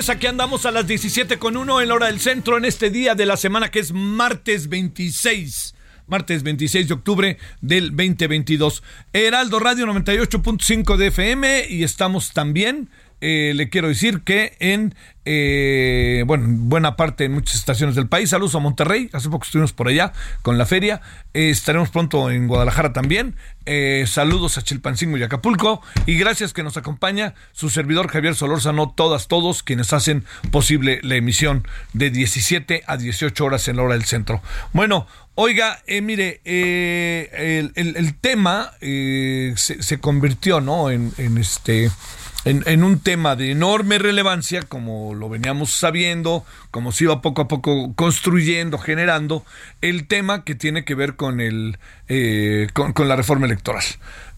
Tardes, 0.00 0.10
aquí 0.10 0.26
andamos 0.26 0.64
a 0.64 0.70
las 0.70 0.86
17 0.86 1.38
con 1.38 1.56
1 1.58 1.82
en 1.82 1.88
la 1.88 1.94
hora 1.94 2.06
del 2.06 2.20
centro 2.20 2.56
en 2.56 2.64
este 2.64 2.88
día 2.90 3.14
de 3.14 3.26
la 3.26 3.36
semana 3.36 3.70
que 3.70 3.80
es 3.80 3.92
martes 3.92 4.68
26. 4.68 5.74
Martes 6.06 6.42
26 6.42 6.88
de 6.88 6.94
octubre 6.94 7.38
del 7.60 7.90
2022. 7.90 8.82
Heraldo 9.12 9.58
Radio 9.58 9.86
98.5 9.86 10.96
de 10.96 11.08
FM 11.08 11.66
y 11.68 11.84
estamos 11.84 12.32
también, 12.32 12.88
eh, 13.20 13.52
le 13.54 13.68
quiero 13.68 13.88
decir 13.88 14.20
que 14.22 14.56
en, 14.60 14.94
eh, 15.24 16.24
bueno, 16.26 16.46
buena 16.48 16.96
parte 16.96 17.24
en 17.24 17.32
muchas 17.32 17.56
estaciones 17.56 17.94
del 17.94 18.08
país. 18.08 18.30
Saludos 18.30 18.54
a 18.54 18.58
Monterrey, 18.58 19.10
hace 19.12 19.28
poco 19.28 19.44
estuvimos 19.44 19.72
por 19.72 19.88
allá 19.88 20.12
con 20.42 20.58
la 20.58 20.66
feria. 20.66 21.00
Eh, 21.34 21.50
estaremos 21.50 21.90
pronto 21.90 22.30
en 22.30 22.48
Guadalajara 22.48 22.92
también. 22.92 23.36
Eh, 23.66 24.04
saludos 24.06 24.58
a 24.58 24.62
Chilpancingo 24.62 25.16
y 25.18 25.22
Acapulco. 25.22 25.82
Y 26.06 26.16
gracias 26.18 26.52
que 26.52 26.62
nos 26.62 26.76
acompaña 26.76 27.34
su 27.52 27.68
servidor 27.70 28.08
Javier 28.08 28.34
Solórzano, 28.34 28.92
todas, 28.96 29.28
todos 29.28 29.62
quienes 29.62 29.92
hacen 29.92 30.24
posible 30.50 31.00
la 31.02 31.16
emisión 31.16 31.66
de 31.92 32.10
17 32.10 32.82
a 32.86 32.96
18 32.96 33.44
horas 33.44 33.68
en 33.68 33.76
la 33.76 33.82
hora 33.82 33.94
del 33.94 34.04
centro. 34.04 34.42
Bueno, 34.72 35.06
oiga, 35.34 35.80
eh, 35.86 36.00
mire, 36.00 36.40
eh, 36.44 37.70
el, 37.76 37.96
el- 37.96 38.14
tema 38.20 38.72
eh, 38.80 39.54
se, 39.56 39.82
se 39.82 39.98
convirtió, 39.98 40.60
¿no? 40.60 40.90
En, 40.90 41.12
en 41.18 41.38
este. 41.38 41.90
En, 42.46 42.84
un 42.84 43.00
tema 43.00 43.36
de 43.36 43.50
enorme 43.50 43.98
relevancia, 43.98 44.62
como 44.62 45.14
lo 45.14 45.28
veníamos 45.28 45.72
sabiendo, 45.72 46.44
como 46.70 46.90
se 46.90 47.04
iba 47.04 47.20
poco 47.20 47.42
a 47.42 47.48
poco 47.48 47.92
construyendo, 47.94 48.78
generando, 48.78 49.44
el 49.82 50.06
tema 50.06 50.42
que 50.44 50.54
tiene 50.54 50.86
que 50.86 50.94
ver 50.94 51.16
con 51.16 51.40
el 51.40 51.78
eh, 52.08 52.68
con, 52.72 53.08
la 53.08 53.16
reforma 53.16 53.44
electoral. 53.44 53.84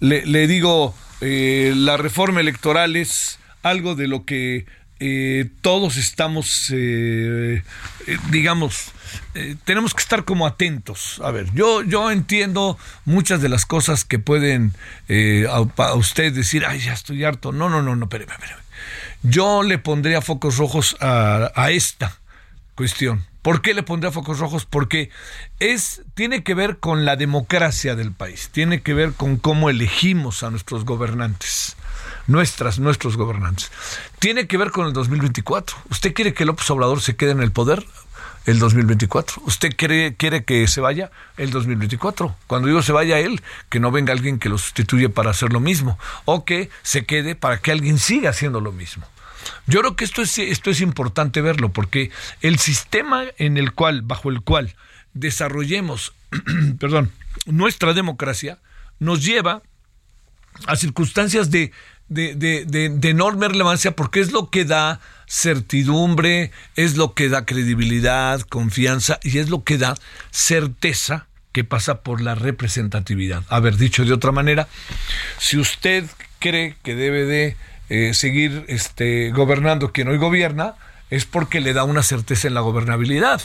Le, 0.00 0.26
le 0.26 0.48
digo, 0.48 0.96
eh, 1.20 1.72
la 1.76 1.96
reforma 1.96 2.40
electoral 2.40 2.96
es 2.96 3.38
algo 3.62 3.94
de 3.94 4.08
lo 4.08 4.24
que 4.24 4.66
eh, 5.04 5.50
todos 5.62 5.96
estamos, 5.96 6.70
eh, 6.70 7.64
eh, 8.06 8.18
digamos, 8.30 8.92
tenemos 9.64 9.94
que 9.94 10.00
estar 10.00 10.24
como 10.24 10.46
atentos. 10.46 11.20
A 11.24 11.32
ver, 11.32 11.52
yo, 11.54 11.82
yo 11.82 12.12
entiendo 12.12 12.78
muchas 13.04 13.42
de 13.42 13.48
las 13.48 13.66
cosas 13.66 14.04
que 14.04 14.20
pueden 14.20 14.74
a, 15.08 15.82
a 15.82 15.94
usted 15.94 16.32
decir, 16.32 16.64
ay, 16.64 16.78
ya 16.78 16.92
estoy 16.92 17.24
harto. 17.24 17.50
No, 17.50 17.68
no, 17.68 17.82
no, 17.82 17.96
no, 17.96 18.04
espéreme, 18.04 18.32
espéreme. 18.32 18.62
Yo 19.24 19.64
le 19.64 19.78
pondría 19.78 20.22
focos 20.22 20.56
rojos 20.56 20.96
a, 21.00 21.50
a 21.56 21.70
esta 21.72 22.16
cuestión. 22.76 23.26
¿Por 23.42 23.60
qué 23.60 23.74
le 23.74 23.82
pondría 23.82 24.12
focos 24.12 24.38
rojos? 24.38 24.66
Porque 24.66 25.10
es, 25.58 26.02
tiene 26.14 26.44
que 26.44 26.54
ver 26.54 26.78
con 26.78 27.04
la 27.04 27.16
democracia 27.16 27.96
del 27.96 28.12
país, 28.12 28.50
tiene 28.52 28.82
que 28.82 28.94
ver 28.94 29.14
con 29.14 29.36
cómo 29.36 29.68
elegimos 29.68 30.44
a 30.44 30.50
nuestros 30.50 30.84
gobernantes, 30.84 31.76
nuestras, 32.28 32.78
nuestros 32.78 33.16
gobernantes. 33.16 33.72
Tiene 34.22 34.46
que 34.46 34.56
ver 34.56 34.70
con 34.70 34.86
el 34.86 34.92
2024. 34.92 35.76
¿Usted 35.90 36.14
quiere 36.14 36.32
que 36.32 36.44
López 36.44 36.70
Obrador 36.70 37.00
se 37.00 37.16
quede 37.16 37.32
en 37.32 37.42
el 37.42 37.50
poder? 37.50 37.84
El 38.46 38.60
2024. 38.60 39.42
¿Usted 39.46 39.74
quiere, 39.76 40.14
quiere 40.14 40.44
que 40.44 40.68
se 40.68 40.80
vaya? 40.80 41.10
El 41.36 41.50
2024. 41.50 42.32
Cuando 42.46 42.68
digo 42.68 42.82
se 42.82 42.92
vaya 42.92 43.18
él, 43.18 43.42
que 43.68 43.80
no 43.80 43.90
venga 43.90 44.12
alguien 44.12 44.38
que 44.38 44.48
lo 44.48 44.58
sustituye 44.58 45.08
para 45.08 45.32
hacer 45.32 45.52
lo 45.52 45.58
mismo. 45.58 45.98
O 46.24 46.44
que 46.44 46.70
se 46.84 47.04
quede 47.04 47.34
para 47.34 47.58
que 47.58 47.72
alguien 47.72 47.98
siga 47.98 48.30
haciendo 48.30 48.60
lo 48.60 48.70
mismo. 48.70 49.08
Yo 49.66 49.80
creo 49.80 49.96
que 49.96 50.04
esto 50.04 50.22
es, 50.22 50.38
esto 50.38 50.70
es 50.70 50.80
importante 50.80 51.40
verlo 51.40 51.72
porque 51.72 52.12
el 52.42 52.60
sistema 52.60 53.24
en 53.38 53.56
el 53.56 53.72
cual, 53.72 54.02
bajo 54.02 54.30
el 54.30 54.42
cual 54.42 54.76
desarrollemos, 55.14 56.12
perdón, 56.78 57.10
nuestra 57.46 57.92
democracia 57.92 58.60
nos 59.00 59.24
lleva 59.24 59.62
a 60.66 60.76
circunstancias 60.76 61.50
de, 61.50 61.72
de, 62.12 62.34
de, 62.34 62.64
de, 62.64 62.88
de 62.88 63.08
enorme 63.08 63.48
relevancia 63.48 63.92
porque 63.96 64.20
es 64.20 64.32
lo 64.32 64.50
que 64.50 64.64
da 64.64 65.00
certidumbre, 65.26 66.50
es 66.76 66.96
lo 66.96 67.14
que 67.14 67.28
da 67.28 67.46
credibilidad, 67.46 68.40
confianza 68.42 69.18
y 69.22 69.38
es 69.38 69.48
lo 69.48 69.64
que 69.64 69.78
da 69.78 69.94
certeza 70.30 71.26
que 71.52 71.64
pasa 71.64 72.02
por 72.02 72.20
la 72.20 72.34
representatividad. 72.34 73.44
Haber 73.48 73.76
dicho 73.76 74.04
de 74.04 74.12
otra 74.12 74.32
manera, 74.32 74.68
si 75.38 75.58
usted 75.58 76.04
cree 76.38 76.76
que 76.82 76.94
debe 76.94 77.24
de 77.24 77.56
eh, 77.88 78.14
seguir 78.14 78.64
este, 78.68 79.30
gobernando 79.30 79.92
quien 79.92 80.08
hoy 80.08 80.16
gobierna, 80.16 80.74
es 81.10 81.26
porque 81.26 81.60
le 81.60 81.74
da 81.74 81.84
una 81.84 82.02
certeza 82.02 82.48
en 82.48 82.54
la 82.54 82.60
gobernabilidad. 82.60 83.42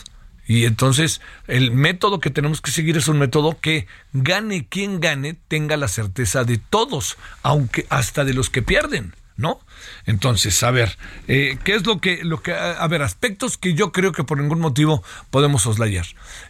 Y 0.47 0.66
entonces 0.66 1.22
el 1.47 1.72
método 1.72 2.19
que 2.19 2.30
tenemos 2.30 2.62
que 2.62 2.72
seguir 2.72 2.97
es 2.97 3.08
un 3.08 3.19
método 3.19 3.58
que 3.59 3.88
gane 4.13 4.68
quien 4.68 5.00
gane, 5.00 5.35
tenga 5.47 5.78
la 5.78 5.88
certeza 5.88 6.44
de 6.44 6.58
todos, 6.58 7.18
aunque 7.44 7.85
hasta 7.90 8.24
de 8.24 8.34
los 8.34 8.50
que 8.50 8.62
pierden, 8.62 9.13
¿no? 9.36 9.59
Entonces, 10.06 10.63
a 10.63 10.72
ver, 10.72 10.97
eh, 11.28 11.57
¿qué 11.63 11.75
es 11.75 11.86
lo 11.86 12.00
que, 12.00 12.24
lo 12.24 12.41
que, 12.41 12.53
a 12.53 12.88
ver, 12.88 13.02
aspectos 13.02 13.57
que 13.57 13.74
yo 13.74 13.91
creo 13.91 14.13
que 14.13 14.24
por 14.24 14.40
ningún 14.40 14.59
motivo 14.59 15.03
podemos 15.30 15.63
soslayar? 15.63 16.06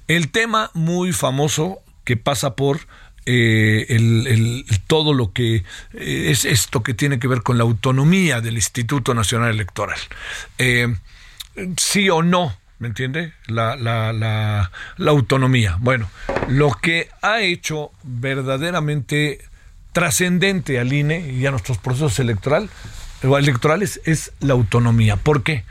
El 0.08 0.30
tema 0.30 0.72
muy 0.74 1.12
famoso 1.12 1.80
que 2.06 2.16
pasa 2.16 2.56
por 2.56 2.88
eh, 3.30 3.86
el, 3.90 4.64
todo 4.88 5.14
lo 5.14 5.34
que 5.34 5.56
eh, 5.56 5.64
es 6.32 6.46
esto 6.46 6.82
que 6.82 6.94
tiene 6.94 7.20
que 7.20 7.28
ver 7.28 7.44
con 7.44 7.58
la 7.58 7.66
autonomía 7.66 8.40
del 8.40 8.56
Instituto 8.56 9.14
Nacional 9.14 9.50
Electoral. 9.50 10.00
Eh, 10.58 10.96
sí 11.76 12.10
o 12.10 12.24
no, 12.24 12.56
¿me 12.80 12.88
entiende? 12.88 13.34
La, 13.48 13.76
la, 13.76 14.14
la, 14.14 14.72
la 14.98 15.12
autonomía. 15.12 15.78
Bueno, 15.80 16.10
lo 16.48 16.72
que 16.72 17.10
ha 17.22 17.42
hecho 17.42 17.92
verdaderamente 18.04 19.40
trascendente 19.92 20.80
al 20.80 20.94
INE 20.94 21.32
y 21.32 21.46
a 21.46 21.52
nuestros 21.52 21.78
procesos 21.80 22.20
electoral, 22.20 22.70
electorales 23.22 24.00
es 24.06 24.32
la 24.40 24.54
autonomía. 24.54 25.16
¿Por 25.16 25.44
qué? 25.44 25.66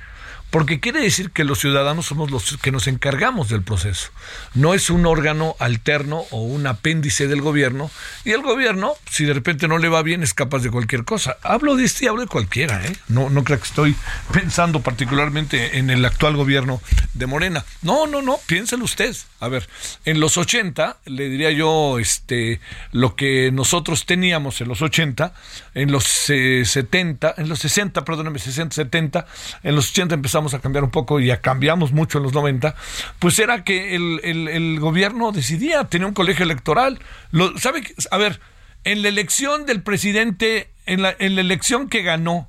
Porque 0.57 0.81
quiere 0.81 1.03
decir 1.03 1.33
que 1.33 1.45
los 1.45 1.59
ciudadanos 1.59 2.07
somos 2.07 2.31
los 2.31 2.57
que 2.57 2.73
nos 2.73 2.87
encargamos 2.87 3.51
del 3.51 3.61
proceso. 3.61 4.09
No 4.55 4.73
es 4.73 4.89
un 4.89 5.05
órgano 5.05 5.55
alterno 5.59 6.25
o 6.31 6.41
un 6.45 6.67
apéndice 6.67 7.27
del 7.27 7.43
gobierno. 7.43 7.91
Y 8.25 8.31
el 8.31 8.41
gobierno, 8.41 8.95
si 9.11 9.27
de 9.27 9.35
repente 9.35 9.69
no 9.69 9.77
le 9.77 9.91
va 9.91 10.03
bien, 10.03 10.23
es 10.23 10.33
capaz 10.33 10.61
de 10.61 10.71
cualquier 10.71 11.05
cosa. 11.05 11.37
Hablo 11.43 11.77
de 11.77 11.85
este 11.85 12.07
y 12.07 12.09
hablo 12.09 12.23
de 12.23 12.29
cualquiera. 12.29 12.83
¿eh? 12.87 12.97
No, 13.09 13.29
no 13.29 13.45
creo 13.45 13.59
que 13.59 13.67
estoy 13.67 13.97
pensando 14.33 14.81
particularmente 14.81 15.77
en 15.77 15.91
el 15.91 16.03
actual 16.07 16.37
gobierno 16.37 16.81
de 17.13 17.27
Morena. 17.27 17.67
No, 17.83 18.07
no, 18.07 18.23
no, 18.23 18.39
piénselo 18.47 18.87
usted. 18.87 19.15
A 19.41 19.49
ver, 19.49 19.69
en 20.07 20.21
los 20.21 20.39
80, 20.39 21.01
le 21.05 21.29
diría 21.29 21.51
yo, 21.51 21.99
este, 21.99 22.61
lo 22.93 23.15
que 23.15 23.51
nosotros 23.53 24.07
teníamos 24.07 24.63
en 24.63 24.69
los 24.69 24.81
80, 24.81 25.35
en 25.75 25.93
los 25.93 26.31
eh, 26.31 26.63
70, 26.65 27.35
en 27.37 27.51
los 27.51 27.59
60, 27.59 28.07
perdóname, 28.07 28.39
60, 28.39 28.75
70, 28.75 29.27
en 29.63 29.77
los 29.77 29.91
80 29.91 30.15
empezamos 30.15 30.46
a 30.55 30.61
cambiar 30.61 30.85
un 30.85 30.91
poco 30.91 31.21
y 31.21 31.27
ya 31.27 31.41
cambiamos 31.41 31.93
mucho 31.93 32.19
en 32.19 32.25
los 32.25 32.33
90, 32.33 32.75
pues 33.19 33.39
era 33.39 33.65
que 33.65 33.95
el, 33.95 34.81
gobierno 34.81 35.33
decidía, 35.33 35.85
tenía 35.85 36.07
un 36.07 36.15
colegio 36.15 36.45
electoral. 36.45 36.99
Lo, 37.31 37.57
¿Sabe? 37.59 37.83
A 38.11 38.17
ver, 38.17 38.41
en 38.85 39.03
la 39.03 39.09
elección 39.09 39.67
del 39.67 39.83
presidente, 39.83 40.71
en 40.87 41.03
la, 41.03 41.15
en 41.19 41.35
la 41.35 41.41
elección 41.41 41.89
que 41.89 42.03
ganó, 42.03 42.49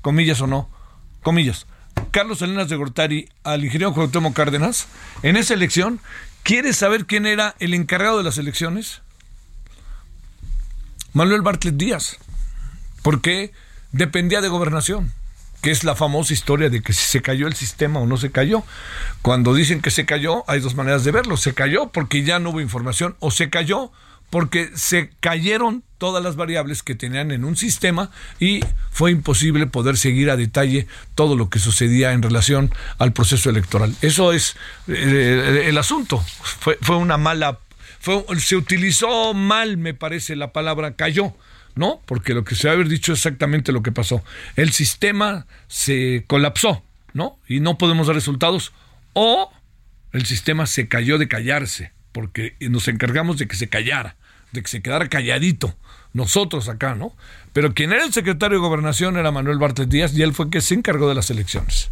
comillas 0.00 0.40
o 0.40 0.46
no, 0.46 0.70
comillas, 1.22 1.66
Carlos 2.10 2.38
Salinas 2.38 2.68
de 2.68 2.76
Gortari 2.76 3.28
al 3.44 3.64
ingeniero 3.64 3.94
Cuauhtémoc 3.94 4.34
Cárdenas 4.34 4.88
en 5.22 5.36
esa 5.36 5.54
elección, 5.54 6.00
¿quieres 6.42 6.76
saber 6.76 7.06
quién 7.06 7.26
era 7.26 7.54
el 7.58 7.74
encargado 7.74 8.18
de 8.18 8.24
las 8.24 8.38
elecciones? 8.38 9.02
Manuel 11.12 11.42
Bartlett 11.42 11.76
Díaz, 11.76 12.18
porque 13.02 13.52
dependía 13.92 14.40
de 14.40 14.48
gobernación 14.48 15.12
que 15.60 15.70
es 15.70 15.84
la 15.84 15.94
famosa 15.94 16.32
historia 16.32 16.70
de 16.70 16.82
que 16.82 16.92
si 16.92 17.04
se 17.04 17.22
cayó 17.22 17.46
el 17.46 17.54
sistema 17.54 18.00
o 18.00 18.06
no 18.06 18.16
se 18.16 18.30
cayó. 18.30 18.64
Cuando 19.22 19.54
dicen 19.54 19.80
que 19.80 19.90
se 19.90 20.06
cayó, 20.06 20.44
hay 20.48 20.60
dos 20.60 20.74
maneras 20.74 21.04
de 21.04 21.12
verlo. 21.12 21.36
Se 21.36 21.54
cayó 21.54 21.88
porque 21.88 22.22
ya 22.22 22.38
no 22.38 22.50
hubo 22.50 22.60
información 22.60 23.16
o 23.20 23.30
se 23.30 23.50
cayó 23.50 23.92
porque 24.30 24.70
se 24.74 25.10
cayeron 25.20 25.82
todas 25.98 26.22
las 26.22 26.36
variables 26.36 26.82
que 26.82 26.94
tenían 26.94 27.32
en 27.32 27.44
un 27.44 27.56
sistema 27.56 28.10
y 28.38 28.60
fue 28.90 29.10
imposible 29.10 29.66
poder 29.66 29.98
seguir 29.98 30.30
a 30.30 30.36
detalle 30.36 30.86
todo 31.14 31.36
lo 31.36 31.50
que 31.50 31.58
sucedía 31.58 32.12
en 32.12 32.22
relación 32.22 32.72
al 32.98 33.12
proceso 33.12 33.50
electoral. 33.50 33.94
Eso 34.00 34.32
es 34.32 34.56
eh, 34.86 35.64
el 35.66 35.76
asunto. 35.76 36.24
Fue, 36.60 36.78
fue 36.80 36.96
una 36.96 37.18
mala, 37.18 37.58
fue, 37.98 38.24
se 38.38 38.56
utilizó 38.56 39.34
mal, 39.34 39.76
me 39.76 39.94
parece, 39.94 40.36
la 40.36 40.52
palabra 40.52 40.94
cayó 40.94 41.34
no, 41.74 42.00
porque 42.06 42.34
lo 42.34 42.44
que 42.44 42.54
se 42.54 42.68
ha 42.68 42.72
haber 42.72 42.88
dicho 42.88 43.12
es 43.12 43.18
exactamente 43.18 43.72
lo 43.72 43.82
que 43.82 43.92
pasó. 43.92 44.22
El 44.56 44.72
sistema 44.72 45.46
se 45.68 46.24
colapsó, 46.26 46.82
¿no? 47.12 47.38
Y 47.48 47.60
no 47.60 47.78
podemos 47.78 48.06
dar 48.06 48.16
resultados. 48.16 48.72
O 49.12 49.52
el 50.12 50.26
sistema 50.26 50.66
se 50.66 50.88
cayó 50.88 51.18
de 51.18 51.28
callarse, 51.28 51.92
porque 52.12 52.56
nos 52.60 52.88
encargamos 52.88 53.38
de 53.38 53.46
que 53.46 53.56
se 53.56 53.68
callara, 53.68 54.16
de 54.52 54.62
que 54.62 54.68
se 54.68 54.82
quedara 54.82 55.08
calladito. 55.08 55.74
Nosotros 56.12 56.68
acá, 56.68 56.94
¿no? 56.96 57.14
Pero 57.52 57.72
quien 57.72 57.92
era 57.92 58.04
el 58.04 58.12
secretario 58.12 58.58
de 58.58 58.66
Gobernación 58.66 59.16
era 59.16 59.30
Manuel 59.30 59.58
Bartlett 59.58 59.88
Díaz 59.88 60.12
y 60.14 60.22
él 60.22 60.34
fue 60.34 60.50
que 60.50 60.60
se 60.60 60.74
encargó 60.74 61.08
de 61.08 61.14
las 61.14 61.30
elecciones. 61.30 61.90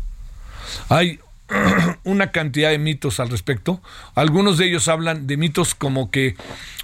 Hay 0.89 1.21
una 2.05 2.31
cantidad 2.31 2.71
de 2.71 2.79
mitos 2.79 3.21
al 3.21 3.31
respecto. 3.31 3.83
Algunos 4.15 4.59
de 4.59 4.67
ellos 4.67 4.89
hablan 4.89 5.27
de 5.27 5.37
mitos 5.37 5.75
como 5.75 6.11
que 6.11 6.37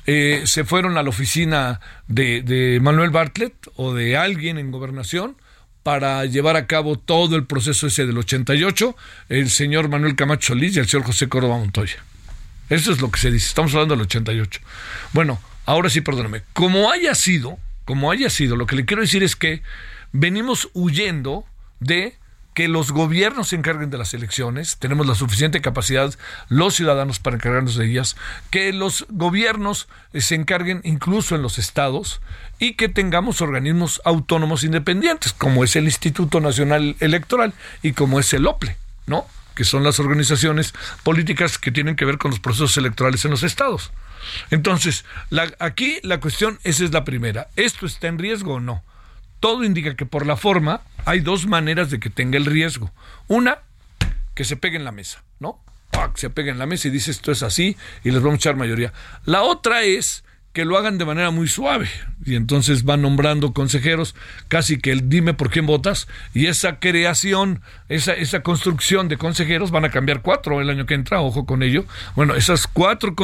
eh, 0.07 0.43
se 0.47 0.65
fueron 0.65 0.99
a 0.99 1.03
la 1.03 1.09
oficina 1.09 1.81
de, 2.09 2.79
Manuel 2.83 3.11
Bartlett 3.11 3.55
o 3.77 3.95
de 3.95 4.17
alguien 4.17 4.59
en 4.59 4.71
gobernación 4.71 5.37
para 5.83 6.25
llevar 6.25 6.57
a 6.57 6.67
cabo 6.67 6.99
todo 6.99 7.37
el 7.37 7.45
proceso 7.45 7.87
ese 7.87 8.07
del 8.07 8.17
88, 8.17 8.97
el 9.29 9.51
señor 9.51 9.89
Manuel 9.89 10.17
Camacho 10.17 10.49
Solís 10.49 10.77
y 10.77 10.81
el 10.81 10.89
señor 10.89 11.07
José 11.07 11.29
Córdoba 11.29 11.59
Montoya. 11.59 12.03
Eso 12.71 12.93
es 12.93 13.03
lo 13.03 13.11
que 13.11 13.21
se 13.21 13.31
dice. 13.31 13.49
Estamos 13.49 13.75
hablando 13.75 13.95
del 13.95 14.03
88. 14.03 14.61
Bueno, 15.13 15.41
ahora 15.67 15.91
sí, 15.91 16.01
perdóname. 16.01 16.43
Como 16.55 16.91
haya 16.91 17.15
sido, 17.15 17.59
como 17.85 18.11
haya 18.11 18.31
sido, 18.31 18.57
lo 18.57 18.67
que 18.67 18.77
le 18.77 18.87
quiero 18.87 19.03
decir 19.03 19.23
es 19.23 19.37
que 19.37 19.63
venimos 20.13 20.71
huyendo 20.73 21.45
de 21.81 22.17
que 22.55 22.69
los 22.69 22.93
gobiernos 22.93 23.49
se 23.49 23.57
encarguen 23.57 23.91
de 23.91 23.99
las 23.99 24.15
elecciones, 24.15 24.79
tenemos 24.79 25.07
la 25.07 25.17
suficiente 25.17 25.61
capacidad 25.61 26.15
los 26.49 26.75
ciudadanos 26.75 27.19
para 27.19 27.37
encargarnos 27.37 27.75
de 27.75 27.87
ellas, 27.87 28.17
que 28.51 28.73
los 28.73 29.07
gobiernos 29.11 29.89
eh, 30.13 30.21
se 30.21 30.37
encarguen 30.37 30.81
incluso 30.85 31.35
en 31.35 31.43
los 31.43 31.59
estados 31.59 32.21
y 32.61 32.75
que 32.75 32.89
tengamos 32.89 33.41
organismos 33.41 34.01
autónomos 34.05 34.63
independientes, 34.63 35.33
como 35.33 35.65
es 35.65 35.75
el 35.75 35.85
Instituto 35.85 36.41
Nacional 36.41 36.97
Electoral 37.01 37.53
y 37.83 37.93
como 37.93 38.21
es 38.21 38.33
el 38.33 38.47
OPLE, 38.47 38.77
¿no? 39.07 39.27
que 39.55 39.65
son 39.65 39.85
las 39.85 40.01
organizaciones 40.01 40.75
políticas 41.03 41.59
que 41.59 41.71
tienen 41.71 41.97
que 41.97 42.05
ver 42.05 42.19
con 42.19 42.31
los 42.31 42.41
procesos 42.41 42.77
electorales 42.77 43.25
en 43.25 43.31
los 43.31 43.43
estados. 43.43 43.93
Entonces, 44.51 45.05
aquí 45.59 45.99
la 46.03 46.19
cuestión, 46.19 46.59
esa 46.65 46.85
es 46.85 46.93
la 46.93 47.05
primera. 47.05 47.49
¿Esto 47.57 47.87
está 47.87 48.09
en 48.09 48.19
riesgo 48.19 48.55
o 48.55 48.61
no? 48.61 48.83
Todo 49.45 49.63
indica 49.63 49.95
que 49.95 50.07
por 50.07 50.25
la 50.25 50.39
forma 50.39 50.81
hay 51.05 51.21
dos 51.21 51.47
maneras 51.47 51.91
de 51.91 52.01
que 52.01 52.09
tenga 52.09 52.39
el 52.39 52.47
riesgo. 52.47 52.91
Una, 53.29 53.59
que 54.35 54.43
se 54.43 54.57
pegue 54.57 54.79
en 54.79 54.85
la 54.85 54.91
mesa, 54.91 55.23
¿no? 55.39 55.63
Se 56.15 56.31
pegue 56.31 56.51
en 56.51 56.59
la 56.59 56.65
mesa 56.65 56.89
y 56.89 56.91
dice 56.91 57.11
esto 57.11 57.31
es 57.31 57.43
así 57.43 57.77
y 58.05 58.11
les 58.11 58.23
vamos 58.23 58.37
a 58.37 58.37
echar 58.37 58.57
mayoría. 58.57 58.95
La 59.27 59.43
otra 59.43 59.83
es 59.83 60.25
que 60.55 60.65
lo 60.65 60.79
hagan 60.79 60.97
de 60.97 61.05
manera 61.05 61.31
muy 61.31 61.47
suave 61.47 61.91
y 62.25 62.37
entonces 62.37 62.85
van 62.85 63.03
nombrando 63.03 63.53
consejeros, 63.53 64.15
casi 64.49 64.79
que 64.79 64.93
el 64.93 65.11
dime 65.11 65.35
por 65.35 65.51
quién 65.51 65.67
votas 65.67 66.09
y 66.33 66.47
esa 66.47 66.79
creación, 66.79 67.61
esa, 67.91 68.15
esa 68.15 68.43
construcción 68.43 69.09
de 69.09 69.19
consejeros 69.19 69.71
van 69.71 69.85
a 69.85 69.91
cambiar 69.91 70.23
cuatro 70.23 70.63
el 70.63 70.71
año 70.71 70.87
que 70.87 70.95
entra, 70.95 71.21
ojo 71.21 71.45
con 71.45 71.63
ello. 71.63 71.85
Bueno, 72.17 72.35
esas 72.35 72.67
cuatro, 72.67 73.15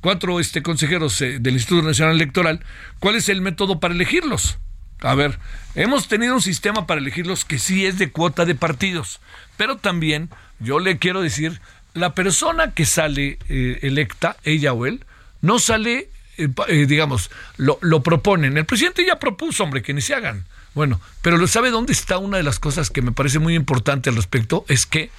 cuatro 0.00 0.40
este, 0.40 0.62
consejeros 0.62 1.20
eh, 1.20 1.40
del 1.40 1.52
Instituto 1.52 1.86
Nacional 1.86 2.14
Electoral, 2.14 2.64
¿cuál 3.00 3.16
es 3.16 3.28
el 3.28 3.42
método 3.42 3.80
para 3.80 3.92
elegirlos? 3.92 4.58
A 5.00 5.14
ver, 5.14 5.38
hemos 5.74 6.08
tenido 6.08 6.34
un 6.34 6.42
sistema 6.42 6.86
para 6.86 7.00
elegirlos 7.00 7.44
que 7.44 7.58
sí 7.58 7.86
es 7.86 7.98
de 7.98 8.10
cuota 8.10 8.44
de 8.44 8.54
partidos, 8.54 9.20
pero 9.56 9.76
también 9.76 10.28
yo 10.58 10.80
le 10.80 10.98
quiero 10.98 11.20
decir, 11.20 11.60
la 11.94 12.14
persona 12.14 12.74
que 12.74 12.84
sale 12.84 13.38
eh, 13.48 13.78
electa, 13.82 14.36
ella 14.44 14.72
o 14.72 14.86
él, 14.86 15.04
no 15.40 15.58
sale, 15.58 16.10
eh, 16.36 16.48
eh, 16.68 16.86
digamos, 16.86 17.30
lo, 17.56 17.78
lo, 17.80 18.02
proponen. 18.02 18.56
El 18.56 18.64
presidente 18.64 19.06
ya 19.06 19.18
propuso, 19.18 19.62
hombre, 19.62 19.82
que 19.82 19.94
ni 19.94 20.00
se 20.00 20.14
hagan. 20.14 20.44
Bueno, 20.74 21.00
pero 21.22 21.44
¿sabe 21.46 21.70
dónde 21.70 21.92
está 21.92 22.18
una 22.18 22.36
de 22.36 22.42
las 22.42 22.58
cosas 22.58 22.90
que 22.90 23.02
me 23.02 23.12
parece 23.12 23.38
muy 23.38 23.54
importante 23.54 24.10
al 24.10 24.16
respecto? 24.16 24.64
Es 24.68 24.86
que 24.86 25.10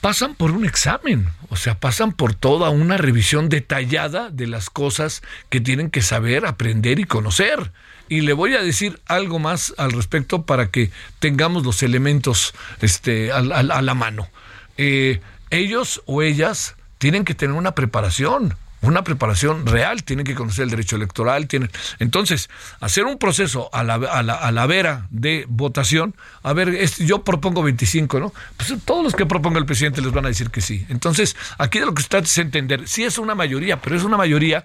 pasan 0.00 0.34
por 0.34 0.52
un 0.52 0.64
examen, 0.64 1.28
o 1.48 1.56
sea, 1.56 1.78
pasan 1.78 2.12
por 2.12 2.34
toda 2.34 2.70
una 2.70 2.96
revisión 2.96 3.48
detallada 3.48 4.30
de 4.30 4.46
las 4.46 4.70
cosas 4.70 5.22
que 5.48 5.60
tienen 5.60 5.90
que 5.90 6.02
saber, 6.02 6.46
aprender 6.46 6.98
y 6.98 7.04
conocer. 7.04 7.72
Y 8.10 8.22
le 8.22 8.32
voy 8.32 8.54
a 8.56 8.62
decir 8.62 9.00
algo 9.06 9.38
más 9.38 9.72
al 9.78 9.92
respecto 9.92 10.42
para 10.42 10.66
que 10.66 10.90
tengamos 11.20 11.64
los 11.64 11.84
elementos 11.84 12.54
este, 12.82 13.30
a, 13.30 13.40
la 13.40 13.94
mano. 13.94 14.28
Eh, 14.76 15.20
ellos 15.50 16.02
o 16.06 16.20
ellas 16.20 16.74
tienen 16.98 17.24
que 17.24 17.36
tener 17.36 17.54
una 17.54 17.76
preparación, 17.76 18.56
una 18.82 19.04
preparación 19.04 19.64
real, 19.64 20.02
tienen 20.02 20.26
que 20.26 20.34
conocer 20.34 20.64
el 20.64 20.70
derecho 20.70 20.96
electoral, 20.96 21.46
tienen... 21.46 21.70
Entonces, 22.00 22.50
hacer 22.80 23.04
un 23.04 23.16
proceso 23.16 23.70
a 23.72 23.84
la, 23.84 23.94
a 23.94 24.24
la, 24.24 24.34
a 24.34 24.50
la 24.50 24.66
vera 24.66 25.06
de 25.10 25.46
votación, 25.48 26.16
a 26.42 26.52
ver, 26.52 26.84
yo 26.98 27.22
propongo 27.22 27.62
25, 27.62 28.18
¿no? 28.18 28.32
Pues 28.56 28.74
todos 28.84 29.04
los 29.04 29.14
que 29.14 29.24
proponga 29.24 29.60
el 29.60 29.66
presidente 29.66 30.02
les 30.02 30.10
van 30.10 30.24
a 30.24 30.28
decir 30.28 30.50
que 30.50 30.62
sí. 30.62 30.84
Entonces, 30.88 31.36
aquí 31.58 31.78
de 31.78 31.86
lo 31.86 31.94
que 31.94 32.02
se 32.02 32.08
trata 32.08 32.24
es 32.24 32.38
entender, 32.38 32.88
sí 32.88 33.04
es 33.04 33.18
una 33.18 33.36
mayoría, 33.36 33.80
pero 33.80 33.94
es 33.94 34.02
una 34.02 34.16
mayoría 34.16 34.64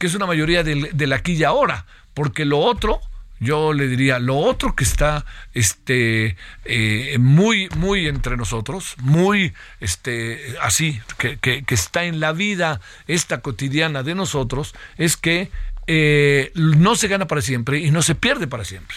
que 0.00 0.06
es 0.06 0.14
una 0.14 0.26
mayoría 0.26 0.64
de, 0.64 0.90
de 0.92 1.06
la 1.06 1.16
aquí 1.16 1.34
y 1.34 1.44
ahora 1.44 1.84
porque 2.14 2.46
lo 2.46 2.58
otro 2.58 3.00
yo 3.38 3.74
le 3.74 3.86
diría 3.86 4.18
lo 4.18 4.36
otro 4.38 4.74
que 4.74 4.82
está 4.82 5.26
este 5.52 6.36
eh, 6.64 7.18
muy 7.18 7.68
muy 7.76 8.06
entre 8.06 8.38
nosotros 8.38 8.94
muy 8.98 9.52
este 9.78 10.56
así 10.62 11.00
que, 11.18 11.38
que, 11.38 11.64
está 11.68 12.04
en 12.04 12.18
la 12.18 12.32
vida 12.32 12.80
esta 13.06 13.42
cotidiana 13.42 14.02
de 14.02 14.14
nosotros 14.14 14.74
es 14.96 15.18
que 15.18 15.50
eh, 15.86 16.50
no 16.54 16.96
se 16.96 17.08
gana 17.08 17.26
para 17.26 17.42
siempre 17.42 17.78
y 17.80 17.90
no 17.90 18.02
se 18.02 18.14
pierde 18.14 18.46
para 18.46 18.64
siempre. 18.64 18.96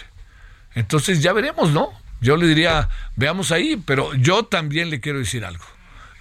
Entonces 0.73 1.21
ya 1.21 1.33
veremos 1.33 1.71
no 1.71 1.91
yo 2.21 2.37
le 2.37 2.47
diría 2.47 2.87
veamos 3.17 3.51
ahí 3.51 3.81
pero 3.85 4.13
yo 4.15 4.43
también 4.43 4.89
le 4.89 5.01
quiero 5.01 5.19
decir 5.19 5.43
algo 5.43 5.65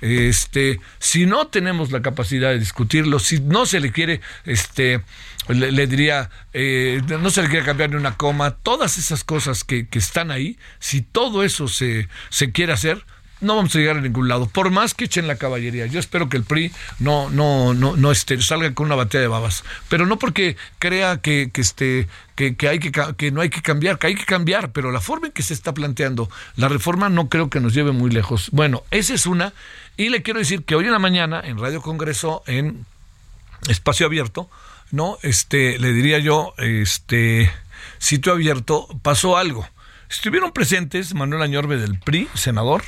este 0.03 0.81
si 0.99 1.25
no 1.27 1.47
tenemos 1.47 1.93
la 1.93 2.03
capacidad 2.03 2.51
de 2.51 2.59
discutirlo 2.59 3.19
si 3.19 3.41
no 3.41 3.65
se 3.67 3.81
le 3.81 3.93
quiere 3.93 4.21
este 4.45 5.03
le, 5.49 5.87
diría, 5.87 6.31
eh, 6.53 7.03
no 7.21 7.31
se 7.31 7.43
le 7.43 7.49
quiere 7.49 7.65
cambiar 7.65 7.91
ni 7.91 7.97
una 7.97 8.17
coma, 8.17 8.53
todas 8.53 8.99
esas 8.99 9.25
cosas 9.25 9.65
que, 9.65 9.89
que 9.89 9.99
están 9.99 10.31
ahí, 10.31 10.57
si 10.79 11.03
todo 11.03 11.43
eso 11.43 11.69
se, 11.69 12.09
se 12.31 12.53
quiere 12.53 12.73
hacer, 12.73 13.05
no 13.43 13.57
vamos 13.57 13.75
a 13.75 13.79
llegar 13.79 13.97
a 13.97 14.01
ningún 14.01 14.29
lado, 14.29 14.49
por 14.49 14.71
más 14.71 14.95
que 14.95 15.05
echen 15.05 15.27
la 15.27 15.37
caballería. 15.37 15.87
Yo 15.87 16.01
espero 16.01 16.29
que 16.29 16.37
el 16.37 16.45
PRI 16.45 16.73
no, 16.99 17.29
no, 17.31 17.75
no, 17.75 17.97
no 17.97 18.11
esté, 18.11 18.41
salga 18.41 18.73
con 18.75 18.87
una 18.87 18.95
batea 18.95 19.21
de 19.21 19.29
babas, 19.29 19.65
pero 19.89 20.07
no 20.07 20.19
porque 20.19 20.57
crea 20.79 21.19
que, 21.19 21.51
que, 21.53 21.61
este, 21.61 22.09
que, 22.37 22.57
que, 22.57 22.69
hay 22.69 22.79
que, 22.79 22.93
que 23.17 23.31
no 23.31 23.41
hay 23.41 23.51
que 23.51 23.63
cambiar, 23.63 23.99
que 23.99 24.07
hay 24.07 24.15
que 24.15 24.25
cambiar, 24.25 24.73
pero 24.73 24.91
la 24.91 25.01
forma 25.01 25.27
en 25.27 25.33
que 25.33 25.43
se 25.43 25.55
está 25.55 25.75
planteando 25.75 26.31
la 26.57 26.69
reforma 26.69 27.09
no 27.09 27.29
creo 27.29 27.51
que 27.51 27.61
nos 27.61 27.75
lleve 27.75 27.93
muy 27.93 28.11
lejos. 28.11 28.49
Bueno, 28.53 28.85
esa 28.91 29.15
es 29.15 29.27
una, 29.27 29.53
y 29.97 30.09
le 30.09 30.23
quiero 30.23 30.39
decir 30.39 30.65
que 30.65 30.75
hoy 30.75 30.87
en 30.87 30.93
la 30.93 30.99
mañana 30.99 31.43
en 31.45 31.59
Radio 31.59 31.83
Congreso, 31.83 32.43
en 32.47 32.87
Espacio 33.69 34.07
Abierto, 34.07 34.49
¿no? 34.91 35.19
Este, 35.23 35.79
le 35.79 35.93
diría 35.93 36.19
yo, 36.19 36.55
este, 36.59 37.51
sitio 37.99 38.33
abierto, 38.33 38.87
pasó 39.03 39.37
algo. 39.37 39.67
Estuvieron 40.09 40.53
presentes 40.53 41.15
Manuel 41.15 41.43
Añorbe 41.43 41.79
del 41.79 41.99
PRI, 41.99 42.29
senador, 42.35 42.83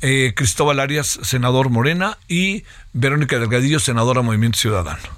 eh, 0.00 0.32
Cristóbal 0.34 0.80
Arias, 0.80 1.18
senador 1.22 1.70
Morena, 1.70 2.18
y 2.28 2.64
Verónica 2.92 3.38
Delgadillo, 3.38 3.80
senadora 3.80 4.22
Movimiento 4.22 4.58
Ciudadano. 4.58 5.08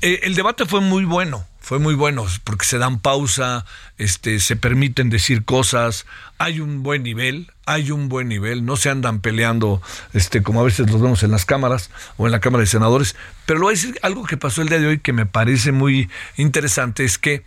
Eh, 0.00 0.20
el 0.24 0.34
debate 0.34 0.66
fue 0.66 0.80
muy 0.80 1.04
bueno, 1.04 1.46
fue 1.60 1.78
muy 1.78 1.94
bueno, 1.94 2.26
porque 2.42 2.64
se 2.64 2.78
dan 2.78 2.98
pausa, 2.98 3.64
este, 3.98 4.40
se 4.40 4.56
permiten 4.56 5.10
decir 5.10 5.44
cosas, 5.44 6.06
hay 6.38 6.58
un 6.58 6.82
buen 6.82 7.04
nivel, 7.04 7.52
hay 7.66 7.92
un 7.92 8.08
buen 8.08 8.28
nivel, 8.28 8.64
no 8.64 8.76
se 8.76 8.90
andan 8.90 9.20
peleando, 9.20 9.80
este, 10.12 10.42
como 10.42 10.60
a 10.60 10.64
veces 10.64 10.90
los 10.90 11.00
vemos 11.00 11.22
en 11.22 11.30
las 11.30 11.44
cámaras 11.44 11.90
o 12.16 12.26
en 12.26 12.32
la 12.32 12.40
Cámara 12.40 12.62
de 12.62 12.66
Senadores, 12.66 13.14
pero 13.46 13.60
lo 13.60 13.66
voy 13.66 13.74
decir 13.74 13.98
algo 14.02 14.24
que 14.24 14.36
pasó 14.36 14.62
el 14.62 14.68
día 14.68 14.80
de 14.80 14.88
hoy 14.88 14.98
que 14.98 15.12
me 15.12 15.24
parece 15.24 15.70
muy 15.70 16.10
interesante, 16.36 17.04
es 17.04 17.16
que 17.16 17.44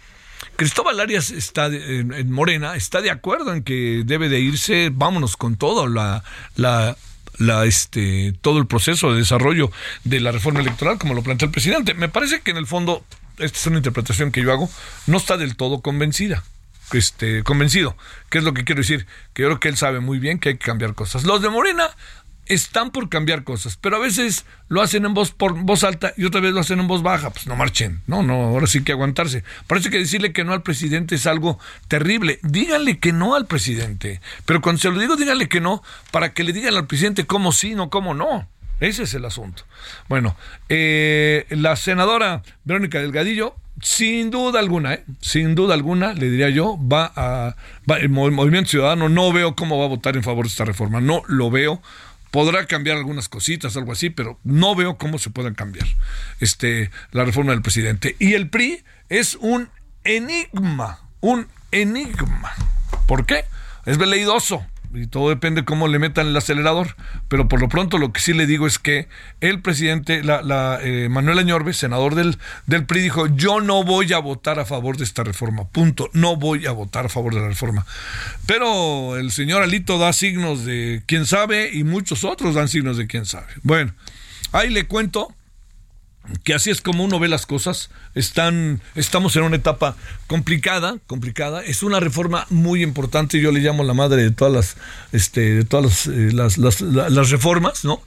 Cristóbal 0.55 0.99
Arias 0.99 1.31
está 1.31 1.67
en, 1.67 2.31
Morena, 2.31 2.75
está 2.75 3.01
de 3.01 3.11
acuerdo 3.11 3.53
en 3.53 3.63
que 3.63 4.03
debe 4.05 4.29
de 4.29 4.39
irse, 4.39 4.89
vámonos 4.93 5.35
con 5.37 5.57
todo, 5.57 5.87
la, 5.87 6.23
la, 6.55 6.95
la, 7.37 7.65
este, 7.65 8.33
todo 8.41 8.59
el 8.59 8.67
proceso 8.67 9.11
de 9.11 9.19
desarrollo 9.19 9.71
de 10.03 10.19
la 10.19 10.31
reforma 10.31 10.61
electoral, 10.61 10.97
como 10.97 11.13
lo 11.13 11.23
plantea 11.23 11.47
el 11.47 11.51
presidente. 11.51 11.93
Me 11.93 12.09
parece 12.09 12.41
que 12.41 12.51
en 12.51 12.57
el 12.57 12.67
fondo, 12.67 13.03
esta 13.37 13.57
es 13.57 13.67
una 13.67 13.77
interpretación 13.77 14.31
que 14.31 14.41
yo 14.41 14.51
hago, 14.51 14.69
no 15.07 15.17
está 15.17 15.37
del 15.37 15.55
todo 15.55 15.81
convencida. 15.81 16.43
Este, 16.93 17.41
convencido. 17.41 17.97
¿Qué 18.29 18.37
es 18.37 18.43
lo 18.43 18.53
que 18.53 18.63
quiero 18.63 18.81
decir? 18.81 19.07
Que 19.33 19.41
yo 19.41 19.47
creo 19.47 19.59
que 19.59 19.69
él 19.69 19.75
sabe 19.75 20.01
muy 20.01 20.19
bien 20.19 20.37
que 20.37 20.49
hay 20.49 20.57
que 20.57 20.65
cambiar 20.65 20.93
cosas. 20.93 21.23
Los 21.23 21.41
de 21.41 21.49
Morena 21.49 21.89
están 22.45 22.91
por 22.91 23.09
cambiar 23.09 23.43
cosas, 23.43 23.77
pero 23.79 23.97
a 23.97 23.99
veces 23.99 24.45
lo 24.67 24.81
hacen 24.81 25.05
en 25.05 25.13
voz 25.13 25.31
por 25.31 25.53
voz 25.53 25.83
alta 25.83 26.13
y 26.17 26.25
otra 26.25 26.41
vez 26.41 26.53
lo 26.53 26.59
hacen 26.59 26.79
en 26.79 26.87
voz 26.87 27.03
baja, 27.03 27.29
pues 27.29 27.47
no 27.47 27.55
marchen. 27.55 28.01
No, 28.07 28.23
no, 28.23 28.33
ahora 28.33 28.67
sí 28.67 28.83
que 28.83 28.91
aguantarse. 28.91 29.43
Parece 29.67 29.89
que 29.89 29.97
decirle 29.97 30.33
que 30.33 30.43
no 30.43 30.53
al 30.53 30.63
presidente 30.63 31.15
es 31.15 31.27
algo 31.27 31.59
terrible. 31.87 32.39
Díganle 32.43 32.99
que 32.99 33.13
no 33.13 33.35
al 33.35 33.47
presidente. 33.47 34.21
Pero 34.45 34.61
cuando 34.61 34.81
se 34.81 34.91
lo 34.91 34.99
digo, 34.99 35.15
díganle 35.15 35.49
que 35.49 35.61
no 35.61 35.83
para 36.11 36.33
que 36.33 36.43
le 36.43 36.53
digan 36.53 36.75
al 36.75 36.87
presidente 36.87 37.25
cómo 37.25 37.51
sí, 37.51 37.75
no 37.75 37.89
cómo 37.89 38.13
no. 38.13 38.47
Ese 38.79 39.03
es 39.03 39.13
el 39.13 39.25
asunto. 39.25 39.63
Bueno, 40.09 40.35
eh, 40.69 41.45
la 41.49 41.75
senadora 41.75 42.43
Verónica 42.65 42.99
Delgadillo 42.99 43.55
sin 43.81 44.31
duda 44.31 44.59
alguna, 44.59 44.93
¿eh? 44.93 45.03
sin 45.19 45.53
duda 45.53 45.73
alguna, 45.73 46.13
le 46.13 46.29
diría 46.29 46.49
yo, 46.49 46.77
va 46.79 47.11
a. 47.15 47.55
el 47.99 48.09
Movimiento 48.09 48.69
Ciudadano 48.69 49.09
no 49.09 49.33
veo 49.33 49.55
cómo 49.55 49.77
va 49.77 49.85
a 49.85 49.89
votar 49.89 50.15
en 50.15 50.23
favor 50.23 50.45
de 50.45 50.49
esta 50.49 50.65
reforma. 50.65 51.01
No 51.01 51.23
lo 51.27 51.51
veo 51.51 51.81
podrá 52.35 52.65
cambiar 52.65 52.97
algunas 52.97 53.29
cositas, 53.29 53.77
algo 53.77 53.93
así, 53.93 54.09
pero 54.09 54.37
no 54.43 54.75
veo 54.75 54.97
cómo 54.97 55.19
se 55.19 55.29
puedan 55.29 55.55
cambiar 55.55 55.87
este, 56.41 56.91
la 57.11 57.23
reforma 57.23 57.53
del 57.53 57.61
presidente. 57.61 58.17
Y 58.19 58.33
el 58.33 58.49
PRI 58.49 58.83
es 59.07 59.35
un 59.39 59.69
enigma, 60.03 60.99
un 61.21 61.47
enigma. 61.71 62.51
¿Por 63.07 63.25
qué? 63.25 63.45
Es 63.85 63.97
veleidoso 63.97 64.67
y 64.95 65.07
todo 65.07 65.29
depende 65.29 65.65
cómo 65.65 65.87
le 65.87 65.99
metan 65.99 66.27
el 66.27 66.37
acelerador, 66.37 66.95
pero 67.27 67.47
por 67.47 67.61
lo 67.61 67.69
pronto 67.69 67.97
lo 67.97 68.11
que 68.13 68.21
sí 68.21 68.33
le 68.33 68.45
digo 68.45 68.67
es 68.67 68.79
que 68.79 69.07
el 69.41 69.61
presidente, 69.61 70.23
la, 70.23 70.41
la 70.41 70.79
eh, 70.81 71.09
Manuel 71.09 71.39
Añorbe, 71.39 71.73
senador 71.73 72.15
del, 72.15 72.37
del 72.65 72.85
PRI, 72.85 73.01
dijo, 73.01 73.27
yo 73.27 73.61
no 73.61 73.83
voy 73.83 74.13
a 74.13 74.19
votar 74.19 74.59
a 74.59 74.65
favor 74.65 74.97
de 74.97 75.03
esta 75.03 75.23
reforma, 75.23 75.67
punto, 75.67 76.09
no 76.13 76.35
voy 76.35 76.65
a 76.65 76.71
votar 76.71 77.05
a 77.05 77.09
favor 77.09 77.33
de 77.33 77.41
la 77.41 77.47
reforma. 77.47 77.85
Pero 78.45 79.17
el 79.17 79.31
señor 79.31 79.61
Alito 79.61 79.97
da 79.97 80.13
signos 80.13 80.65
de 80.65 81.03
quién 81.05 81.25
sabe 81.25 81.69
y 81.73 81.83
muchos 81.83 82.23
otros 82.23 82.55
dan 82.55 82.67
signos 82.67 82.97
de 82.97 83.07
quién 83.07 83.25
sabe. 83.25 83.47
Bueno, 83.63 83.93
ahí 84.51 84.69
le 84.69 84.85
cuento 84.85 85.33
que 86.43 86.53
así 86.53 86.69
es 86.69 86.81
como 86.81 87.03
uno 87.03 87.19
ve 87.19 87.27
las 87.27 87.45
cosas. 87.45 87.89
Están, 88.13 88.81
estamos 88.95 89.35
en 89.35 89.43
una 89.43 89.55
etapa 89.55 89.95
complicada, 90.27 90.97
complicada. 91.07 91.63
Es 91.63 91.83
una 91.83 91.99
reforma 91.99 92.45
muy 92.49 92.83
importante. 92.83 93.39
Yo 93.39 93.51
le 93.51 93.59
llamo 93.59 93.83
la 93.83 93.93
madre 93.93 94.23
de 94.23 94.31
todas 94.31 94.53
las, 94.53 94.77
este, 95.11 95.55
de 95.55 95.63
todas 95.65 96.07
las, 96.07 96.81
eh, 96.81 97.23
reformas, 97.31 97.85
¿no? 97.85 98.01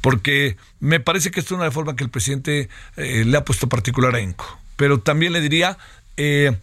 Porque 0.00 0.56
me 0.80 1.00
parece 1.00 1.30
que 1.30 1.40
es 1.40 1.50
una 1.50 1.64
reforma 1.64 1.96
que 1.96 2.04
el 2.04 2.10
presidente 2.10 2.68
eh, 2.96 3.24
le 3.24 3.36
ha 3.36 3.44
puesto 3.44 3.68
particular 3.68 4.14
ahínco. 4.14 4.58
Pero 4.76 5.00
también 5.00 5.32
le 5.32 5.40
diría, 5.40 5.76
eh, 6.16 6.56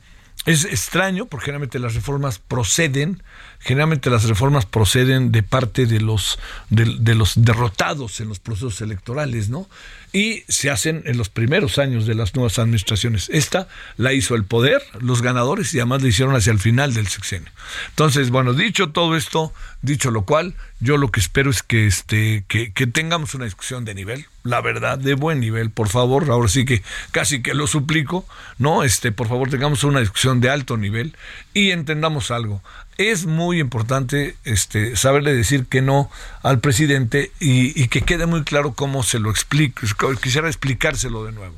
es 0.45 0.65
extraño, 0.65 1.25
porque 1.25 1.45
generalmente 1.45 1.79
las 1.79 1.95
reformas 1.95 2.38
proceden, 2.38 3.24
generalmente 3.59 4.12
las 4.12 4.25
reformas 4.25 4.65
proceden 4.65 5.31
de 5.31 5.41
parte 5.41 5.88
de 5.88 6.00
los, 6.00 6.38
de 6.69 7.15
los 7.15 7.33
derrotados 7.35 8.19
en 8.19 8.29
los 8.29 8.39
procesos 8.39 8.79
electorales, 8.81 9.50
¿no? 9.50 9.67
Y 10.15 10.45
se 10.48 10.69
hacen 10.69 11.03
en 11.07 11.17
los 11.17 11.27
primeros 11.27 11.77
años 11.77 12.05
de 12.05 12.15
las 12.15 12.36
nuevas 12.36 12.57
administraciones. 12.57 13.27
Esta 13.34 13.67
la 13.98 14.13
hizo 14.13 14.36
el 14.36 14.45
poder, 14.45 14.81
los 15.01 15.22
ganadores, 15.22 15.74
y 15.74 15.79
además 15.79 16.03
la 16.03 16.07
hicieron 16.07 16.34
hacia 16.38 16.53
el 16.53 16.60
final 16.60 16.93
del 16.93 17.07
sexenio. 17.07 17.51
Entonces, 17.89 18.29
bueno, 18.29 18.53
dicho 18.53 18.91
todo 18.91 19.17
esto, 19.17 19.53
dicho 19.81 20.12
lo 20.12 20.22
cual, 20.22 20.55
yo 20.79 20.95
lo 20.95 21.12
que 21.12 21.19
espero 21.19 21.50
es 21.50 21.63
que, 21.63 21.86
este, 21.86 22.45
que, 22.48 22.72
que 22.72 22.88
tengamos 22.88 23.34
una 23.34 23.43
discusión 23.43 23.84
de 23.84 23.93
nivel, 23.93 24.25
la 24.43 24.62
verdad, 24.62 24.98
de 24.98 25.15
buen 25.15 25.41
nivel, 25.41 25.69
por 25.69 25.89
favor, 25.89 26.31
ahora 26.31 26.48
sí 26.48 26.63
que 26.63 26.81
casi 27.12 27.41
que 27.41 27.53
lo 27.53 27.67
suplico, 27.67 28.25
¿no? 28.57 28.84
Este, 28.84 29.12
por 29.12 29.27
favor, 29.27 29.50
tengamos 29.50 29.84
una 29.84 30.00
discusión 30.00 30.39
de 30.39 30.50
alto 30.50 30.77
nivel 30.77 31.17
y 31.53 31.72
entendamos 31.72 32.31
algo 32.31 32.62
es 32.98 33.25
muy 33.25 33.60
importante 33.60 34.36
este, 34.45 34.95
saberle 34.95 35.34
decir 35.34 35.65
que 35.65 35.81
no 35.81 36.10
al 36.43 36.60
presidente 36.60 37.31
y, 37.39 37.88
que 37.88 38.01
quede 38.01 38.25
muy 38.25 38.43
claro 38.43 38.74
cómo 38.74 39.03
se 39.03 39.19
lo 39.19 39.29
explico. 39.29 39.86
Quisiera 40.21 40.47
explicárselo 40.47 41.25
de 41.25 41.31
nuevo. 41.31 41.55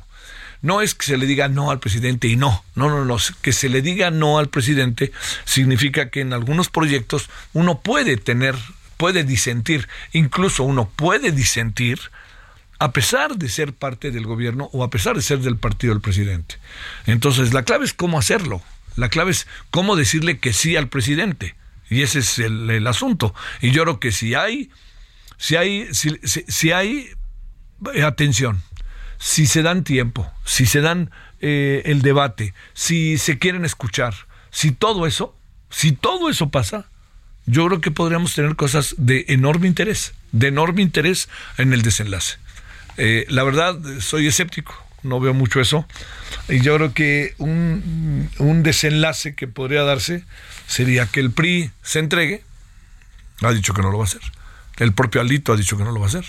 No 0.60 0.80
es 0.80 0.94
que 0.94 1.06
se 1.06 1.16
le 1.16 1.26
diga 1.26 1.48
no 1.48 1.70
al 1.70 1.78
presidente 1.78 2.26
y 2.26 2.36
no, 2.36 2.64
no, 2.74 2.88
no, 2.88 3.04
no, 3.04 3.16
que 3.42 3.52
se 3.52 3.68
le 3.68 3.80
diga 3.80 4.10
no 4.10 4.38
al 4.38 4.48
presidente 4.48 5.12
significa 5.44 6.10
que 6.10 6.20
en 6.20 6.32
algunos 6.32 6.68
proyectos 6.68 7.30
uno 7.52 7.80
puede 7.80 8.16
tener, 8.16 8.56
puede 8.96 9.22
disentir, 9.22 9.86
incluso 10.12 10.64
uno 10.64 10.90
puede 10.96 11.30
disentir 11.30 12.00
a 12.80 12.92
pesar 12.92 13.36
de 13.36 13.48
ser 13.48 13.72
parte 13.72 14.10
del 14.10 14.24
gobierno 14.24 14.68
o 14.72 14.84
a 14.84 14.90
pesar 14.90 15.16
de 15.16 15.22
ser 15.22 15.40
del 15.40 15.56
partido 15.56 15.92
del 15.92 16.00
presidente. 16.00 16.56
Entonces, 17.06 17.52
la 17.52 17.64
clave 17.64 17.84
es 17.84 17.92
cómo 17.92 18.18
hacerlo. 18.18 18.62
La 18.96 19.08
clave 19.08 19.32
es 19.32 19.46
cómo 19.70 19.96
decirle 19.96 20.38
que 20.38 20.52
sí 20.52 20.76
al 20.76 20.88
presidente. 20.88 21.54
Y 21.90 22.02
ese 22.02 22.20
es 22.20 22.38
el, 22.38 22.86
asunto. 22.86 23.34
Y 23.60 23.70
yo 23.72 23.82
creo 23.82 24.00
que 24.00 24.12
si 24.12 24.34
hay, 24.34 24.70
si 25.38 25.56
hay, 25.56 25.88
si, 25.92 26.70
hay 26.70 27.10
atención, 28.04 28.62
si 29.18 29.46
se 29.46 29.62
dan 29.62 29.84
tiempo, 29.84 30.30
si 30.44 30.66
se 30.66 30.80
dan 30.80 31.10
eh, 31.40 31.82
el 31.86 32.02
debate, 32.02 32.54
si 32.74 33.18
se 33.18 33.38
quieren 33.38 33.64
escuchar, 33.64 34.14
si 34.50 34.72
todo 34.72 35.06
eso, 35.06 35.36
si 35.70 35.92
todo 35.92 36.30
eso 36.30 36.50
pasa, 36.50 36.86
yo 37.46 37.66
creo 37.66 37.80
que 37.80 37.90
podríamos 37.90 38.34
tener 38.34 38.56
cosas 38.56 38.94
de 38.98 39.24
enorme 39.28 39.66
interés, 39.66 40.14
de 40.32 40.48
enorme 40.48 40.82
interés 40.82 41.28
en 41.56 41.72
el 41.72 41.82
desenlace. 41.82 42.36
Eh, 42.96 43.26
la 43.28 43.42
verdad, 43.44 43.78
soy 44.00 44.26
escéptico, 44.26 44.74
no 45.02 45.20
veo 45.20 45.32
mucho 45.34 45.60
eso. 45.60 45.86
Y 46.48 46.60
yo 46.60 46.76
creo 46.76 46.92
que 46.92 47.34
un, 47.38 48.28
un, 48.38 48.62
desenlace 48.62 49.34
que 49.34 49.48
podría 49.48 49.82
darse 49.82 50.24
sería 50.66 51.06
que 51.06 51.20
el 51.20 51.30
PRI 51.30 51.70
se 51.82 52.00
entregue, 52.00 52.42
ha 53.42 53.52
dicho 53.52 53.72
que 53.72 53.82
no 53.82 53.90
lo 53.90 53.98
va 53.98 54.04
a 54.04 54.08
hacer, 54.08 54.22
el 54.78 54.92
propio 54.92 55.20
Alito 55.20 55.52
ha 55.52 55.56
dicho 55.56 55.76
que 55.76 55.84
no 55.84 55.92
lo 55.92 56.00
va 56.00 56.06
a 56.06 56.08
hacer, 56.08 56.24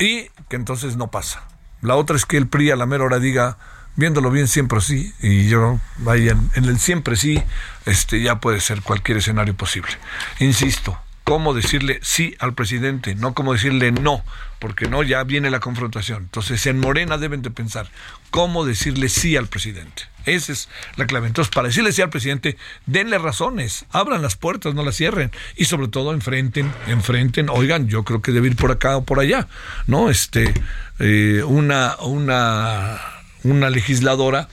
y 0.00 0.30
que 0.48 0.56
entonces 0.56 0.96
no 0.96 1.10
pasa. 1.10 1.44
La 1.82 1.94
otra 1.94 2.16
es 2.16 2.26
que 2.26 2.36
el 2.36 2.48
PRI 2.48 2.72
a 2.72 2.76
la 2.76 2.86
mera 2.86 3.04
hora 3.04 3.20
diga, 3.20 3.56
viéndolo 3.96 4.30
bien 4.30 4.48
siempre 4.48 4.80
sí, 4.80 5.14
y 5.20 5.48
yo 5.48 5.78
vaya 5.98 6.36
en 6.54 6.64
el 6.64 6.78
siempre 6.78 7.16
sí, 7.16 7.42
este 7.86 8.20
ya 8.20 8.40
puede 8.40 8.60
ser 8.60 8.82
cualquier 8.82 9.18
escenario 9.18 9.54
posible. 9.56 9.92
Insisto, 10.40 10.98
cómo 11.30 11.54
decirle 11.54 12.00
sí 12.02 12.34
al 12.40 12.54
presidente, 12.54 13.14
no 13.14 13.34
cómo 13.34 13.52
decirle 13.52 13.92
no, 13.92 14.24
porque 14.58 14.88
no, 14.88 15.04
ya 15.04 15.22
viene 15.22 15.48
la 15.48 15.60
confrontación. 15.60 16.24
Entonces, 16.24 16.66
en 16.66 16.80
Morena 16.80 17.18
deben 17.18 17.40
de 17.40 17.52
pensar 17.52 17.88
cómo 18.30 18.64
decirle 18.64 19.08
sí 19.08 19.36
al 19.36 19.46
presidente. 19.46 20.02
Esa 20.26 20.50
es 20.50 20.68
la 20.96 21.06
clave. 21.06 21.28
Entonces, 21.28 21.54
para 21.54 21.68
decirle 21.68 21.92
sí 21.92 22.02
al 22.02 22.10
presidente, 22.10 22.56
denle 22.86 23.16
razones, 23.18 23.84
abran 23.92 24.22
las 24.22 24.34
puertas, 24.34 24.74
no 24.74 24.84
las 24.84 24.96
cierren 24.96 25.30
y 25.54 25.66
sobre 25.66 25.86
todo 25.86 26.12
enfrenten, 26.14 26.72
enfrenten, 26.88 27.48
oigan, 27.48 27.86
yo 27.86 28.02
creo 28.02 28.20
que 28.22 28.32
debe 28.32 28.48
ir 28.48 28.56
por 28.56 28.72
acá 28.72 28.96
o 28.96 29.04
por 29.04 29.20
allá, 29.20 29.46
¿no? 29.86 30.10
Este, 30.10 30.52
eh, 30.98 31.44
una, 31.46 31.94
una, 32.00 33.00
una 33.44 33.70
legisladora 33.70 34.48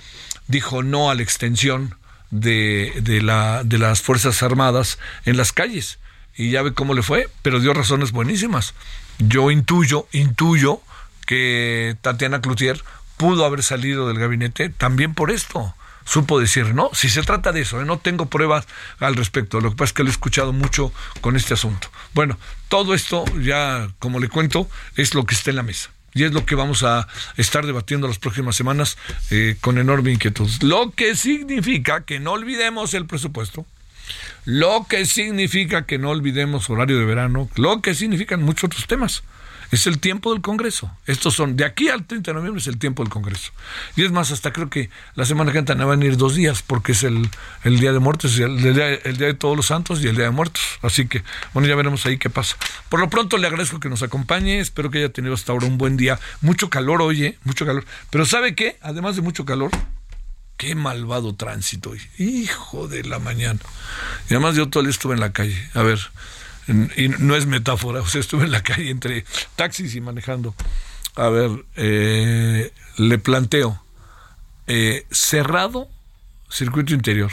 dijo 0.47 0.83
no 0.83 1.09
a 1.09 1.15
la 1.15 1.23
extensión 1.23 1.95
de, 2.29 2.93
de, 3.01 3.23
la, 3.23 3.63
de 3.63 3.79
las 3.79 4.03
Fuerzas 4.03 4.43
Armadas 4.43 4.99
en 5.25 5.37
las 5.37 5.51
calles 5.51 5.97
y 6.37 6.51
ya 6.51 6.61
ve 6.61 6.73
cómo 6.73 6.93
le 6.93 7.01
fue, 7.01 7.29
pero 7.41 7.59
dio 7.59 7.73
razones 7.73 8.11
buenísimas. 8.11 8.73
Yo 9.17 9.51
intuyo, 9.51 10.07
intuyo 10.11 10.81
que 11.25 11.97
Tatiana 12.01 12.41
Cloutier 12.41 12.81
pudo 13.17 13.43
haber 13.43 13.63
salido 13.63 14.07
del 14.07 14.19
gabinete 14.19 14.69
también 14.69 15.13
por 15.13 15.31
esto. 15.31 15.73
Supo 16.05 16.39
decir, 16.39 16.73
no, 16.73 16.89
si 16.93 17.09
se 17.09 17.21
trata 17.23 17.51
de 17.51 17.61
eso, 17.61 17.81
¿eh? 17.81 17.85
no 17.85 17.97
tengo 17.97 18.27
pruebas 18.27 18.65
al 18.99 19.15
respecto. 19.15 19.59
Lo 19.59 19.71
que 19.71 19.75
pasa 19.75 19.89
es 19.89 19.93
que 19.93 20.03
lo 20.03 20.09
he 20.09 20.11
escuchado 20.11 20.53
mucho 20.53 20.93
con 21.19 21.35
este 21.35 21.53
asunto. 21.53 21.89
Bueno, 22.13 22.37
todo 22.69 22.93
esto 22.93 23.25
ya, 23.41 23.89
como 23.99 24.19
le 24.19 24.29
cuento, 24.29 24.69
es 24.95 25.13
lo 25.15 25.25
que 25.25 25.35
está 25.35 25.49
en 25.49 25.57
la 25.57 25.63
mesa 25.63 25.89
y 26.13 26.23
es 26.23 26.31
lo 26.31 26.45
que 26.45 26.55
vamos 26.55 26.83
a 26.83 27.07
estar 27.35 27.65
debatiendo 27.65 28.07
las 28.07 28.19
próximas 28.19 28.55
semanas 28.55 28.97
eh, 29.29 29.57
con 29.59 29.77
enorme 29.77 30.11
inquietud. 30.11 30.49
Lo 30.61 30.91
que 30.91 31.15
significa 31.15 32.05
que 32.05 32.19
no 32.19 32.31
olvidemos 32.31 32.93
el 32.93 33.05
presupuesto, 33.05 33.65
lo 34.45 34.85
que 34.87 35.05
significa 35.05 35.85
que 35.85 35.97
no 35.97 36.09
olvidemos 36.09 36.69
horario 36.69 36.97
de 36.97 37.05
verano, 37.05 37.49
lo 37.55 37.81
que 37.81 37.95
significan 37.95 38.43
muchos 38.43 38.65
otros 38.65 38.87
temas. 38.87 39.23
Es 39.71 39.85
el 39.85 39.99
tiempo 39.99 40.31
del 40.31 40.41
Congreso. 40.41 40.89
Estos 41.07 41.33
son, 41.33 41.57
de 41.57 41.65
aquí 41.65 41.89
al 41.89 42.05
30 42.05 42.31
de 42.31 42.35
noviembre 42.35 42.61
es 42.61 42.67
el 42.67 42.77
tiempo 42.77 43.03
del 43.03 43.11
Congreso. 43.11 43.51
Y 43.97 44.05
es 44.05 44.11
más, 44.11 44.31
hasta 44.31 44.53
creo 44.53 44.69
que 44.69 44.89
la 45.15 45.25
semana 45.25 45.51
que 45.51 45.57
entra 45.57 45.75
van 45.75 46.01
a 46.01 46.05
ir 46.05 46.15
dos 46.15 46.35
días, 46.35 46.61
porque 46.61 46.93
es 46.93 47.03
el, 47.03 47.29
Día 47.63 47.91
de 47.91 47.99
Muertos, 47.99 48.39
el, 48.39 48.65
el, 48.65 48.73
día, 48.73 48.93
el 48.93 49.17
Día 49.17 49.27
de 49.27 49.33
Todos 49.33 49.57
los 49.57 49.65
Santos 49.65 50.01
y 50.01 50.07
el 50.07 50.15
Día 50.15 50.25
de 50.25 50.31
Muertos. 50.31 50.63
Así 50.81 51.07
que, 51.07 51.23
bueno, 51.53 51.67
ya 51.67 51.75
veremos 51.75 52.05
ahí 52.05 52.17
qué 52.17 52.29
pasa. 52.29 52.55
Por 52.87 53.01
lo 53.01 53.09
pronto 53.09 53.37
le 53.37 53.47
agradezco 53.47 53.79
que 53.79 53.89
nos 53.89 54.03
acompañe, 54.03 54.59
espero 54.59 54.89
que 54.89 54.99
haya 54.99 55.09
tenido 55.09 55.33
hasta 55.33 55.51
ahora 55.51 55.67
un 55.67 55.77
buen 55.77 55.97
día. 55.97 56.17
Mucho 56.41 56.69
calor, 56.69 57.01
oye, 57.01 57.37
mucho 57.43 57.65
calor. 57.65 57.85
Pero 58.09 58.25
¿sabe 58.25 58.55
qué? 58.55 58.77
Además 58.81 59.17
de 59.17 59.21
mucho 59.21 59.43
calor, 59.43 59.71
Qué 60.57 60.75
malvado 60.75 61.35
tránsito. 61.35 61.93
Hijo 62.17 62.87
de 62.87 63.03
la 63.03 63.19
mañana. 63.19 63.59
Y 64.29 64.33
además 64.33 64.55
yo 64.55 64.65
día 64.65 64.89
estuve 64.89 65.13
en 65.13 65.19
la 65.19 65.31
calle. 65.31 65.69
A 65.73 65.83
ver, 65.83 65.99
y 66.67 67.09
no 67.09 67.35
es 67.35 67.45
metáfora, 67.45 68.01
o 68.01 68.07
sea, 68.07 68.21
estuve 68.21 68.45
en 68.45 68.51
la 68.51 68.63
calle 68.63 68.89
entre 68.89 69.25
taxis 69.55 69.95
y 69.95 70.01
manejando. 70.01 70.53
A 71.15 71.29
ver, 71.29 71.51
eh, 71.75 72.71
le 72.97 73.17
planteo, 73.17 73.81
eh, 74.67 75.05
cerrado, 75.09 75.89
circuito 76.49 76.93
interior. 76.93 77.31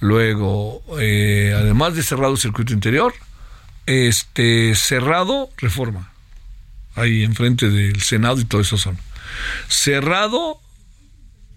Luego, 0.00 0.82
eh, 0.98 1.54
además 1.56 1.94
de 1.94 2.02
cerrado 2.02 2.36
circuito 2.36 2.72
interior, 2.72 3.14
este 3.86 4.74
cerrado 4.74 5.50
reforma. 5.58 6.10
Ahí 6.94 7.22
enfrente 7.22 7.70
del 7.70 8.00
Senado 8.00 8.40
y 8.40 8.44
todo 8.44 8.60
eso 8.60 8.76
son. 8.76 8.98
Cerrado 9.68 10.61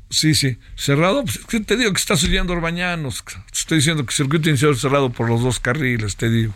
Sí, 0.09 0.35
sí. 0.35 0.57
Cerrado, 0.75 1.23
pues, 1.23 1.65
te 1.65 1.77
digo 1.77 1.91
que 1.91 1.99
está 1.99 2.15
subiendo 2.15 2.53
Orbañanos. 2.53 3.23
estoy 3.51 3.79
diciendo 3.79 4.05
que 4.05 4.11
el 4.11 4.15
circuito 4.15 4.49
inicial 4.49 4.77
cerrado 4.77 5.09
por 5.09 5.27
los 5.27 5.41
dos 5.41 5.59
carriles, 5.59 6.15
te 6.15 6.29
digo. 6.29 6.53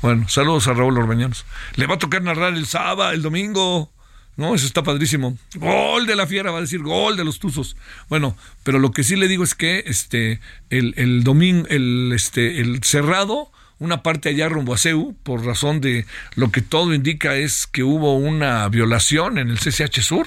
Bueno, 0.00 0.28
saludos 0.28 0.68
a 0.68 0.74
Raúl 0.74 0.98
Orbañanos. 0.98 1.44
Le 1.76 1.86
va 1.86 1.94
a 1.94 1.98
tocar 1.98 2.22
narrar 2.22 2.54
el 2.54 2.66
sábado, 2.66 3.10
el 3.12 3.22
domingo. 3.22 3.90
No, 4.36 4.54
eso 4.54 4.66
está 4.66 4.82
padrísimo. 4.82 5.36
Gol 5.56 6.06
de 6.06 6.16
la 6.16 6.26
fiera, 6.26 6.50
va 6.50 6.58
a 6.58 6.62
decir 6.62 6.80
gol 6.80 7.16
de 7.16 7.24
los 7.24 7.38
tuzos. 7.38 7.76
Bueno, 8.08 8.36
pero 8.62 8.78
lo 8.78 8.92
que 8.92 9.04
sí 9.04 9.16
le 9.16 9.28
digo 9.28 9.44
es 9.44 9.54
que 9.54 9.84
este 9.86 10.40
el, 10.70 10.94
el 10.96 11.22
domingo, 11.22 11.66
el 11.68 12.12
este, 12.14 12.60
el 12.60 12.82
cerrado, 12.82 13.50
una 13.78 14.02
parte 14.02 14.30
allá 14.30 14.48
rumbo 14.48 14.72
a 14.72 14.78
CEU, 14.78 15.14
por 15.22 15.44
razón 15.44 15.80
de 15.80 16.06
lo 16.34 16.50
que 16.50 16.62
todo 16.62 16.94
indica 16.94 17.36
es 17.36 17.66
que 17.66 17.82
hubo 17.82 18.16
una 18.16 18.66
violación 18.68 19.38
en 19.38 19.50
el 19.50 19.58
CCH 19.58 20.00
Sur 20.00 20.26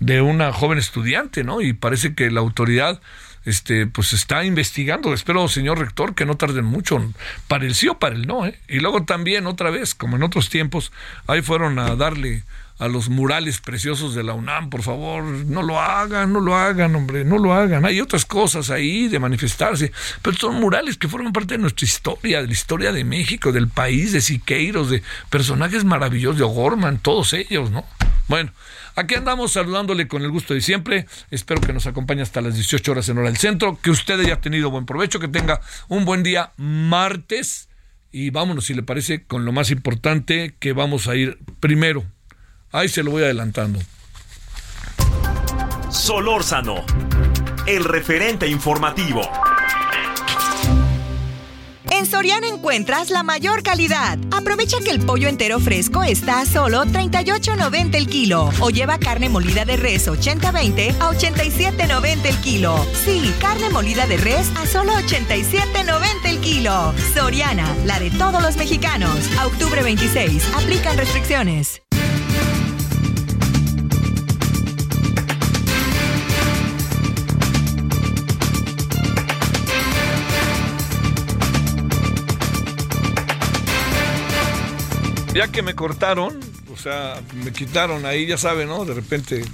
de 0.00 0.20
una 0.20 0.52
joven 0.52 0.78
estudiante, 0.78 1.44
¿no? 1.44 1.60
Y 1.60 1.72
parece 1.72 2.14
que 2.14 2.30
la 2.30 2.40
autoridad 2.40 3.00
este, 3.44 3.86
pues 3.86 4.12
está 4.12 4.44
investigando. 4.44 5.12
Espero, 5.14 5.46
señor 5.48 5.78
rector, 5.78 6.14
que 6.14 6.26
no 6.26 6.36
tarden 6.36 6.64
mucho 6.64 7.12
para 7.48 7.64
el 7.64 7.74
sí 7.74 7.88
o 7.88 7.98
para 7.98 8.14
el 8.14 8.26
no, 8.26 8.46
¿eh? 8.46 8.58
Y 8.68 8.80
luego 8.80 9.04
también, 9.04 9.46
otra 9.46 9.70
vez, 9.70 9.94
como 9.94 10.16
en 10.16 10.22
otros 10.22 10.48
tiempos, 10.48 10.92
ahí 11.26 11.42
fueron 11.42 11.78
a 11.78 11.94
darle 11.96 12.42
a 12.78 12.88
los 12.88 13.08
murales 13.08 13.60
preciosos 13.60 14.14
de 14.14 14.24
la 14.24 14.34
UNAM, 14.34 14.68
por 14.68 14.82
favor, 14.82 15.22
no 15.24 15.62
lo 15.62 15.80
hagan, 15.80 16.32
no 16.32 16.40
lo 16.40 16.56
hagan, 16.56 16.94
hombre, 16.96 17.24
no 17.24 17.38
lo 17.38 17.54
hagan. 17.54 17.84
Hay 17.84 18.00
otras 18.00 18.24
cosas 18.24 18.70
ahí 18.70 19.08
de 19.08 19.18
manifestarse, 19.18 19.92
pero 20.22 20.36
son 20.36 20.56
murales 20.56 20.98
que 20.98 21.08
forman 21.08 21.32
parte 21.32 21.54
de 21.54 21.58
nuestra 21.58 21.84
historia, 21.84 22.40
de 22.40 22.48
la 22.48 22.52
historia 22.52 22.92
de 22.92 23.04
México, 23.04 23.52
del 23.52 23.68
país, 23.68 24.12
de 24.12 24.20
Siqueiros, 24.20 24.90
de 24.90 25.02
personajes 25.30 25.84
maravillosos, 25.84 26.38
de 26.38 26.44
O'Gorman, 26.44 26.98
todos 26.98 27.32
ellos, 27.32 27.70
¿no? 27.70 27.84
Bueno, 28.26 28.52
Aquí 28.96 29.16
andamos 29.16 29.52
saludándole 29.52 30.06
con 30.06 30.22
el 30.22 30.30
gusto 30.30 30.54
de 30.54 30.60
siempre. 30.60 31.06
Espero 31.32 31.60
que 31.60 31.72
nos 31.72 31.86
acompañe 31.86 32.22
hasta 32.22 32.40
las 32.40 32.54
18 32.54 32.92
horas 32.92 33.08
en 33.08 33.18
hora 33.18 33.26
del 33.26 33.38
centro. 33.38 33.76
Que 33.82 33.90
usted 33.90 34.20
haya 34.20 34.40
tenido 34.40 34.70
buen 34.70 34.86
provecho, 34.86 35.18
que 35.18 35.26
tenga 35.26 35.60
un 35.88 36.04
buen 36.04 36.22
día 36.22 36.52
martes. 36.56 37.68
Y 38.12 38.30
vámonos, 38.30 38.66
si 38.66 38.74
le 38.74 38.84
parece, 38.84 39.24
con 39.24 39.44
lo 39.44 39.50
más 39.50 39.72
importante 39.72 40.54
que 40.60 40.72
vamos 40.72 41.08
a 41.08 41.16
ir 41.16 41.38
primero. 41.58 42.04
Ahí 42.74 42.88
se 42.88 43.04
lo 43.04 43.12
voy 43.12 43.22
adelantando. 43.22 43.78
Solórzano, 45.90 46.84
el 47.68 47.84
referente 47.84 48.48
informativo. 48.48 49.20
En 51.92 52.06
Soriana 52.06 52.48
encuentras 52.48 53.10
la 53.10 53.22
mayor 53.22 53.62
calidad. 53.62 54.18
Aprovecha 54.32 54.78
que 54.80 54.90
el 54.90 54.98
pollo 55.06 55.28
entero 55.28 55.60
fresco 55.60 56.02
está 56.02 56.40
a 56.40 56.46
solo 56.46 56.84
38.90 56.84 57.94
el 57.94 58.08
kilo. 58.08 58.50
O 58.58 58.70
lleva 58.70 58.98
carne 58.98 59.28
molida 59.28 59.64
de 59.64 59.76
res 59.76 60.08
80-20 60.08 60.96
a 60.98 61.12
87.90 61.12 62.26
el 62.26 62.36
kilo. 62.38 62.84
Sí, 63.04 63.32
carne 63.40 63.70
molida 63.70 64.08
de 64.08 64.16
res 64.16 64.50
a 64.56 64.66
solo 64.66 64.94
87.90 64.94 66.24
el 66.24 66.40
kilo. 66.40 66.92
Soriana, 67.14 67.72
la 67.84 68.00
de 68.00 68.10
todos 68.10 68.42
los 68.42 68.56
mexicanos. 68.56 69.16
A 69.38 69.46
octubre 69.46 69.80
26. 69.80 70.42
Aplican 70.56 70.98
restricciones. 70.98 71.83
Ya 85.34 85.48
que 85.48 85.62
me 85.62 85.74
cortaron, 85.74 86.38
o 86.72 86.76
sea, 86.76 87.20
me 87.44 87.52
quitaron 87.52 88.06
ahí, 88.06 88.26
ya 88.26 88.38
saben, 88.38 88.68
¿no? 88.68 88.84
De 88.84 88.94
repente. 88.94 89.44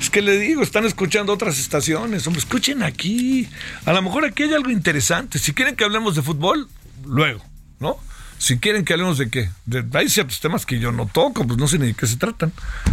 Es 0.00 0.10
que 0.10 0.20
le 0.20 0.38
digo, 0.38 0.62
están 0.62 0.84
escuchando 0.84 1.32
otras 1.32 1.58
estaciones. 1.58 2.26
Hombre, 2.26 2.40
escuchen 2.40 2.82
aquí. 2.82 3.48
A 3.86 3.92
lo 3.92 4.02
mejor 4.02 4.26
aquí 4.26 4.42
hay 4.42 4.52
algo 4.52 4.70
interesante. 4.70 5.38
Si 5.38 5.54
quieren 5.54 5.76
que 5.76 5.84
hablemos 5.84 6.14
de 6.14 6.20
fútbol, 6.22 6.68
luego, 7.06 7.42
¿no? 7.80 7.96
Si 8.36 8.58
quieren 8.58 8.84
que 8.84 8.92
hablemos 8.92 9.16
de 9.16 9.30
qué, 9.30 9.48
hay 9.94 10.08
ciertos 10.10 10.40
temas 10.40 10.66
que 10.66 10.78
yo 10.78 10.92
no 10.92 11.06
toco, 11.06 11.46
pues 11.46 11.58
no 11.58 11.66
sé 11.68 11.78
ni 11.78 11.86
de 11.86 11.94
qué 11.94 12.06
se 12.06 12.16
tratan. 12.16 12.52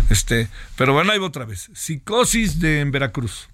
Este, 0.09 0.47
pero 0.77 0.93
bueno, 0.93 1.11
ahí 1.11 1.19
va 1.19 1.27
otra 1.27 1.43
vez. 1.43 1.69
Psicosis 1.73 2.63
en 2.63 2.91
Veracruz. 2.91 3.49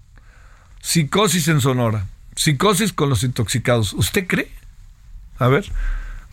Psicosis 0.80 1.48
en 1.48 1.60
Sonora. 1.60 2.06
Psicosis 2.36 2.92
con 2.92 3.08
los 3.08 3.24
intoxicados. 3.24 3.94
¿Usted 3.94 4.28
cree? 4.28 4.52
A 5.38 5.48
ver, 5.48 5.72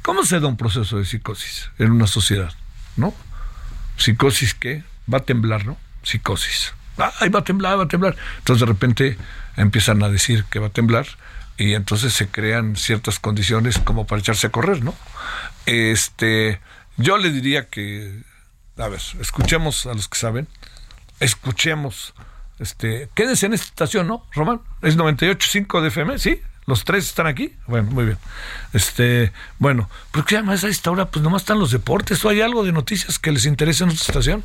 ¿Cómo 0.05 0.23
se 0.23 0.39
da 0.39 0.47
un 0.47 0.55
proceso 0.55 0.99
de 0.99 1.05
psicosis 1.05 1.71
en 1.79 1.89
una 1.89 2.05
sociedad? 2.05 2.53
¿No? 2.95 3.11
Psicosis 3.97 4.53
que 4.53 4.83
va 5.11 5.17
a 5.17 5.21
temblar, 5.21 5.65
¿no? 5.65 5.79
Psicosis. 6.03 6.75
Ay, 7.19 7.29
va 7.29 7.39
a 7.39 7.43
temblar, 7.43 7.79
va 7.79 7.85
a 7.85 7.87
temblar. 7.87 8.15
Entonces 8.37 8.59
de 8.59 8.65
repente 8.67 9.17
empiezan 9.57 10.03
a 10.03 10.09
decir 10.09 10.45
que 10.45 10.59
va 10.59 10.67
a 10.67 10.69
temblar 10.69 11.07
y 11.57 11.73
entonces 11.73 12.13
se 12.13 12.27
crean 12.27 12.75
ciertas 12.75 13.17
condiciones 13.17 13.79
como 13.79 14.05
para 14.05 14.19
echarse 14.19 14.45
a 14.45 14.51
correr, 14.51 14.83
¿no? 14.83 14.93
Este, 15.65 16.61
yo 16.97 17.17
le 17.17 17.31
diría 17.31 17.67
que, 17.67 18.21
a 18.77 18.87
ver, 18.87 19.01
escuchemos 19.19 19.87
a 19.87 19.95
los 19.95 20.07
que 20.07 20.19
saben, 20.19 20.47
escuchemos, 21.19 22.13
este, 22.59 23.09
quédense 23.15 23.47
en 23.47 23.55
esta 23.55 23.65
estación, 23.65 24.07
¿no, 24.07 24.23
Román? 24.33 24.61
Es 24.83 24.99
98.5 24.99 25.81
de 25.81 25.87
FM, 25.87 26.19
¿sí? 26.19 26.41
¿Los 26.67 26.83
tres 26.83 27.05
están 27.05 27.27
aquí? 27.27 27.53
Bueno, 27.67 27.91
muy 27.91 28.05
bien. 28.05 28.17
Este, 28.73 29.31
bueno, 29.59 29.89
porque 30.11 30.35
además 30.37 30.63
a 30.63 30.67
esta 30.67 30.89
hora 30.89 31.11
pues 31.11 31.21
nomás 31.23 31.43
están 31.43 31.59
los 31.59 31.71
deportes 31.71 32.23
o 32.25 32.29
hay 32.29 32.41
algo 32.41 32.63
de 32.63 32.71
noticias 32.71 33.19
que 33.19 33.31
les 33.31 33.45
interese 33.45 33.83
en 33.83 33.89
nuestra 33.89 34.11
estación. 34.13 34.43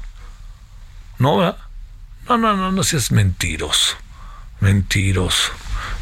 ¿No, 1.18 1.38
verdad? 1.38 1.58
No, 2.28 2.36
no, 2.36 2.56
no, 2.56 2.72
no 2.72 2.82
seas 2.82 3.10
mentiroso. 3.10 3.96
Mentiroso. 4.60 5.52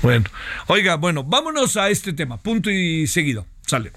Bueno, 0.02 0.24
oiga, 0.66 0.96
bueno, 0.96 1.22
vámonos 1.22 1.76
a 1.76 1.88
este 1.88 2.12
tema, 2.12 2.36
punto 2.38 2.70
y 2.70 3.06
seguido. 3.06 3.46
Sale. 3.68 3.92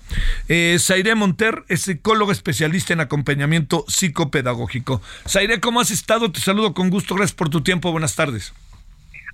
Eh, 0.50 0.78
Zaire 0.80 1.16
Monter 1.16 1.64
es 1.70 1.84
psicólogo 1.84 2.34
especialista 2.34 2.92
en 2.92 3.00
acompañamiento 3.00 3.86
psicopedagógico. 3.88 5.02
Zaire, 5.28 5.62
¿cómo 5.62 5.80
has 5.80 5.92
estado? 5.92 6.30
Te 6.32 6.42
saludo 6.42 6.74
con 6.74 6.90
gusto. 6.90 7.16
Gracias 7.16 7.36
por 7.36 7.50
tu 7.50 7.62
tiempo. 7.62 7.92
Buenas 7.92 8.16
tardes. 8.16 8.54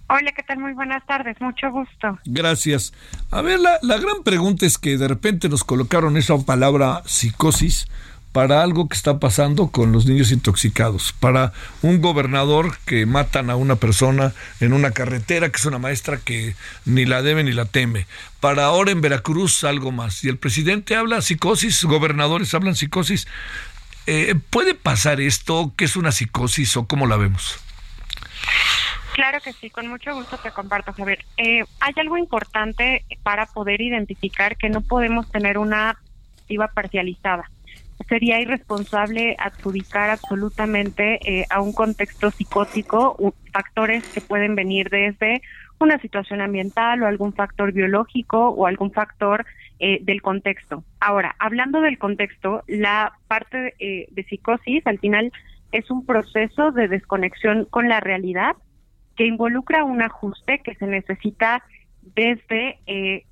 Hola, 0.09 0.31
¿qué 0.31 0.41
tal? 0.43 0.59
Muy 0.59 0.73
buenas 0.73 1.05
tardes, 1.05 1.35
mucho 1.41 1.69
gusto. 1.69 2.17
Gracias. 2.25 2.93
A 3.29 3.41
ver, 3.41 3.59
la, 3.59 3.77
la 3.81 3.97
gran 3.97 4.23
pregunta 4.23 4.65
es 4.65 4.77
que 4.77 4.97
de 4.97 5.07
repente 5.07 5.49
nos 5.49 5.65
colocaron 5.65 6.15
esa 6.15 6.37
palabra 6.37 7.01
psicosis 7.05 7.87
para 8.31 8.61
algo 8.61 8.87
que 8.87 8.95
está 8.95 9.19
pasando 9.19 9.69
con 9.69 9.91
los 9.91 10.05
niños 10.05 10.31
intoxicados, 10.31 11.11
para 11.11 11.53
un 11.81 12.01
gobernador 12.01 12.77
que 12.85 13.05
matan 13.05 13.49
a 13.49 13.55
una 13.55 13.77
persona 13.77 14.33
en 14.59 14.73
una 14.73 14.91
carretera, 14.91 15.49
que 15.49 15.57
es 15.57 15.65
una 15.65 15.79
maestra 15.79 16.17
que 16.17 16.55
ni 16.85 17.05
la 17.05 17.21
debe 17.21 17.43
ni 17.43 17.51
la 17.51 17.65
teme, 17.65 18.05
para 18.39 18.65
ahora 18.65 18.91
en 18.91 19.01
Veracruz 19.01 19.63
algo 19.63 19.91
más. 19.91 20.23
Y 20.23 20.29
el 20.29 20.37
presidente 20.37 20.95
habla 20.95 21.21
psicosis, 21.21 21.83
gobernadores 21.83 22.53
hablan 22.53 22.75
psicosis. 22.75 23.27
Eh, 24.05 24.35
¿Puede 24.51 24.73
pasar 24.73 25.19
esto? 25.19 25.73
¿Qué 25.75 25.85
es 25.85 25.95
una 25.97 26.11
psicosis 26.11 26.77
o 26.77 26.85
cómo 26.85 27.07
la 27.07 27.17
vemos? 27.17 27.59
Claro 29.17 29.39
que 29.43 29.51
sí, 29.51 29.71
con 29.71 29.87
mucho 29.87 30.13
gusto 30.13 30.37
te 30.37 30.51
comparto, 30.51 30.93
Javier. 30.93 31.25
Eh, 31.37 31.63
hay 31.79 31.93
algo 31.95 32.19
importante 32.19 33.03
para 33.23 33.47
poder 33.47 33.81
identificar 33.81 34.57
que 34.57 34.69
no 34.69 34.81
podemos 34.81 35.27
tener 35.31 35.57
una 35.57 35.97
activa 36.37 36.67
parcializada. 36.67 37.49
Sería 38.07 38.39
irresponsable 38.39 39.35
adjudicar 39.39 40.11
absolutamente 40.11 41.17
eh, 41.25 41.47
a 41.49 41.61
un 41.61 41.73
contexto 41.73 42.29
psicótico 42.29 43.33
factores 43.51 44.07
que 44.09 44.21
pueden 44.21 44.53
venir 44.53 44.91
desde 44.91 45.41
una 45.79 45.97
situación 45.97 46.39
ambiental 46.39 47.01
o 47.01 47.07
algún 47.07 47.33
factor 47.33 47.71
biológico 47.71 48.49
o 48.49 48.67
algún 48.67 48.91
factor 48.91 49.47
eh, 49.79 49.97
del 50.03 50.21
contexto. 50.21 50.83
Ahora, 50.99 51.35
hablando 51.39 51.81
del 51.81 51.97
contexto, 51.97 52.63
la 52.67 53.13
parte 53.27 53.73
de 53.79 54.25
psicosis 54.29 54.85
al 54.85 54.99
final 54.99 55.31
es 55.71 55.89
un 55.89 56.05
proceso 56.05 56.71
de 56.71 56.87
desconexión 56.87 57.65
con 57.65 57.89
la 57.89 57.99
realidad 57.99 58.55
que 59.17 59.25
involucra 59.25 59.83
un 59.83 60.01
ajuste 60.01 60.59
que 60.59 60.75
se 60.75 60.85
necesita 60.85 61.63
desde 62.15 62.79
eh, 62.85 63.25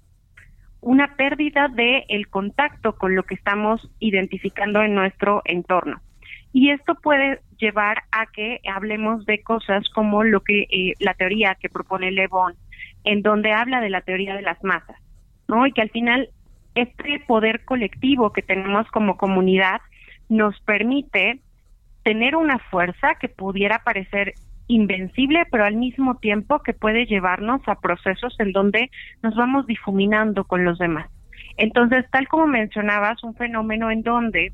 una 0.82 1.16
pérdida 1.16 1.68
de 1.68 2.06
el 2.10 2.28
contacto 2.28 2.98
con 2.98 3.16
lo 3.16 3.24
que 3.24 3.36
estamos 3.36 3.90
identificando 4.00 4.82
en 4.82 4.96
nuestro 4.96 5.42
entorno. 5.46 6.02
Y 6.52 6.72
esto 6.72 6.96
puede 6.96 7.42
llevar 7.58 8.04
a 8.12 8.26
que 8.28 8.60
hablemos 8.72 9.26
de 9.26 9.42
cosas 9.44 9.88
como 9.94 10.24
lo 10.24 10.42
que 10.42 10.64
eh, 10.64 10.94
la 11.00 11.14
teoría 11.14 11.56
que 11.56 11.70
propone 11.70 12.12
Le 12.12 12.28
Bon, 12.28 12.54
en 13.04 13.22
donde 13.22 13.52
habla 13.52 13.82
de 13.82 13.90
la 13.90 14.02
teoría 14.02 14.36
de 14.36 14.42
las 14.42 14.64
masas, 14.64 14.98
¿no? 15.48 15.68
Y 15.68 15.72
que 15.72 15.82
al 15.82 15.90
final 15.90 16.30
este 16.74 17.20
poder 17.28 17.64
colectivo 17.66 18.34
que 18.34 18.42
tenemos 18.42 18.88
como 18.88 19.18
comunidad 19.18 19.82
nos 20.30 20.60
permite 20.62 21.40
tener 22.04 22.36
una 22.36 22.60
fuerza 22.60 23.16
que 23.16 23.30
pudiera 23.30 23.80
parecer 23.80 24.34
invencible, 24.68 25.46
pero 25.52 25.66
al 25.66 25.76
mismo 25.76 26.18
tiempo 26.18 26.60
que 26.60 26.74
puede 26.74 27.06
llevarnos 27.06 27.62
a 27.68 27.80
procesos 27.80 28.36
en 28.40 28.52
donde 28.52 28.90
nos 29.22 29.36
vamos 29.36 29.68
difuminando 29.68 30.44
con 30.46 30.66
los 30.66 30.78
demás. 30.80 31.10
Entonces, 31.58 32.06
tal 32.12 32.28
como 32.28 32.48
mencionabas, 32.48 33.24
un 33.24 33.36
fenómeno 33.36 33.92
en 33.92 34.02
donde 34.02 34.54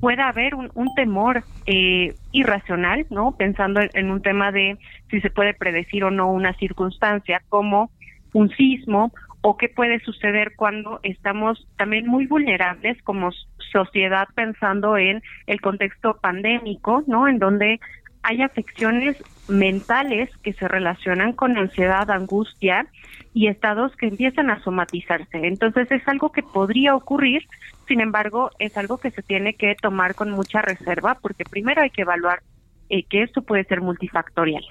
pueda 0.00 0.28
haber 0.28 0.54
un, 0.54 0.94
temor 0.94 1.42
eh, 1.66 2.14
irracional, 2.32 3.06
¿no? 3.10 3.36
Pensando 3.36 3.80
en, 3.92 4.10
un 4.10 4.22
tema 4.22 4.52
de 4.52 4.78
si 5.10 5.20
se 5.20 5.30
puede 5.30 5.54
predecir 5.54 6.04
o 6.04 6.10
no 6.10 6.30
una 6.30 6.54
circunstancia 6.54 7.42
como 7.48 7.90
un 8.32 8.50
sismo 8.50 9.12
o 9.40 9.56
qué 9.56 9.68
puede 9.68 10.00
suceder 10.00 10.54
cuando 10.56 11.00
estamos 11.02 11.66
también 11.76 12.06
muy 12.06 12.26
vulnerables 12.26 13.00
como 13.02 13.30
sociedad 13.72 14.28
pensando 14.34 14.96
en 14.96 15.22
el 15.46 15.60
contexto 15.60 16.18
pandémico, 16.20 17.02
¿no? 17.06 17.28
En 17.28 17.38
donde 17.38 17.80
hay 18.22 18.42
afecciones 18.42 19.16
mentales 19.48 20.30
que 20.42 20.52
se 20.52 20.68
relacionan 20.68 21.32
con 21.32 21.56
ansiedad, 21.56 22.10
angustia 22.10 22.86
y 23.34 23.48
estados 23.48 23.94
que 23.96 24.08
empiezan 24.08 24.50
a 24.50 24.62
somatizarse. 24.62 25.46
Entonces 25.46 25.90
es 25.90 26.06
algo 26.06 26.32
que 26.32 26.42
podría 26.42 26.94
ocurrir, 26.94 27.46
sin 27.86 28.00
embargo, 28.00 28.50
es 28.58 28.76
algo 28.76 28.98
que 28.98 29.10
se 29.10 29.22
tiene 29.22 29.54
que 29.54 29.74
tomar 29.80 30.14
con 30.14 30.30
mucha 30.30 30.60
reserva 30.60 31.18
porque 31.20 31.44
primero 31.44 31.82
hay 31.82 31.90
que 31.90 32.02
evaluar 32.02 32.42
eh, 32.90 33.04
que 33.04 33.22
esto 33.22 33.42
puede 33.42 33.64
ser 33.64 33.80
multifactorial. 33.80 34.64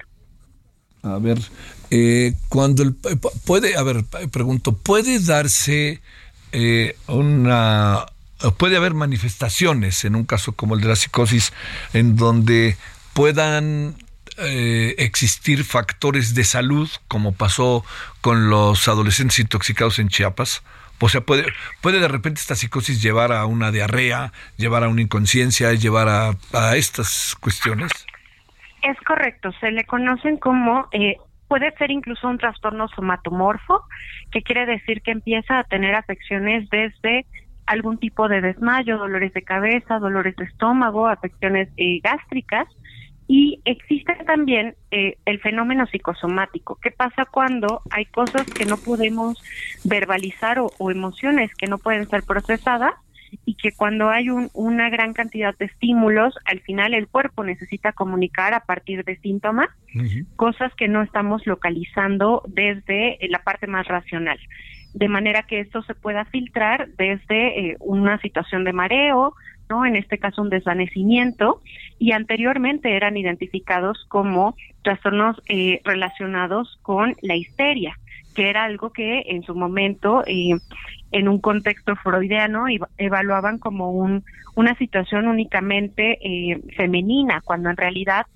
A 1.02 1.18
ver, 1.18 1.38
eh, 1.90 2.32
cuando 2.48 2.82
el, 2.82 2.94
puede, 3.46 3.76
a 3.76 3.82
ver, 3.82 4.04
pregunto, 4.32 4.76
¿puede 4.76 5.20
darse 5.20 6.00
eh, 6.52 6.96
una, 7.06 8.06
puede 8.56 8.76
haber 8.76 8.94
manifestaciones 8.94 10.04
en 10.04 10.16
un 10.16 10.24
caso 10.24 10.52
como 10.52 10.74
el 10.74 10.80
de 10.80 10.88
la 10.88 10.96
psicosis 10.96 11.52
en 11.92 12.16
donde 12.16 12.76
puedan 13.18 13.96
eh, 14.38 14.94
existir 14.98 15.64
factores 15.64 16.36
de 16.36 16.44
salud, 16.44 16.88
como 17.08 17.32
pasó 17.32 17.84
con 18.20 18.48
los 18.48 18.86
adolescentes 18.86 19.40
intoxicados 19.40 19.98
en 19.98 20.08
Chiapas? 20.08 20.62
O 21.00 21.08
sea, 21.08 21.22
puede, 21.22 21.46
puede 21.80 21.98
de 21.98 22.06
repente 22.06 22.38
esta 22.38 22.54
psicosis 22.54 23.02
llevar 23.02 23.32
a 23.32 23.44
una 23.46 23.72
diarrea, 23.72 24.32
llevar 24.56 24.84
a 24.84 24.88
una 24.88 25.02
inconsciencia, 25.02 25.74
llevar 25.74 26.08
a, 26.08 26.36
a 26.52 26.76
estas 26.76 27.34
cuestiones. 27.40 27.90
Es 28.82 28.96
correcto, 29.04 29.50
se 29.58 29.72
le 29.72 29.82
conocen 29.82 30.36
como, 30.36 30.86
eh, 30.92 31.16
puede 31.48 31.72
ser 31.76 31.90
incluso 31.90 32.28
un 32.28 32.38
trastorno 32.38 32.86
somatomorfo, 32.86 33.82
que 34.30 34.42
quiere 34.42 34.64
decir 34.64 35.02
que 35.02 35.10
empieza 35.10 35.58
a 35.58 35.64
tener 35.64 35.96
afecciones 35.96 36.70
desde 36.70 37.26
algún 37.66 37.98
tipo 37.98 38.28
de 38.28 38.40
desmayo, 38.42 38.96
dolores 38.96 39.34
de 39.34 39.42
cabeza, 39.42 39.98
dolores 39.98 40.36
de 40.36 40.44
estómago, 40.44 41.08
afecciones 41.08 41.68
eh, 41.76 42.00
gástricas, 42.00 42.68
y 43.28 43.60
existe 43.66 44.14
también 44.26 44.74
eh, 44.90 45.18
el 45.26 45.38
fenómeno 45.40 45.86
psicosomático. 45.86 46.78
¿Qué 46.82 46.90
pasa 46.90 47.26
cuando 47.26 47.82
hay 47.90 48.06
cosas 48.06 48.46
que 48.46 48.64
no 48.64 48.78
podemos 48.78 49.38
verbalizar 49.84 50.58
o, 50.58 50.90
emociones 50.90 51.54
que 51.54 51.66
no 51.66 51.78
pueden 51.78 52.08
ser 52.08 52.22
procesadas? 52.22 52.94
y 53.44 53.56
que 53.56 53.72
cuando 53.72 54.08
hay 54.08 54.30
una 54.30 54.88
gran 54.88 55.12
cantidad 55.12 55.54
de 55.58 55.66
estímulos, 55.66 56.34
al 56.46 56.60
final 56.60 56.94
el 56.94 57.08
cuerpo 57.08 57.44
necesita 57.44 57.92
comunicar 57.92 58.54
a 58.54 58.60
partir 58.60 59.04
de 59.04 59.18
síntomas, 59.18 59.68
cosas 60.36 60.74
que 60.76 60.88
no 60.88 61.02
estamos 61.02 61.46
localizando 61.46 62.42
desde 62.48 63.18
la 63.28 63.40
parte 63.40 63.66
más 63.66 63.86
racional. 63.86 64.38
De 64.94 65.08
manera 65.08 65.42
que 65.42 65.60
esto 65.60 65.82
se 65.82 65.94
pueda 65.94 66.24
filtrar 66.24 66.88
desde 66.96 67.72
eh, 67.72 67.76
una 67.80 68.18
situación 68.22 68.64
de 68.64 68.72
mareo, 68.72 69.34
¿no? 69.68 69.84
En 69.84 69.96
este 69.96 70.18
caso 70.18 70.42
un 70.42 70.50
desvanecimiento 70.50 71.60
y 71.98 72.12
anteriormente 72.12 72.96
eran 72.96 73.16
identificados 73.16 74.04
como 74.08 74.56
trastornos 74.82 75.40
eh, 75.48 75.80
relacionados 75.84 76.78
con 76.82 77.16
la 77.22 77.36
histeria, 77.36 77.98
que 78.34 78.48
era 78.48 78.64
algo 78.64 78.90
que 78.90 79.24
en 79.26 79.42
su 79.42 79.54
momento 79.54 80.24
eh, 80.26 80.56
en 81.10 81.28
un 81.28 81.40
contexto 81.40 81.96
freudiano 81.96 82.66
evaluaban 82.96 83.58
como 83.58 83.90
un, 83.90 84.24
una 84.54 84.76
situación 84.76 85.26
únicamente 85.26 86.18
eh, 86.22 86.60
femenina, 86.76 87.40
cuando 87.44 87.70
en 87.70 87.76
realidad 87.76 88.26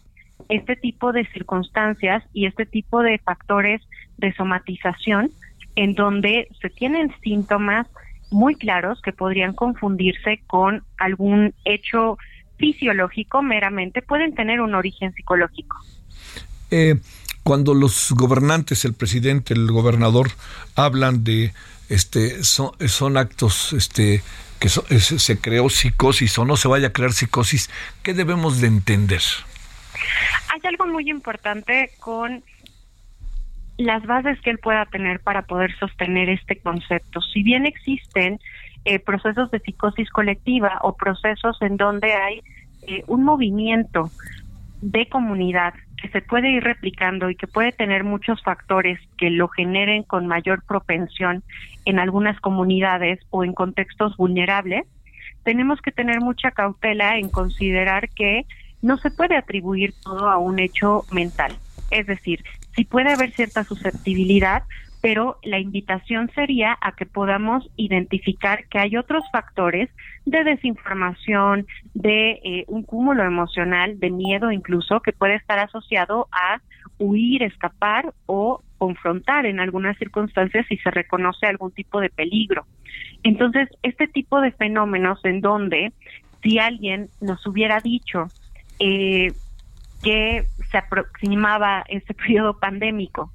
este 0.48 0.76
tipo 0.76 1.12
de 1.12 1.26
circunstancias 1.26 2.24
y 2.32 2.46
este 2.46 2.66
tipo 2.66 3.02
de 3.02 3.18
factores 3.18 3.82
de 4.18 4.32
somatización 4.32 5.30
en 5.76 5.94
donde 5.94 6.48
se 6.60 6.68
tienen 6.70 7.12
síntomas 7.22 7.86
muy 8.32 8.54
claros 8.54 9.00
que 9.02 9.12
podrían 9.12 9.54
confundirse 9.54 10.42
con 10.46 10.82
algún 10.98 11.54
hecho 11.64 12.18
fisiológico 12.58 13.42
meramente, 13.42 14.02
pueden 14.02 14.34
tener 14.34 14.60
un 14.60 14.74
origen 14.74 15.12
psicológico. 15.14 15.76
Eh, 16.70 16.96
cuando 17.42 17.74
los 17.74 18.12
gobernantes, 18.12 18.84
el 18.84 18.94
presidente, 18.94 19.54
el 19.54 19.70
gobernador, 19.70 20.30
hablan 20.76 21.24
de 21.24 21.52
este 21.88 22.44
son, 22.44 22.70
son 22.88 23.16
actos 23.16 23.72
este 23.72 24.22
que 24.60 24.68
se 24.68 25.38
creó 25.38 25.68
psicosis 25.68 26.38
o 26.38 26.44
no 26.44 26.56
se 26.56 26.68
vaya 26.68 26.88
a 26.88 26.92
crear 26.92 27.12
psicosis, 27.12 27.68
¿qué 28.04 28.14
debemos 28.14 28.60
de 28.60 28.68
entender? 28.68 29.20
Hay 30.52 30.60
algo 30.62 30.86
muy 30.86 31.10
importante 31.10 31.90
con 31.98 32.44
las 33.78 34.04
bases 34.06 34.40
que 34.40 34.50
él 34.50 34.58
pueda 34.58 34.84
tener 34.86 35.20
para 35.20 35.42
poder 35.42 35.74
sostener 35.78 36.28
este 36.28 36.56
concepto. 36.56 37.20
Si 37.20 37.42
bien 37.42 37.66
existen 37.66 38.38
eh, 38.84 38.98
procesos 38.98 39.50
de 39.50 39.60
psicosis 39.60 40.10
colectiva 40.10 40.78
o 40.82 40.96
procesos 40.96 41.60
en 41.62 41.76
donde 41.76 42.12
hay 42.12 42.42
eh, 42.82 43.04
un 43.06 43.24
movimiento 43.24 44.10
de 44.80 45.06
comunidad 45.06 45.74
que 46.00 46.08
se 46.08 46.20
puede 46.20 46.50
ir 46.50 46.64
replicando 46.64 47.30
y 47.30 47.36
que 47.36 47.46
puede 47.46 47.70
tener 47.70 48.02
muchos 48.02 48.42
factores 48.42 48.98
que 49.16 49.30
lo 49.30 49.48
generen 49.48 50.02
con 50.02 50.26
mayor 50.26 50.64
propensión 50.64 51.44
en 51.84 52.00
algunas 52.00 52.40
comunidades 52.40 53.20
o 53.30 53.44
en 53.44 53.52
contextos 53.52 54.16
vulnerables, 54.16 54.84
tenemos 55.44 55.80
que 55.80 55.92
tener 55.92 56.20
mucha 56.20 56.50
cautela 56.50 57.18
en 57.18 57.28
considerar 57.28 58.08
que 58.08 58.46
no 58.80 58.96
se 58.98 59.12
puede 59.12 59.36
atribuir 59.36 59.94
todo 60.02 60.28
a 60.28 60.38
un 60.38 60.58
hecho 60.58 61.04
mental. 61.12 61.52
Es 61.90 62.06
decir, 62.06 62.44
sí 62.74 62.84
puede 62.84 63.12
haber 63.12 63.32
cierta 63.32 63.64
susceptibilidad, 63.64 64.64
pero 65.00 65.38
la 65.42 65.58
invitación 65.58 66.30
sería 66.34 66.78
a 66.80 66.92
que 66.92 67.06
podamos 67.06 67.68
identificar 67.76 68.66
que 68.68 68.78
hay 68.78 68.96
otros 68.96 69.24
factores 69.32 69.90
de 70.24 70.44
desinformación, 70.44 71.66
de 71.94 72.40
eh, 72.44 72.64
un 72.68 72.84
cúmulo 72.84 73.24
emocional, 73.24 73.98
de 73.98 74.10
miedo 74.10 74.52
incluso, 74.52 75.00
que 75.00 75.12
puede 75.12 75.34
estar 75.34 75.58
asociado 75.58 76.28
a 76.30 76.60
huir, 76.98 77.42
escapar 77.42 78.14
o 78.26 78.62
confrontar 78.78 79.46
en 79.46 79.58
algunas 79.58 79.98
circunstancias 79.98 80.66
si 80.68 80.76
se 80.76 80.90
reconoce 80.90 81.46
algún 81.46 81.72
tipo 81.72 82.00
de 82.00 82.08
peligro. 82.08 82.64
Entonces, 83.24 83.68
este 83.82 84.06
tipo 84.06 84.40
de 84.40 84.52
fenómenos 84.52 85.24
en 85.24 85.40
donde 85.40 85.92
si 86.42 86.58
alguien 86.58 87.08
nos 87.20 87.44
hubiera 87.46 87.80
dicho 87.80 88.28
eh, 88.78 89.32
que 90.02 90.46
se 90.70 90.78
aproximaba 90.78 91.84
este 91.88 92.14
periodo 92.14 92.58
pandémico. 92.58 93.32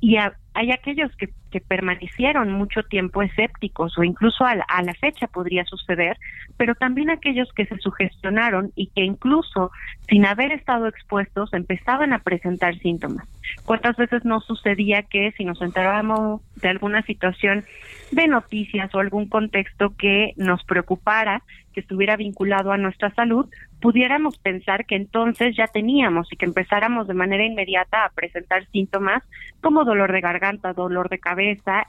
Y 0.00 0.16
hay 0.16 0.70
aquellos 0.72 1.14
que, 1.16 1.28
que, 1.50 1.60
permanecieron 1.60 2.52
mucho 2.52 2.82
tiempo 2.82 3.22
escépticos 3.22 3.96
o 3.98 4.02
incluso 4.02 4.44
a 4.44 4.54
la, 4.54 4.64
a 4.64 4.82
la, 4.82 4.94
fecha 4.94 5.26
podría 5.26 5.64
suceder, 5.64 6.16
pero 6.56 6.74
también 6.74 7.10
aquellos 7.10 7.52
que 7.52 7.66
se 7.66 7.76
sugestionaron 7.78 8.72
y 8.74 8.88
que 8.88 9.02
incluso 9.02 9.70
sin 10.08 10.26
haber 10.26 10.52
estado 10.52 10.86
expuestos 10.86 11.52
empezaban 11.52 12.12
a 12.12 12.20
presentar 12.20 12.78
síntomas. 12.78 13.26
¿Cuántas 13.64 13.96
veces 13.96 14.24
no 14.24 14.40
sucedía 14.40 15.02
que 15.02 15.32
si 15.36 15.44
nos 15.44 15.60
enterábamos 15.62 16.40
de 16.56 16.68
alguna 16.68 17.02
situación 17.02 17.64
de 18.10 18.28
noticias 18.28 18.94
o 18.94 19.00
algún 19.00 19.28
contexto 19.28 19.94
que 19.96 20.32
nos 20.36 20.62
preocupara, 20.64 21.42
que 21.72 21.80
estuviera 21.80 22.16
vinculado 22.16 22.72
a 22.72 22.78
nuestra 22.78 23.14
salud, 23.14 23.48
pudiéramos 23.80 24.38
pensar 24.38 24.86
que 24.86 24.96
entonces 24.96 25.56
ya 25.56 25.66
teníamos 25.68 26.32
y 26.32 26.36
que 26.36 26.46
empezáramos 26.46 27.06
de 27.06 27.14
manera 27.14 27.44
inmediata 27.44 28.04
a 28.04 28.10
presentar 28.10 28.66
síntomas 28.70 29.22
como 29.60 29.84
dolor 29.84 30.12
de 30.12 30.20
garganta, 30.20 30.72
dolor 30.72 31.08
de 31.08 31.18
cabeza 31.18 31.39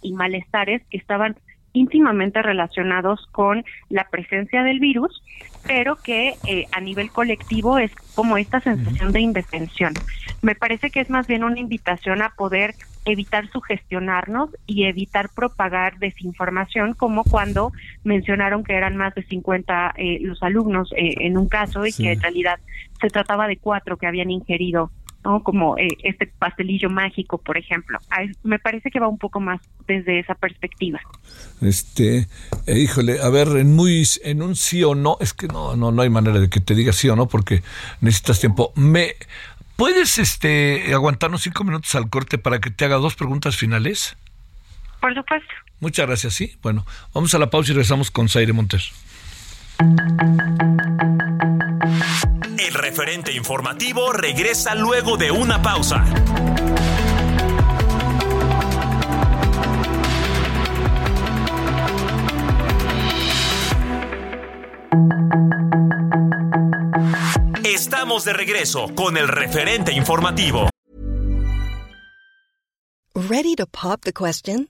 y 0.02 0.14
malestares 0.14 0.82
que 0.90 0.98
estaban 0.98 1.36
íntimamente 1.74 2.42
relacionados 2.42 3.28
con 3.32 3.64
la 3.90 4.08
presencia 4.10 4.64
del 4.64 4.80
virus, 4.80 5.24
pero 5.66 5.96
que 5.96 6.36
eh, 6.48 6.66
a 6.72 6.82
nivel 6.82 7.12
colectivo 7.12 7.78
es 7.78 7.92
como 8.16 8.38
esta 8.38 8.60
sensación 8.60 9.12
de 9.12 9.22
indefensión. 9.22 9.94
Me 10.42 10.56
parece 10.56 10.90
que 10.90 11.00
es 11.00 11.10
más 11.10 11.28
bien 11.28 11.44
una 11.44 11.60
invitación 11.60 12.22
a 12.22 12.30
poder 12.30 12.76
evitar 13.06 13.50
sugestionarnos 13.50 14.50
y 14.68 14.86
evitar 14.86 15.30
propagar 15.34 15.98
desinformación, 15.98 16.94
como 16.94 17.24
cuando 17.24 17.72
mencionaron 18.04 18.64
que 18.64 18.74
eran 18.74 18.96
más 18.96 19.16
de 19.16 19.24
50 19.24 19.94
eh, 19.98 20.20
los 20.22 20.42
alumnos 20.44 20.92
eh, 20.96 21.16
en 21.20 21.38
un 21.38 21.48
caso 21.48 21.86
y 21.86 21.94
que 21.94 22.12
en 22.12 22.22
realidad 22.22 22.60
se 23.00 23.08
trataba 23.08 23.48
de 23.48 23.58
cuatro 23.58 23.98
que 23.98 24.08
habían 24.08 24.30
ingerido 24.30 24.92
¿no? 25.24 25.44
Como 25.44 25.78
eh, 25.78 25.88
este 26.04 26.28
pastelillo 26.28 26.90
mágico, 26.90 27.38
por 27.38 27.58
ejemplo. 27.58 28.00
me 28.44 28.60
parece 28.60 28.90
que 28.92 29.00
va 29.00 29.08
un 29.08 29.18
poco 29.18 29.40
más 29.40 29.62
desde 29.88 30.20
esa 30.20 30.36
perspectiva. 30.36 31.00
Este, 31.62 32.28
eh, 32.68 32.80
híjole, 32.80 33.22
a 33.22 33.30
ver, 33.30 33.48
en 33.58 33.76
muy 33.76 34.04
en 34.24 34.42
un 34.42 34.56
sí 34.56 34.84
o 34.84 34.96
no, 34.96 35.18
es 35.20 35.34
que 35.34 35.48
no 35.48 35.76
no 35.76 35.92
no 35.92 36.02
hay 36.02 36.10
manera 36.10 36.40
de 36.40 36.50
que 36.50 36.60
te 36.60 36.76
diga 36.76 36.94
sí 36.94 37.10
o 37.10 37.16
no 37.16 37.28
porque 37.28 37.62
necesitas 38.02 38.40
tiempo. 38.40 38.74
Me 38.76 39.16
¿Puedes 39.82 40.20
este 40.20 40.94
aguantarnos 40.94 41.42
cinco 41.42 41.64
minutos 41.64 41.96
al 41.96 42.08
corte 42.08 42.38
para 42.38 42.60
que 42.60 42.70
te 42.70 42.86
haga 42.86 42.98
dos 42.98 43.16
preguntas 43.16 43.58
finales? 43.58 44.16
Por 45.00 45.16
supuesto. 45.16 45.50
Muchas 45.80 46.06
gracias, 46.06 46.36
sí. 46.36 46.56
Bueno, 46.62 46.86
vamos 47.16 47.34
a 47.34 47.40
la 47.40 47.50
pausa 47.50 47.72
y 47.72 47.74
regresamos 47.74 48.12
con 48.12 48.30
Zaire 48.30 48.54
Montes. 48.54 48.92
El 52.62 52.76
referente 52.76 53.34
informativo 53.34 54.14
regresa 54.14 54.76
luego 54.76 55.18
de 55.18 55.32
una 55.32 55.64
pausa. 55.64 56.06
Estamos 67.64 68.26
de 68.26 68.34
regreso 68.34 68.94
con 68.94 69.18
el 69.18 69.28
referente 69.28 69.92
informativo. 69.94 70.70
Ready 73.16 73.56
to 73.56 73.66
pop 73.66 74.02
the 74.04 74.14
question? 74.14 74.70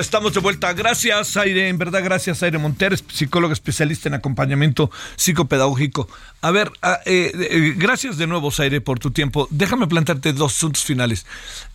Estamos 0.00 0.32
de 0.34 0.40
vuelta. 0.40 0.72
Gracias, 0.72 1.36
Aire. 1.36 1.68
En 1.68 1.78
verdad, 1.78 2.02
gracias, 2.02 2.42
Aire 2.42 2.58
Montero, 2.58 2.96
psicólogo 2.96 3.52
especialista 3.52 4.08
en 4.08 4.14
acompañamiento 4.14 4.90
psicopedagógico. 5.16 6.08
A 6.40 6.50
ver, 6.50 6.72
ah, 6.82 6.98
eh, 7.04 7.30
eh, 7.34 7.74
gracias 7.76 8.16
de 8.16 8.26
nuevo, 8.26 8.50
Aire, 8.58 8.80
por 8.80 8.98
tu 8.98 9.10
tiempo. 9.10 9.46
Déjame 9.50 9.86
plantearte 9.86 10.32
dos 10.32 10.56
asuntos 10.56 10.84
finales. 10.84 11.26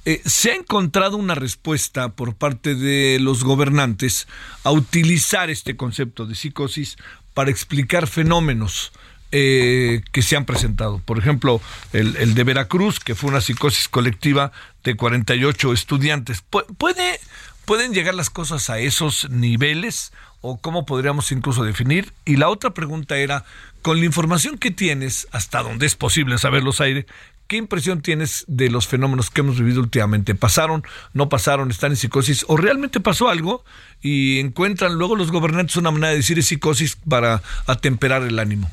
Eh, 0.05 0.21
se 0.25 0.51
ha 0.51 0.55
encontrado 0.55 1.17
una 1.17 1.35
respuesta 1.35 2.09
por 2.09 2.35
parte 2.35 2.75
de 2.75 3.19
los 3.19 3.43
gobernantes 3.43 4.27
a 4.63 4.71
utilizar 4.71 5.49
este 5.49 5.75
concepto 5.75 6.25
de 6.25 6.35
psicosis 6.35 6.97
para 7.33 7.51
explicar 7.51 8.07
fenómenos. 8.07 8.91
que 9.31 10.21
se 10.21 10.38
han 10.38 10.45
presentado. 10.45 10.99
Por 10.99 11.17
ejemplo, 11.17 11.59
el, 11.91 12.35
de 12.35 12.43
Veracruz, 12.45 13.01
que 13.01 13.15
fue 13.15 13.29
una 13.29 13.41
psicosis 13.41 13.89
colectiva 13.89 14.53
de 14.85 14.95
48 14.95 15.73
estudiantes. 15.73 16.41
¿Puede, 16.77 17.19
¿Pueden 17.65 17.93
llegar 17.93 18.13
las 18.13 18.30
cosas 18.30 18.69
a 18.69 18.78
esos 18.78 19.28
niveles 19.32 20.13
o 20.41 20.58
cómo 20.58 20.86
podríamos 20.86 21.32
incluso 21.32 21.63
definir? 21.63 22.13
Y 22.23 22.36
la 22.36 22.49
otra 22.49 22.75
pregunta 22.75 23.17
era, 23.17 23.43
con 23.82 23.99
la 23.99 24.06
información 24.06 24.60
que 24.60 24.69
tienes, 24.69 25.28
hasta 25.32 25.63
donde 25.63 25.88
es 25.88 25.95
posible 25.95 26.38
saberlos 26.38 26.80
aire, 26.80 27.08
¿qué 27.47 27.58
impresión 27.58 28.04
tienes 28.04 28.45
de 28.47 28.69
los 28.69 28.88
fenómenos 28.88 29.32
que 29.32 29.41
hemos 29.41 29.58
vivido 29.58 29.82
últimamente? 29.82 30.36
¿Pasaron, 30.36 30.84
no 31.13 31.28
pasaron, 31.28 31.71
están 31.71 31.91
en 31.91 31.97
psicosis 31.97 32.45
o 32.47 32.56
realmente 32.56 32.99
pasó 32.99 33.30
algo 33.30 33.65
y 33.99 34.39
encuentran 34.39 34.93
luego 34.93 35.15
los 35.15 35.32
gobernantes 35.32 35.75
una 35.75 35.89
manera 35.89 36.10
de 36.10 36.17
decir 36.17 36.41
psicosis 36.43 36.97
para 37.10 37.41
atemperar 37.65 38.21
el 38.21 38.38
ánimo? 38.38 38.71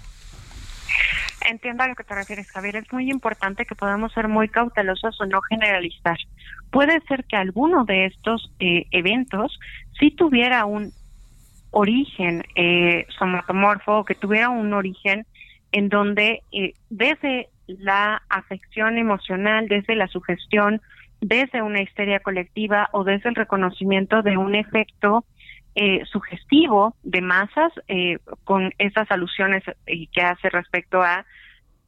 Entiendo 1.49 1.83
a 1.83 1.89
lo 1.89 1.95
que 1.95 2.05
te 2.05 2.15
refieres, 2.15 2.51
Javier. 2.51 2.77
Es 2.77 2.93
muy 2.93 3.11
importante 3.11 3.65
que 3.65 3.75
podamos 3.75 4.13
ser 4.13 4.29
muy 4.29 4.49
cautelosos 4.49 5.21
o 5.21 5.27
no 5.27 5.41
generalizar. 5.43 6.17
Puede 6.71 7.01
ser 7.09 7.25
que 7.25 7.37
alguno 7.37 7.85
de 7.85 8.07
estos 8.07 8.53
eh, 8.61 8.87
eventos 8.91 9.59
sí 9.99 10.11
tuviera 10.11 10.65
un 10.65 10.93
origen 11.71 12.45
eh, 12.55 13.07
somatomorfo, 13.19 14.05
que 14.05 14.15
tuviera 14.15 14.51
un 14.51 14.73
origen 14.73 15.27
en 15.73 15.89
donde 15.89 16.43
eh, 16.53 16.75
desde 16.91 17.49
la 17.67 18.23
afección 18.29 18.99
emocional, 18.99 19.69
desde 19.69 19.97
la 19.97 20.07
sugestión, 20.09 20.81
desde 21.21 21.63
una 21.63 21.81
histeria 21.81 22.21
colectiva 22.21 22.89
o 22.93 23.05
desde 23.05 23.29
el 23.31 23.35
reconocimiento 23.35 24.23
de 24.23 24.37
un 24.37 24.55
efecto 24.55 25.25
eh, 25.75 26.05
sugestivo 26.07 26.95
de 27.03 27.21
masas 27.21 27.73
eh, 27.89 28.19
con 28.45 28.73
esas 28.79 29.11
alusiones 29.11 29.63
eh, 29.87 30.07
que 30.13 30.23
hace 30.23 30.51
respecto 30.51 31.03
a 31.03 31.25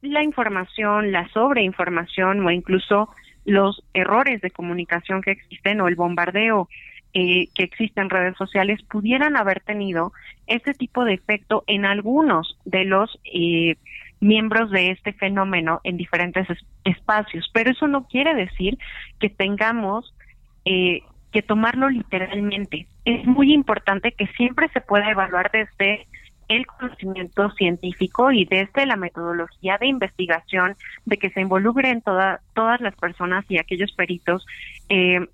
la 0.01 0.23
información, 0.23 1.11
la 1.11 1.27
sobreinformación 1.29 2.45
o 2.45 2.51
incluso 2.51 3.09
los 3.45 3.83
errores 3.93 4.41
de 4.41 4.51
comunicación 4.51 5.21
que 5.21 5.31
existen 5.31 5.81
o 5.81 5.87
el 5.87 5.95
bombardeo 5.95 6.67
que 7.13 7.47
existe 7.55 8.01
en 8.01 8.09
redes 8.09 8.35
sociales 8.35 8.83
pudieran 8.83 9.37
haber 9.37 9.61
tenido 9.61 10.11
ese 10.47 10.73
tipo 10.73 11.05
de 11.05 11.13
efecto 11.13 11.63
en 11.65 11.85
algunos 11.85 12.59
de 12.65 12.83
los 12.83 13.17
miembros 14.19 14.71
de 14.71 14.91
este 14.91 15.13
fenómeno 15.13 15.79
en 15.83 15.97
diferentes 15.97 16.47
espacios. 16.83 17.49
Pero 17.53 17.71
eso 17.71 17.87
no 17.87 18.07
quiere 18.07 18.33
decir 18.33 18.77
que 19.19 19.29
tengamos 19.29 20.13
eh, 20.65 21.01
que 21.31 21.41
tomarlo 21.41 21.89
literalmente. 21.89 22.87
Es 23.05 23.25
muy 23.25 23.53
importante 23.53 24.11
que 24.11 24.27
siempre 24.27 24.67
se 24.69 24.81
pueda 24.81 25.09
evaluar 25.09 25.51
desde 25.51 26.07
el 26.47 26.65
conocimiento 26.67 27.49
científico 27.51 28.31
y 28.31 28.45
desde 28.45 28.85
la 28.85 28.95
metodología 28.95 29.77
de 29.77 29.87
investigación 29.87 30.75
de 31.05 31.17
que 31.17 31.29
se 31.31 31.41
involucren 31.41 32.01
toda, 32.01 32.41
todas 32.53 32.81
las 32.81 32.95
personas 32.95 33.45
y 33.49 33.57
aquellos 33.57 33.91
peritos 33.93 34.45
eh, 34.89 35.27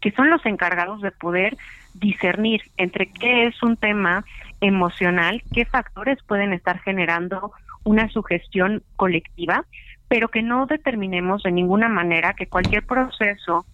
que 0.00 0.12
son 0.12 0.30
los 0.30 0.44
encargados 0.46 1.00
de 1.00 1.10
poder 1.10 1.56
discernir 1.94 2.62
entre 2.76 3.10
qué 3.10 3.46
es 3.46 3.62
un 3.62 3.76
tema 3.76 4.24
emocional, 4.60 5.42
qué 5.52 5.64
factores 5.64 6.22
pueden 6.24 6.52
estar 6.52 6.78
generando 6.80 7.52
una 7.84 8.08
sugestión 8.10 8.82
colectiva, 8.96 9.64
pero 10.08 10.28
que 10.28 10.42
no 10.42 10.66
determinemos 10.66 11.42
de 11.42 11.52
ninguna 11.52 11.88
manera 11.88 12.34
que 12.34 12.46
cualquier 12.46 12.86
proceso 12.86 13.66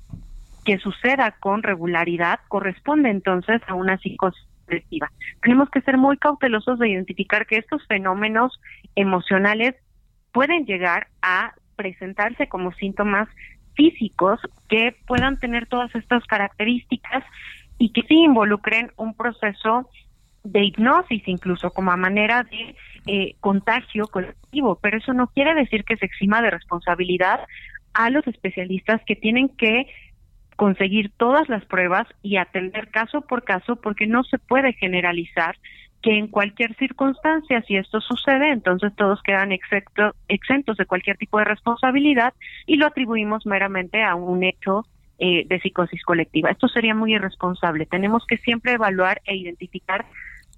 que 0.64 0.78
suceda 0.78 1.32
con 1.40 1.62
regularidad 1.62 2.40
corresponde 2.48 3.10
entonces 3.10 3.60
a 3.66 3.74
una 3.74 3.98
psicosis 3.98 4.46
colectiva. 4.66 5.10
Tenemos 5.42 5.68
que 5.70 5.82
ser 5.82 5.98
muy 5.98 6.16
cautelosos 6.16 6.78
de 6.78 6.88
identificar 6.88 7.46
que 7.46 7.58
estos 7.58 7.86
fenómenos 7.86 8.60
emocionales 8.94 9.74
pueden 10.32 10.64
llegar 10.64 11.08
a 11.22 11.54
presentarse 11.76 12.48
como 12.48 12.72
síntomas 12.72 13.28
físicos 13.74 14.40
que 14.68 14.96
puedan 15.06 15.38
tener 15.38 15.66
todas 15.66 15.94
estas 15.94 16.24
características 16.26 17.24
y 17.78 17.90
que 17.92 18.02
sí 18.02 18.14
involucren 18.14 18.90
un 18.96 19.14
proceso 19.14 19.88
de 20.44 20.64
hipnosis 20.64 21.22
incluso 21.26 21.70
como 21.70 21.90
a 21.90 21.96
manera 21.96 22.44
de 22.44 22.76
eh, 23.06 23.34
contagio 23.40 24.06
colectivo, 24.06 24.78
pero 24.80 24.98
eso 24.98 25.12
no 25.12 25.26
quiere 25.28 25.54
decir 25.54 25.84
que 25.84 25.96
se 25.96 26.06
exima 26.06 26.42
de 26.42 26.50
responsabilidad 26.50 27.40
a 27.94 28.10
los 28.10 28.26
especialistas 28.26 29.00
que 29.06 29.16
tienen 29.16 29.48
que 29.48 29.86
conseguir 30.56 31.10
todas 31.16 31.48
las 31.48 31.64
pruebas 31.64 32.06
y 32.22 32.36
atender 32.36 32.88
caso 32.88 33.22
por 33.22 33.44
caso 33.44 33.76
porque 33.76 34.06
no 34.06 34.24
se 34.24 34.38
puede 34.38 34.72
generalizar 34.74 35.56
que 36.02 36.18
en 36.18 36.28
cualquier 36.28 36.74
circunstancia, 36.76 37.62
si 37.62 37.76
esto 37.76 38.00
sucede, 38.00 38.50
entonces 38.50 38.94
todos 38.94 39.22
quedan 39.22 39.52
exentos 39.52 40.76
de 40.76 40.86
cualquier 40.86 41.16
tipo 41.16 41.38
de 41.38 41.44
responsabilidad 41.44 42.34
y 42.66 42.76
lo 42.76 42.86
atribuimos 42.86 43.46
meramente 43.46 44.02
a 44.02 44.14
un 44.14 44.44
hecho 44.44 44.84
eh, 45.18 45.46
de 45.46 45.60
psicosis 45.60 46.02
colectiva. 46.02 46.50
Esto 46.50 46.68
sería 46.68 46.94
muy 46.94 47.14
irresponsable. 47.14 47.86
Tenemos 47.86 48.26
que 48.26 48.36
siempre 48.36 48.72
evaluar 48.72 49.22
e 49.24 49.36
identificar 49.36 50.04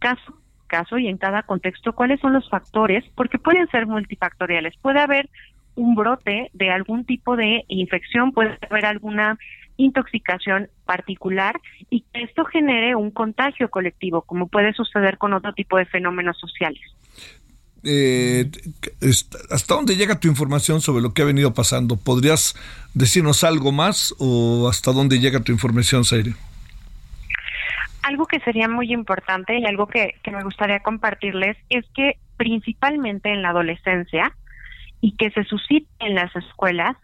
caso 0.00 0.34
caso 0.66 0.98
y 0.98 1.08
en 1.08 1.16
cada 1.16 1.42
contexto 1.42 1.94
cuáles 1.94 2.20
son 2.20 2.32
los 2.32 2.48
factores, 2.50 3.04
porque 3.14 3.38
pueden 3.38 3.68
ser 3.68 3.86
multifactoriales. 3.86 4.74
Puede 4.82 5.00
haber 5.00 5.28
un 5.74 5.94
brote 5.94 6.50
de 6.52 6.70
algún 6.70 7.04
tipo 7.04 7.36
de 7.36 7.64
infección, 7.68 8.32
puede 8.32 8.58
haber 8.68 8.86
alguna 8.86 9.38
intoxicación 9.76 10.68
particular 10.84 11.60
y 11.90 12.02
que 12.12 12.22
esto 12.22 12.44
genere 12.44 12.94
un 12.94 13.10
contagio 13.10 13.70
colectivo, 13.70 14.22
como 14.22 14.48
puede 14.48 14.72
suceder 14.72 15.18
con 15.18 15.32
otro 15.32 15.52
tipo 15.52 15.76
de 15.76 15.86
fenómenos 15.86 16.38
sociales. 16.38 16.82
Eh, 17.84 18.50
¿Hasta 19.50 19.74
dónde 19.74 19.96
llega 19.96 20.18
tu 20.18 20.26
información 20.26 20.80
sobre 20.80 21.02
lo 21.02 21.14
que 21.14 21.22
ha 21.22 21.26
venido 21.26 21.54
pasando? 21.54 21.96
¿Podrías 21.96 22.56
decirnos 22.94 23.44
algo 23.44 23.70
más 23.70 24.14
o 24.18 24.68
hasta 24.68 24.92
dónde 24.92 25.20
llega 25.20 25.40
tu 25.40 25.52
información, 25.52 26.04
Zaire? 26.04 26.32
Algo 28.02 28.26
que 28.26 28.40
sería 28.40 28.68
muy 28.68 28.92
importante 28.92 29.58
y 29.58 29.64
algo 29.66 29.86
que, 29.86 30.14
que 30.22 30.30
me 30.30 30.42
gustaría 30.42 30.80
compartirles 30.80 31.56
es 31.68 31.84
que 31.94 32.18
principalmente 32.36 33.30
en 33.30 33.42
la 33.42 33.50
adolescencia 33.50 34.34
y 35.00 35.12
que 35.16 35.30
se 35.30 35.44
suscite 35.44 35.86
en 36.00 36.14
las 36.14 36.34
escuelas 36.34 36.96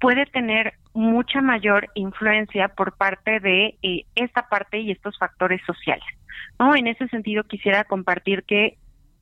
puede 0.00 0.26
tener 0.26 0.74
mucha 0.94 1.40
mayor 1.40 1.88
influencia 1.94 2.68
por 2.68 2.96
parte 2.96 3.38
de 3.40 3.78
eh, 3.82 4.06
esta 4.14 4.48
parte 4.48 4.78
y 4.80 4.90
estos 4.90 5.18
factores 5.18 5.60
sociales. 5.66 6.04
¿no? 6.58 6.74
En 6.74 6.86
ese 6.86 7.06
sentido, 7.08 7.44
quisiera 7.44 7.84
compartir 7.84 8.44
que 8.44 8.78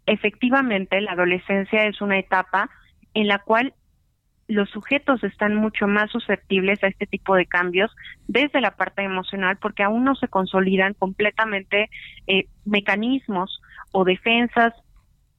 efectivamente 0.06 1.00
la 1.00 1.12
adolescencia 1.12 1.84
es 1.84 2.00
una 2.00 2.18
etapa 2.18 2.70
en 3.14 3.26
la 3.26 3.40
cual 3.40 3.74
los 4.46 4.70
sujetos 4.70 5.22
están 5.24 5.54
mucho 5.54 5.86
más 5.86 6.10
susceptibles 6.10 6.82
a 6.82 6.86
este 6.86 7.06
tipo 7.06 7.34
de 7.34 7.44
cambios 7.44 7.94
desde 8.26 8.62
la 8.62 8.70
parte 8.76 9.02
emocional 9.02 9.58
porque 9.58 9.82
aún 9.82 10.04
no 10.04 10.14
se 10.14 10.28
consolidan 10.28 10.94
completamente 10.94 11.90
eh, 12.26 12.46
mecanismos 12.64 13.60
o 13.92 14.04
defensas 14.04 14.72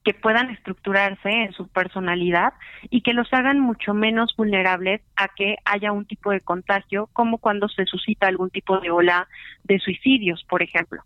que 0.04 0.14
puedan 0.14 0.50
estructurarse 0.50 1.28
en 1.28 1.52
su 1.52 1.68
personalidad 1.68 2.54
y 2.88 3.02
que 3.02 3.12
los 3.12 3.32
hagan 3.32 3.60
mucho 3.60 3.92
menos 3.92 4.34
vulnerables 4.36 5.02
a 5.16 5.28
que 5.28 5.56
haya 5.64 5.92
un 5.92 6.06
tipo 6.06 6.30
de 6.30 6.40
contagio, 6.40 7.08
como 7.12 7.38
cuando 7.38 7.68
se 7.68 7.84
suscita 7.84 8.26
algún 8.26 8.50
tipo 8.50 8.80
de 8.80 8.90
ola 8.90 9.28
de 9.64 9.78
suicidios, 9.78 10.44
por 10.44 10.62
ejemplo. 10.62 11.02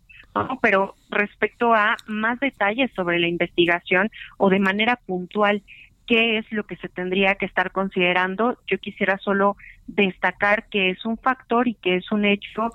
Pero 0.61 0.95
respecto 1.09 1.73
a 1.73 1.95
más 2.07 2.39
detalles 2.39 2.91
sobre 2.93 3.19
la 3.19 3.27
investigación 3.27 4.09
o 4.37 4.49
de 4.49 4.59
manera 4.59 4.97
puntual, 4.97 5.61
qué 6.07 6.37
es 6.37 6.51
lo 6.51 6.65
que 6.65 6.75
se 6.77 6.89
tendría 6.89 7.35
que 7.35 7.45
estar 7.45 7.71
considerando, 7.71 8.57
yo 8.67 8.77
quisiera 8.77 9.17
solo 9.17 9.55
destacar 9.87 10.67
que 10.69 10.89
es 10.89 11.05
un 11.05 11.17
factor 11.17 11.67
y 11.67 11.75
que 11.75 11.95
es 11.95 12.11
un 12.11 12.25
hecho 12.25 12.69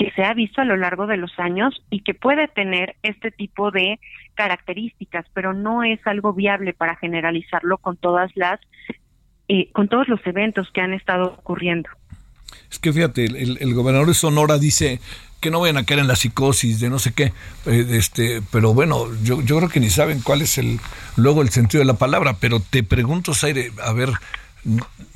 que 0.00 0.10
se 0.12 0.24
ha 0.24 0.32
visto 0.32 0.62
a 0.62 0.64
lo 0.64 0.78
largo 0.78 1.06
de 1.06 1.18
los 1.18 1.38
años 1.38 1.82
y 1.90 2.00
que 2.00 2.14
puede 2.14 2.48
tener 2.48 2.96
este 3.02 3.30
tipo 3.30 3.70
de 3.70 4.00
características, 4.32 5.26
pero 5.34 5.52
no 5.52 5.82
es 5.82 6.00
algo 6.06 6.32
viable 6.32 6.72
para 6.72 6.96
generalizarlo 6.96 7.76
con 7.76 7.98
todas 7.98 8.30
las 8.34 8.58
eh, 9.48 9.68
con 9.72 9.88
todos 9.88 10.08
los 10.08 10.26
eventos 10.26 10.70
que 10.72 10.80
han 10.80 10.94
estado 10.94 11.34
ocurriendo. 11.38 11.90
Es 12.70 12.78
que 12.78 12.94
fíjate, 12.94 13.26
el, 13.26 13.74
gobernador 13.74 14.08
de 14.08 14.14
Sonora 14.14 14.56
dice 14.56 15.00
que 15.38 15.50
no 15.50 15.60
vayan 15.60 15.76
a 15.76 15.84
caer 15.84 16.00
en 16.00 16.08
la 16.08 16.16
psicosis 16.16 16.80
de 16.80 16.88
no 16.88 16.98
sé 16.98 17.12
qué, 17.12 17.34
eh, 17.66 17.86
este, 17.90 18.40
pero 18.50 18.72
bueno, 18.72 19.04
yo, 19.22 19.42
yo 19.42 19.58
creo 19.58 19.68
que 19.68 19.80
ni 19.80 19.90
saben 19.90 20.22
cuál 20.22 20.40
es 20.40 20.56
el 20.56 20.80
luego 21.16 21.42
el 21.42 21.50
sentido 21.50 21.80
de 21.80 21.86
la 21.86 21.98
palabra, 21.98 22.38
pero 22.40 22.60
te 22.60 22.82
pregunto, 22.82 23.34
Zaire, 23.34 23.70
a 23.84 23.92
ver, 23.92 24.08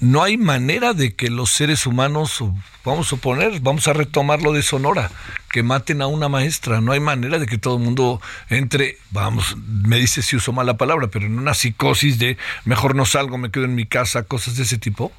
no 0.00 0.22
hay 0.22 0.37
manera 0.37 0.94
de 0.94 1.14
que 1.14 1.30
los 1.30 1.50
seres 1.50 1.87
humanos, 1.87 2.42
vamos 2.85 3.07
a 3.07 3.11
suponer, 3.11 3.61
vamos 3.61 3.88
a 3.88 3.92
retomar 3.92 4.42
lo 4.42 4.52
de 4.52 4.62
Sonora, 4.62 5.11
que 5.50 5.62
maten 5.62 6.02
a 6.02 6.07
una 6.07 6.28
maestra. 6.28 6.80
No 6.80 6.92
hay 6.92 7.00
manera 7.00 7.38
de 7.38 7.46
que 7.46 7.59
todo 7.59 7.76
el 7.76 7.83
mundo 7.83 8.20
entre, 8.50 8.96
vamos, 9.11 9.57
me 9.57 9.96
dice 9.96 10.22
si 10.22 10.37
uso 10.37 10.52
mala 10.52 10.76
palabra, 10.76 11.09
pero 11.12 11.26
en 11.26 11.38
una 11.38 11.54
psicosis 11.54 12.18
de 12.18 12.37
mejor 12.64 12.94
no 12.94 13.04
salgo, 13.04 13.38
me 13.38 13.50
quedo 13.50 13.64
en 13.64 13.74
mi 13.74 13.87
casa, 13.87 14.26
cosas 14.26 14.57
de 14.57 14.62
ese 14.62 14.78
tipo. 14.78 15.12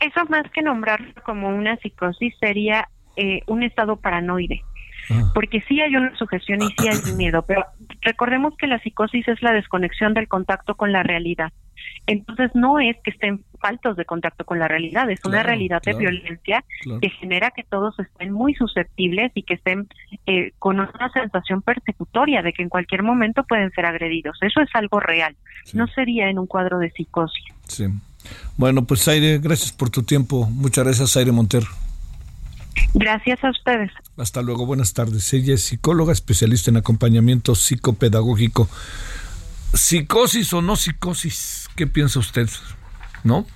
Eso 0.00 0.24
más 0.28 0.44
que 0.52 0.62
nombrarlo 0.62 1.12
como 1.24 1.48
una 1.48 1.76
psicosis 1.76 2.34
sería 2.40 2.88
eh, 3.16 3.42
un 3.46 3.62
estado 3.62 3.96
paranoide. 3.96 4.62
Ah. 5.10 5.30
Porque 5.34 5.60
sí 5.68 5.80
hay 5.80 5.96
una 5.96 6.16
sujeción 6.16 6.62
y 6.62 6.68
sí 6.78 6.88
hay 6.88 7.12
miedo, 7.16 7.44
pero 7.46 7.66
recordemos 8.02 8.56
que 8.56 8.66
la 8.66 8.78
psicosis 8.78 9.26
es 9.28 9.42
la 9.42 9.52
desconexión 9.52 10.14
del 10.14 10.28
contacto 10.28 10.76
con 10.76 10.92
la 10.92 11.02
realidad. 11.02 11.52
Entonces 12.10 12.50
no 12.54 12.78
es 12.78 12.96
que 13.04 13.10
estén 13.10 13.44
faltos 13.60 13.96
de 13.96 14.04
contacto 14.04 14.44
con 14.44 14.58
la 14.58 14.68
realidad, 14.68 15.10
es 15.10 15.20
una 15.24 15.42
realidad 15.42 15.82
de 15.82 15.92
violencia 15.92 16.64
que 17.00 17.10
genera 17.10 17.50
que 17.50 17.62
todos 17.62 17.98
estén 17.98 18.32
muy 18.32 18.54
susceptibles 18.54 19.32
y 19.34 19.42
que 19.42 19.54
estén 19.54 19.88
eh, 20.26 20.52
con 20.58 20.80
una 20.80 21.12
sensación 21.12 21.62
persecutoria 21.62 22.42
de 22.42 22.52
que 22.52 22.62
en 22.62 22.68
cualquier 22.68 23.02
momento 23.02 23.44
pueden 23.44 23.70
ser 23.72 23.86
agredidos. 23.86 24.38
Eso 24.40 24.60
es 24.60 24.68
algo 24.74 24.98
real, 24.98 25.36
no 25.74 25.86
sería 25.88 26.28
en 26.30 26.38
un 26.38 26.46
cuadro 26.46 26.78
de 26.78 26.90
psicosis. 26.90 27.44
Sí. 27.64 27.86
Bueno, 28.56 28.84
pues 28.84 29.06
Aire, 29.08 29.38
gracias 29.38 29.72
por 29.72 29.90
tu 29.90 30.02
tiempo. 30.02 30.46
Muchas 30.50 30.84
gracias, 30.84 31.16
Aire 31.16 31.32
Montero. 31.32 31.66
Gracias 32.94 33.42
a 33.44 33.50
ustedes. 33.50 33.90
Hasta 34.16 34.42
luego, 34.42 34.66
buenas 34.66 34.94
tardes. 34.94 35.32
Ella 35.32 35.54
es 35.54 35.62
psicóloga, 35.64 36.12
especialista 36.12 36.70
en 36.70 36.76
acompañamiento 36.76 37.54
psicopedagógico. 37.54 38.68
Psicosis 39.72 40.52
o 40.52 40.62
no 40.62 40.74
psicosis, 40.74 41.68
¿qué 41.76 41.86
piensa 41.86 42.18
usted? 42.18 42.48
¿No? 43.22 43.46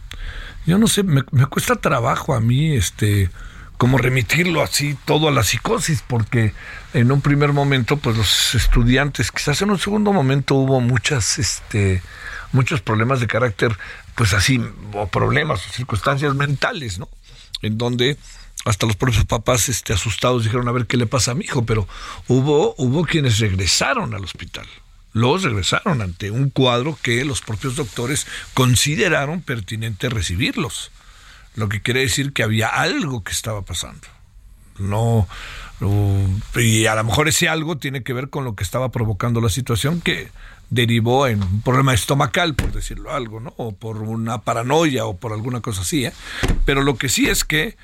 Yo 0.66 0.78
no 0.78 0.86
sé, 0.86 1.02
me, 1.02 1.22
cuesta 1.22 1.76
trabajo 1.76 2.34
a 2.34 2.40
mí, 2.40 2.72
este, 2.72 3.30
como 3.78 3.98
remitirlo 3.98 4.62
así 4.62 4.96
todo 5.04 5.28
a 5.28 5.32
la 5.32 5.42
psicosis, 5.42 6.04
porque 6.06 6.54
en 6.92 7.10
un 7.10 7.20
primer 7.20 7.52
momento, 7.52 7.96
pues 7.96 8.16
los 8.16 8.54
estudiantes, 8.54 9.32
quizás 9.32 9.60
en 9.62 9.70
un 9.70 9.78
segundo 9.78 10.12
momento 10.12 10.54
hubo 10.54 10.80
muchas, 10.80 11.38
este, 11.38 12.00
muchos 12.52 12.80
problemas 12.80 13.18
de 13.20 13.26
carácter, 13.26 13.76
pues 14.14 14.32
así, 14.34 14.64
o 14.92 15.08
problemas 15.08 15.66
o 15.66 15.70
circunstancias 15.70 16.34
mentales, 16.34 16.98
¿no? 16.98 17.08
En 17.60 17.76
donde 17.76 18.16
hasta 18.64 18.86
los 18.86 18.96
propios 18.96 19.24
papás 19.24 19.68
este, 19.68 19.92
asustados 19.92 20.44
dijeron 20.44 20.68
a 20.68 20.72
ver 20.72 20.86
qué 20.86 20.96
le 20.96 21.06
pasa 21.06 21.32
a 21.32 21.34
mi 21.34 21.44
hijo, 21.44 21.66
pero 21.66 21.88
hubo, 22.28 22.74
hubo 22.78 23.04
quienes 23.04 23.40
regresaron 23.40 24.14
al 24.14 24.24
hospital 24.24 24.66
los 25.14 25.44
regresaron 25.44 26.02
ante 26.02 26.30
un 26.30 26.50
cuadro 26.50 26.98
que 27.00 27.24
los 27.24 27.40
propios 27.40 27.76
doctores 27.76 28.26
consideraron 28.52 29.40
pertinente 29.40 30.10
recibirlos. 30.10 30.90
Lo 31.54 31.68
que 31.68 31.80
quiere 31.80 32.00
decir 32.00 32.32
que 32.32 32.42
había 32.42 32.68
algo 32.68 33.22
que 33.22 33.32
estaba 33.32 33.62
pasando. 33.62 34.08
No, 34.78 35.28
y 36.56 36.86
a 36.86 36.96
lo 36.96 37.04
mejor 37.04 37.28
ese 37.28 37.48
algo 37.48 37.78
tiene 37.78 38.02
que 38.02 38.12
ver 38.12 38.28
con 38.28 38.44
lo 38.44 38.56
que 38.56 38.64
estaba 38.64 38.90
provocando 38.90 39.40
la 39.40 39.48
situación 39.48 40.00
que 40.00 40.30
derivó 40.68 41.28
en 41.28 41.44
un 41.44 41.62
problema 41.62 41.94
estomacal, 41.94 42.56
por 42.56 42.72
decirlo 42.72 43.12
algo, 43.12 43.38
¿no? 43.38 43.54
O 43.56 43.72
por 43.72 43.98
una 43.98 44.42
paranoia 44.42 45.04
o 45.04 45.16
por 45.16 45.32
alguna 45.32 45.60
cosa 45.60 45.82
así, 45.82 46.06
¿eh? 46.06 46.12
Pero 46.64 46.82
lo 46.82 46.96
que 46.96 47.08
sí 47.08 47.28
es 47.28 47.44
que 47.44 47.76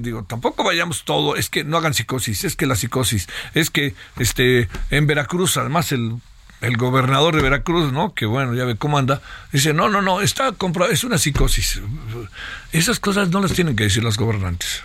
digo, 0.00 0.24
tampoco 0.24 0.64
vayamos 0.64 1.04
todo, 1.04 1.36
es 1.36 1.50
que 1.50 1.64
no 1.64 1.76
hagan 1.76 1.94
psicosis, 1.94 2.44
es 2.44 2.56
que 2.56 2.66
la 2.66 2.76
psicosis, 2.76 3.28
es 3.54 3.70
que 3.70 3.94
este 4.18 4.68
en 4.90 5.06
Veracruz, 5.06 5.56
además 5.56 5.92
el 5.92 6.16
el 6.60 6.76
gobernador 6.76 7.36
de 7.36 7.42
Veracruz, 7.42 7.92
¿no? 7.92 8.14
Que 8.14 8.26
bueno, 8.26 8.54
ya 8.54 8.64
ve 8.64 8.76
cómo 8.76 8.98
anda, 8.98 9.20
dice, 9.52 9.72
no, 9.72 9.88
no, 9.88 10.02
no, 10.02 10.20
está 10.20 10.52
comprado, 10.52 10.90
es 10.90 11.04
una 11.04 11.18
psicosis. 11.18 11.80
Esas 12.72 12.98
cosas 12.98 13.28
no 13.30 13.40
las 13.40 13.52
tienen 13.52 13.76
que 13.76 13.84
decir 13.84 14.02
los 14.02 14.16
gobernantes. 14.16 14.82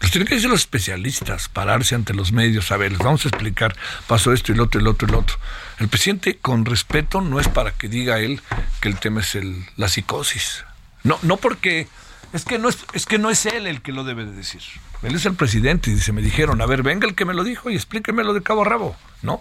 Las 0.00 0.10
tienen 0.10 0.26
que 0.26 0.34
decir 0.34 0.50
los 0.50 0.60
especialistas, 0.60 1.48
pararse 1.48 1.94
ante 1.94 2.12
los 2.12 2.32
medios, 2.32 2.72
a 2.72 2.76
ver, 2.76 2.90
les 2.90 2.98
vamos 2.98 3.24
a 3.24 3.28
explicar, 3.28 3.76
pasó 4.08 4.32
esto 4.32 4.50
y 4.50 4.56
lo 4.56 4.64
otro 4.64 4.80
y 4.80 4.84
lo 4.84 4.90
otro 4.90 5.06
y 5.06 5.12
lo 5.12 5.20
otro. 5.20 5.36
El 5.78 5.88
presidente, 5.88 6.38
con 6.38 6.64
respeto, 6.64 7.20
no 7.20 7.38
es 7.38 7.46
para 7.46 7.70
que 7.70 7.88
diga 7.88 8.18
él 8.18 8.40
que 8.80 8.88
el 8.88 8.98
tema 8.98 9.20
es 9.20 9.36
el, 9.36 9.64
la 9.76 9.86
psicosis. 9.86 10.64
No, 11.04 11.20
no 11.22 11.36
porque, 11.36 11.86
es 12.32 12.44
que 12.44 12.58
no 12.58 12.68
es, 12.68 12.78
es 12.94 13.06
que 13.06 13.18
no 13.18 13.30
es 13.30 13.46
él 13.46 13.68
el 13.68 13.80
que 13.80 13.92
lo 13.92 14.02
debe 14.02 14.24
de 14.24 14.32
decir. 14.32 14.62
Él 15.02 15.14
es 15.14 15.24
el 15.24 15.34
presidente 15.34 15.90
y 15.90 15.94
dice, 15.94 16.12
me 16.12 16.22
dijeron, 16.22 16.60
a 16.60 16.66
ver, 16.66 16.82
venga 16.82 17.06
el 17.06 17.14
que 17.14 17.24
me 17.24 17.34
lo 17.34 17.44
dijo 17.44 17.70
y 17.70 17.76
explíquemelo 17.76 18.34
de 18.34 18.42
cabo 18.42 18.62
a 18.62 18.64
rabo, 18.64 18.96
¿no? 19.22 19.40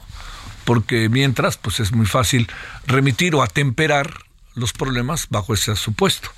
Porque 0.66 1.10
mientras 1.10 1.58
pues 1.58 1.80
es 1.80 1.92
muy 1.92 2.06
fácil 2.06 2.48
remitir 2.88 3.36
o 3.36 3.44
atemperar 3.44 4.12
los 4.56 4.74
problemas 4.74 5.28
bajo 5.30 5.54
ese 5.54 5.76
supuesto. 5.76 6.30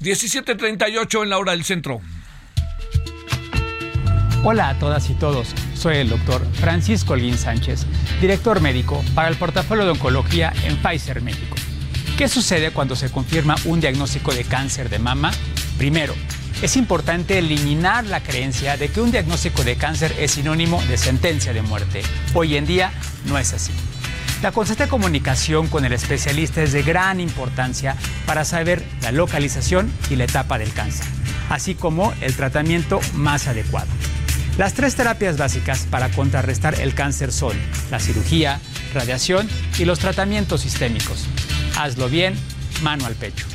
17:38 0.00 1.22
en 1.22 1.30
la 1.30 1.38
hora 1.38 1.52
del 1.52 1.64
centro. 1.64 2.00
Hola 4.44 4.68
a 4.68 4.78
todas 4.78 5.10
y 5.10 5.14
todos, 5.14 5.48
soy 5.74 5.96
el 5.96 6.08
doctor 6.08 6.46
Francisco 6.54 7.14
Olguín 7.14 7.36
Sánchez, 7.36 7.86
director 8.20 8.60
médico 8.60 9.04
para 9.14 9.28
el 9.28 9.36
portafolio 9.36 9.84
de 9.84 9.90
oncología 9.90 10.52
en 10.62 10.76
Pfizer 10.76 11.22
México. 11.22 11.56
¿Qué 12.16 12.28
sucede 12.28 12.70
cuando 12.70 12.94
se 12.94 13.10
confirma 13.10 13.56
un 13.64 13.80
diagnóstico 13.80 14.32
de 14.32 14.44
cáncer 14.44 14.90
de 14.90 15.00
mama? 15.00 15.32
Primero, 15.76 16.14
es 16.62 16.76
importante 16.76 17.38
eliminar 17.38 18.04
la 18.06 18.22
creencia 18.22 18.76
de 18.76 18.88
que 18.88 19.00
un 19.00 19.10
diagnóstico 19.10 19.62
de 19.62 19.76
cáncer 19.76 20.14
es 20.18 20.32
sinónimo 20.32 20.82
de 20.84 20.98
sentencia 20.98 21.52
de 21.52 21.62
muerte. 21.62 22.02
Hoy 22.34 22.56
en 22.56 22.66
día 22.66 22.92
no 23.26 23.38
es 23.38 23.52
así. 23.52 23.72
La 24.42 24.52
constante 24.52 24.88
comunicación 24.88 25.68
con 25.68 25.84
el 25.84 25.92
especialista 25.92 26.62
es 26.62 26.72
de 26.72 26.82
gran 26.82 27.20
importancia 27.20 27.96
para 28.26 28.44
saber 28.44 28.84
la 29.02 29.12
localización 29.12 29.92
y 30.10 30.16
la 30.16 30.24
etapa 30.24 30.58
del 30.58 30.72
cáncer, 30.72 31.06
así 31.48 31.74
como 31.74 32.12
el 32.20 32.34
tratamiento 32.34 33.00
más 33.14 33.46
adecuado. 33.46 33.88
Las 34.56 34.74
tres 34.74 34.96
terapias 34.96 35.38
básicas 35.38 35.86
para 35.90 36.10
contrarrestar 36.10 36.80
el 36.80 36.94
cáncer 36.94 37.32
son 37.32 37.56
la 37.90 38.00
cirugía, 38.00 38.60
radiación 38.94 39.48
y 39.78 39.84
los 39.84 40.00
tratamientos 40.00 40.62
sistémicos. 40.62 41.26
Hazlo 41.76 42.08
bien, 42.08 42.34
mano 42.82 43.06
al 43.06 43.14
pecho. 43.14 43.46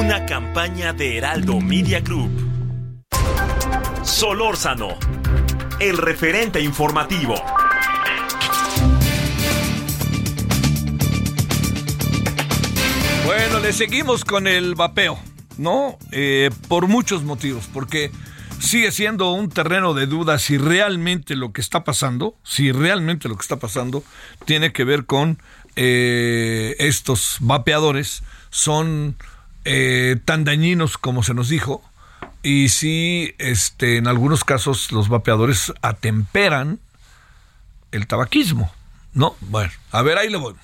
Una 0.00 0.24
campaña 0.24 0.94
de 0.94 1.18
Heraldo 1.18 1.60
Media 1.60 2.00
Group. 2.00 2.30
Solórzano, 4.02 4.96
el 5.78 5.98
referente 5.98 6.58
informativo. 6.62 7.34
Bueno, 13.26 13.60
le 13.60 13.74
seguimos 13.74 14.24
con 14.24 14.46
el 14.46 14.74
vapeo, 14.74 15.18
¿no? 15.58 15.98
Eh, 16.12 16.48
por 16.68 16.88
muchos 16.88 17.22
motivos, 17.22 17.68
porque 17.70 18.10
sigue 18.58 18.92
siendo 18.92 19.32
un 19.32 19.50
terreno 19.50 19.92
de 19.92 20.06
duda 20.06 20.38
si 20.38 20.56
realmente 20.56 21.36
lo 21.36 21.52
que 21.52 21.60
está 21.60 21.84
pasando, 21.84 22.38
si 22.42 22.72
realmente 22.72 23.28
lo 23.28 23.36
que 23.36 23.42
está 23.42 23.58
pasando 23.58 24.02
tiene 24.46 24.72
que 24.72 24.84
ver 24.84 25.04
con 25.04 25.42
eh, 25.76 26.74
estos 26.78 27.36
vapeadores, 27.40 28.22
son 28.48 29.18
eh, 29.72 30.16
tan 30.24 30.42
dañinos 30.42 30.98
como 30.98 31.22
se 31.22 31.32
nos 31.32 31.48
dijo, 31.48 31.80
y 32.42 32.70
si 32.70 33.36
este, 33.38 33.98
en 33.98 34.08
algunos 34.08 34.42
casos 34.42 34.90
los 34.90 35.08
vapeadores 35.08 35.72
atemperan 35.80 36.80
el 37.92 38.08
tabaquismo, 38.08 38.72
¿no? 39.14 39.36
Bueno, 39.40 39.70
a 39.92 40.02
ver, 40.02 40.18
ahí 40.18 40.28
lo 40.28 40.40
voy. 40.40 40.54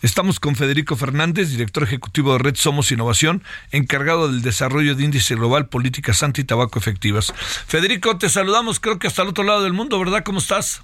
Estamos 0.00 0.40
con 0.40 0.56
Federico 0.56 0.96
Fernández, 0.96 1.50
director 1.50 1.82
ejecutivo 1.82 2.32
de 2.32 2.38
Red 2.38 2.54
Somos 2.54 2.90
Innovación, 2.90 3.42
encargado 3.70 4.28
del 4.28 4.40
desarrollo 4.40 4.94
de 4.94 5.04
índice 5.04 5.34
global 5.34 5.68
políticas 5.68 6.22
anti-tabaco 6.22 6.78
efectivas. 6.78 7.34
Federico, 7.66 8.16
te 8.16 8.30
saludamos 8.30 8.80
creo 8.80 8.98
que 8.98 9.08
hasta 9.08 9.20
el 9.20 9.28
otro 9.28 9.44
lado 9.44 9.62
del 9.62 9.74
mundo, 9.74 9.98
¿verdad? 9.98 10.22
¿Cómo 10.24 10.38
estás? 10.38 10.82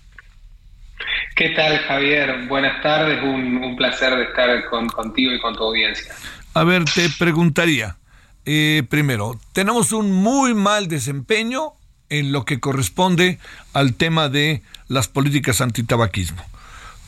¿Qué 1.34 1.50
tal, 1.50 1.78
Javier? 1.78 2.46
Buenas 2.46 2.82
tardes, 2.82 3.22
un, 3.22 3.74
placer 3.76 4.14
de 4.16 4.24
estar 4.24 4.64
contigo 4.66 5.32
y 5.32 5.40
con 5.40 5.56
tu 5.56 5.64
audiencia. 5.64 6.14
A 6.54 6.62
ver, 6.62 6.84
te 6.84 7.10
preguntaría, 7.10 7.96
eh, 8.44 8.84
primero, 8.88 9.40
tenemos 9.52 9.90
un 9.90 10.12
muy 10.12 10.54
mal 10.54 10.86
desempeño 10.86 11.72
en 12.10 12.30
lo 12.30 12.44
que 12.44 12.60
corresponde 12.60 13.40
al 13.72 13.94
tema 13.94 14.28
de 14.28 14.62
las 14.86 15.08
políticas 15.08 15.60
antitabaquismo. 15.60 16.44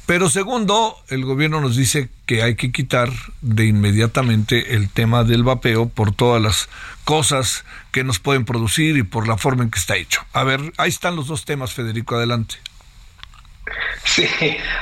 Pero 0.04 0.28
segundo, 0.30 0.96
el 1.08 1.24
gobierno 1.24 1.60
nos 1.60 1.76
dice 1.76 2.08
que 2.26 2.42
hay 2.42 2.56
que 2.56 2.72
quitar 2.72 3.12
de 3.40 3.66
inmediatamente 3.66 4.74
el 4.74 4.88
tema 4.88 5.22
del 5.22 5.44
vapeo 5.44 5.88
por 5.88 6.12
todas 6.12 6.42
las 6.42 6.68
cosas 7.04 7.64
que 7.92 8.02
nos 8.02 8.18
pueden 8.18 8.44
producir 8.44 8.96
y 8.96 9.04
por 9.04 9.28
la 9.28 9.36
forma 9.36 9.62
en 9.62 9.70
que 9.70 9.78
está 9.78 9.96
hecho. 9.96 10.22
A 10.32 10.42
ver, 10.42 10.72
ahí 10.76 10.88
están 10.88 11.14
los 11.14 11.28
dos 11.28 11.44
temas, 11.44 11.72
Federico, 11.72 12.16
adelante. 12.16 12.56
Sí, 14.04 14.26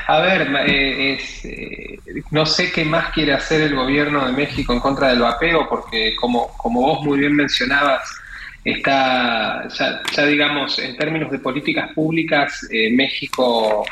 a 0.07 0.19
ver, 0.21 0.47
eh, 0.67 1.17
eh, 1.43 1.99
no 2.31 2.45
sé 2.45 2.71
qué 2.71 2.85
más 2.85 3.11
quiere 3.11 3.33
hacer 3.33 3.61
el 3.61 3.75
gobierno 3.75 4.25
de 4.25 4.31
México 4.31 4.73
en 4.73 4.79
contra 4.79 5.09
del 5.09 5.19
vapeo, 5.19 5.67
porque 5.67 6.15
como, 6.15 6.47
como 6.57 6.81
vos 6.81 7.03
muy 7.03 7.19
bien 7.19 7.35
mencionabas, 7.35 8.01
está, 8.63 9.67
ya, 9.67 10.25
digamos, 10.25 10.79
en 10.79 10.95
términos 10.95 11.31
de 11.31 11.39
políticas 11.39 11.91
públicas, 11.93 12.67
eh, 12.71 12.91
México 12.91 13.85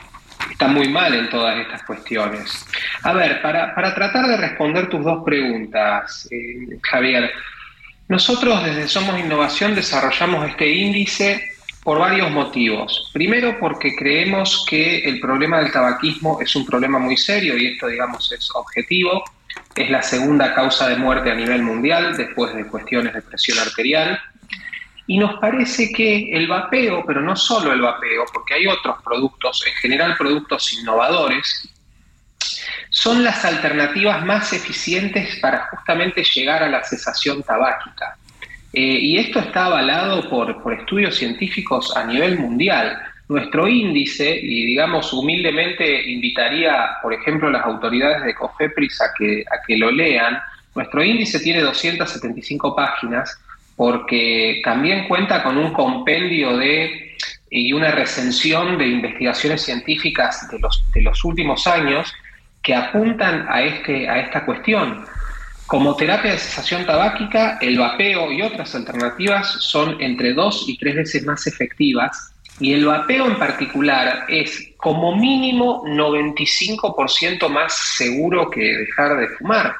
está 0.51 0.67
muy 0.67 0.87
mal 0.89 1.13
en 1.13 1.29
todas 1.29 1.57
estas 1.57 1.83
cuestiones. 1.83 2.65
A 3.01 3.13
ver, 3.13 3.41
para, 3.41 3.73
para 3.73 3.95
tratar 3.95 4.27
de 4.27 4.37
responder 4.37 4.89
tus 4.89 5.03
dos 5.03 5.23
preguntas, 5.23 6.29
Javier, 6.83 7.31
nosotros 8.07 8.63
desde 8.63 8.87
Somos 8.87 9.19
Innovación 9.19 9.73
desarrollamos 9.73 10.47
este 10.47 10.69
índice 10.69 11.52
por 11.83 11.99
varios 11.99 12.31
motivos. 12.31 13.09
Primero, 13.11 13.57
porque 13.59 13.95
creemos 13.95 14.65
que 14.69 14.99
el 14.99 15.19
problema 15.19 15.59
del 15.59 15.71
tabaquismo 15.71 16.39
es 16.41 16.55
un 16.55 16.65
problema 16.65 16.97
muy 16.97 17.17
serio 17.17 17.57
y 17.57 17.67
esto, 17.67 17.87
digamos, 17.87 18.31
es 18.31 18.49
objetivo. 18.55 19.23
Es 19.75 19.89
la 19.89 20.01
segunda 20.01 20.53
causa 20.53 20.87
de 20.87 20.95
muerte 20.95 21.29
a 21.29 21.35
nivel 21.35 21.61
mundial 21.61 22.15
después 22.15 22.55
de 22.55 22.67
cuestiones 22.67 23.13
de 23.13 23.21
presión 23.21 23.59
arterial. 23.59 24.19
Y 25.05 25.17
nos 25.17 25.39
parece 25.39 25.91
que 25.91 26.31
el 26.31 26.47
vapeo, 26.47 27.03
pero 27.05 27.19
no 27.19 27.35
solo 27.35 27.73
el 27.73 27.81
vapeo, 27.81 28.23
porque 28.33 28.53
hay 28.53 28.67
otros 28.67 29.03
productos, 29.03 29.65
en 29.67 29.73
general 29.73 30.15
productos 30.17 30.71
innovadores, 30.73 31.69
son 32.89 33.23
las 33.23 33.43
alternativas 33.43 34.23
más 34.23 34.53
eficientes 34.53 35.39
para 35.41 35.67
justamente 35.67 36.23
llegar 36.23 36.63
a 36.63 36.69
la 36.69 36.83
cesación 36.83 37.43
tabáquica. 37.43 38.17
Eh, 38.73 38.81
y 38.81 39.17
esto 39.17 39.39
está 39.39 39.65
avalado 39.65 40.27
por, 40.29 40.61
por, 40.63 40.73
estudios 40.73 41.15
científicos 41.15 41.95
a 41.95 42.05
nivel 42.05 42.39
mundial. 42.39 42.97
Nuestro 43.29 43.67
índice, 43.67 44.37
y 44.41 44.65
digamos 44.65 45.13
humildemente 45.13 46.11
invitaría, 46.11 46.97
por 47.01 47.13
ejemplo, 47.13 47.47
a 47.47 47.51
las 47.51 47.65
autoridades 47.65 48.23
de 48.23 48.33
COFEPRIS 48.33 49.01
a 49.01 49.13
que, 49.17 49.43
a 49.49 49.65
que 49.65 49.77
lo 49.77 49.91
lean, 49.91 50.39
nuestro 50.75 51.03
índice 51.03 51.39
tiene 51.39 51.61
275 51.61 52.75
páginas 52.75 53.39
porque 53.75 54.61
también 54.63 55.07
cuenta 55.07 55.43
con 55.43 55.57
un 55.57 55.71
compendio 55.71 56.57
de 56.57 57.15
y 57.49 57.71
una 57.71 57.91
recensión 57.91 58.79
de 58.79 58.87
investigaciones 58.87 59.61
científicas 59.61 60.49
de 60.49 60.57
los, 60.57 60.83
de 60.91 61.03
los 61.03 61.23
últimos 61.23 61.67
años 61.67 62.11
que 62.63 62.73
apuntan 62.73 63.45
a, 63.47 63.61
este, 63.61 64.09
a 64.09 64.19
esta 64.21 64.43
cuestión. 64.43 65.05
Como 65.67 65.95
terapia 65.95 66.31
de 66.31 66.37
cesación 66.37 66.85
tabáquica, 66.85 67.57
el 67.61 67.79
vapeo 67.79 68.31
y 68.31 68.41
otras 68.41 68.75
alternativas 68.75 69.47
son 69.59 69.99
entre 70.01 70.33
dos 70.33 70.65
y 70.67 70.77
tres 70.77 70.95
veces 70.95 71.25
más 71.25 71.47
efectivas 71.47 72.33
y 72.59 72.73
el 72.73 72.85
vapeo 72.85 73.27
en 73.27 73.37
particular 73.37 74.25
es 74.27 74.73
como 74.77 75.15
mínimo 75.15 75.83
95% 75.85 77.49
más 77.49 77.73
seguro 77.97 78.49
que 78.49 78.61
dejar 78.61 79.17
de 79.17 79.27
fumar. 79.29 79.75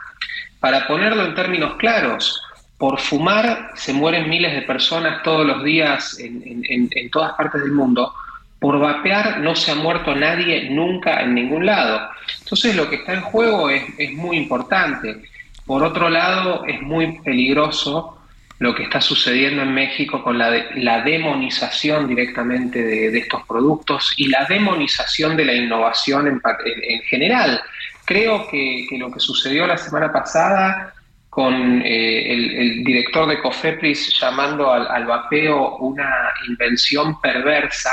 Para 0.60 0.88
ponerlo 0.88 1.26
en 1.26 1.36
términos 1.36 1.76
claros, 1.76 2.42
por 2.78 3.00
fumar 3.00 3.72
se 3.76 3.94
mueren 3.94 4.30
miles 4.30 4.54
de 4.54 4.64
personas 4.64 5.22
todos 5.24 5.46
los 5.46 5.64
días 5.64 6.18
en, 6.20 7.10
todas 7.12 7.34
partes 7.34 7.62
del 7.62 7.72
mundo. 7.72 8.14
Por 8.60 8.80
vapear 8.80 9.40
no 9.40 9.56
se 9.56 9.72
ha 9.72 9.76
muerto 9.76 10.16
nadie 10.16 10.70
nunca 10.70 11.22
en 11.22 11.36
ningún 11.36 11.66
lado. 11.66 12.10
Entonces 12.40 12.76
lo 12.76 12.90
que 12.90 12.96
está 12.98 13.14
en 13.14 13.22
juego 13.22 13.70
es, 13.70 14.14
muy 14.14 14.38
importante. 14.38 15.22
Por 15.66 15.84
otro 15.84 16.09
lado, 16.09 16.66
es 16.66 16.82
muy 16.82 17.20
peligroso 17.22 18.20
lo 18.59 18.74
que 18.74 18.84
está 18.84 19.01
sucediendo 19.01 19.61
en 19.61 19.74
México 19.74 20.24
con 20.24 20.38
la, 20.38 20.49
la 20.76 21.01
demonización 21.01 22.07
directamente 22.07 22.82
de, 22.82 23.18
estos 23.18 23.45
productos 23.45 24.14
y 24.18 24.28
la 24.28 24.45
demonización 24.45 25.36
de 25.36 25.45
la 25.45 25.53
innovación 25.53 26.28
en, 26.28 27.01
general. 27.01 27.61
Creo 28.05 28.47
que, 28.47 28.88
lo 28.97 29.11
que 29.11 29.20
sucedió 29.20 29.68
la 29.68 29.78
semana 29.78 30.11
pasada 30.11 30.93
con 31.30 31.82
eh, 31.82 32.32
el, 32.34 32.84
director 32.84 33.28
de 33.28 33.41
COFEPRIS 33.41 34.18
llamando 34.20 34.72
al, 34.72 35.05
vapeo 35.05 35.78
una 35.78 36.32
invención 36.47 37.20
perversa, 37.20 37.91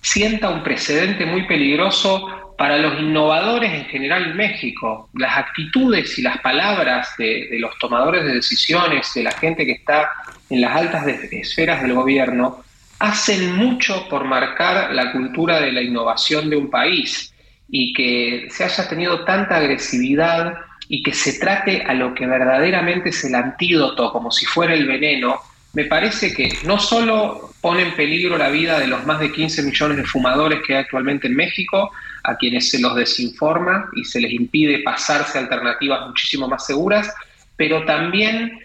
sienta 0.00 0.50
un 0.50 0.62
precedente 0.62 1.26
muy 1.26 1.46
peligroso 1.46 2.28
para 2.60 2.76
los 2.76 3.00
innovadores 3.00 3.72
en 3.72 3.86
general 3.86 4.32
en 4.32 4.36
México. 4.36 5.08
Las 5.14 5.38
actitudes 5.38 6.18
y 6.18 6.20
las 6.20 6.42
palabras 6.42 7.08
de, 7.16 7.48
los 7.52 7.78
tomadores 7.78 8.22
de 8.22 8.34
decisiones, 8.34 9.14
de 9.14 9.22
la 9.22 9.30
gente 9.30 9.64
que 9.64 9.72
está 9.72 10.10
en 10.50 10.60
las 10.60 10.76
altas 10.76 11.06
esferas 11.06 11.80
del 11.80 11.94
gobierno, 11.94 12.62
hacen 12.98 13.56
mucho 13.56 14.06
por 14.10 14.24
marcar 14.24 14.92
la 14.92 15.10
cultura 15.10 15.58
de 15.58 15.72
la 15.72 15.80
innovación 15.80 16.50
de 16.50 16.56
un 16.56 16.68
país 16.68 17.32
y 17.70 17.94
que 17.94 18.48
se 18.50 18.64
haya 18.64 18.86
tenido 18.86 19.24
tanta 19.24 19.56
agresividad 19.56 20.52
y 20.86 21.02
que 21.02 21.14
se 21.14 21.38
trate 21.38 21.80
a 21.84 21.94
lo 21.94 22.12
que 22.12 22.26
verdaderamente 22.26 23.08
es 23.08 23.24
el 23.24 23.36
antídoto, 23.36 24.12
como 24.12 24.30
si 24.30 24.44
fuera 24.44 24.74
el 24.74 24.86
veneno, 24.86 25.40
me 25.72 25.84
parece 25.84 26.34
que 26.34 26.50
no 26.64 26.78
solo 26.78 27.52
pone 27.62 27.82
en 27.82 27.94
peligro 27.94 28.36
la 28.36 28.50
vida 28.50 28.78
de 28.78 28.86
los 28.86 29.06
más 29.06 29.20
de 29.20 29.32
15 29.32 29.62
millones 29.62 29.96
de 29.96 30.04
fumadores 30.04 30.60
que 30.66 30.74
hay 30.74 30.80
actualmente 30.80 31.28
en 31.28 31.36
México, 31.36 31.90
a 32.24 32.36
quienes 32.36 32.70
se 32.70 32.80
los 32.80 32.94
desinforma 32.94 33.88
y 33.94 34.04
se 34.04 34.20
les 34.20 34.32
impide 34.32 34.82
pasarse 34.82 35.38
alternativas 35.38 36.06
muchísimo 36.06 36.48
más 36.48 36.66
seguras, 36.66 37.12
pero 37.56 37.84
también 37.84 38.58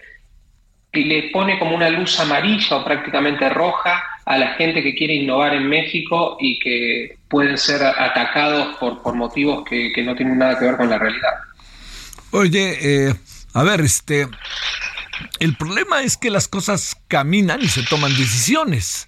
le 0.93 1.30
pone 1.32 1.60
como 1.60 1.76
una 1.76 1.89
luz 1.89 2.20
amarilla 2.20 2.78
o 2.78 2.86
prácticamente 2.86 3.49
roja 3.49 4.03
a 4.26 4.38
la 4.38 4.53
gente 4.53 4.82
que 4.82 4.95
quiere 4.95 5.16
innovar 5.16 5.53
en 5.53 5.68
México 5.68 6.38
y 6.39 6.58
que 6.60 7.18
pueden 7.30 7.58
ser 7.58 7.84
atacados 7.84 8.76
por, 8.78 9.01
por 9.01 9.14
motivos 9.16 9.64
que, 9.66 9.91
no 10.03 10.16
tienen 10.16 10.38
nada 10.38 10.58
que 10.58 10.66
ver 10.66 10.78
con 10.78 10.89
la 10.89 10.97
realidad. 10.97 11.34
Oye, 12.32 12.78
eh, 12.82 13.14
a 13.53 13.64
ver, 13.64 13.82
este, 13.82 14.28
el 15.39 15.56
problema 15.56 16.01
es 16.01 16.18
que 16.18 16.32
las 16.32 16.47
cosas 16.47 16.97
caminan 17.08 17.62
y 17.62 17.68
se 17.68 17.84
toman 17.84 18.16
decisiones. 18.18 19.08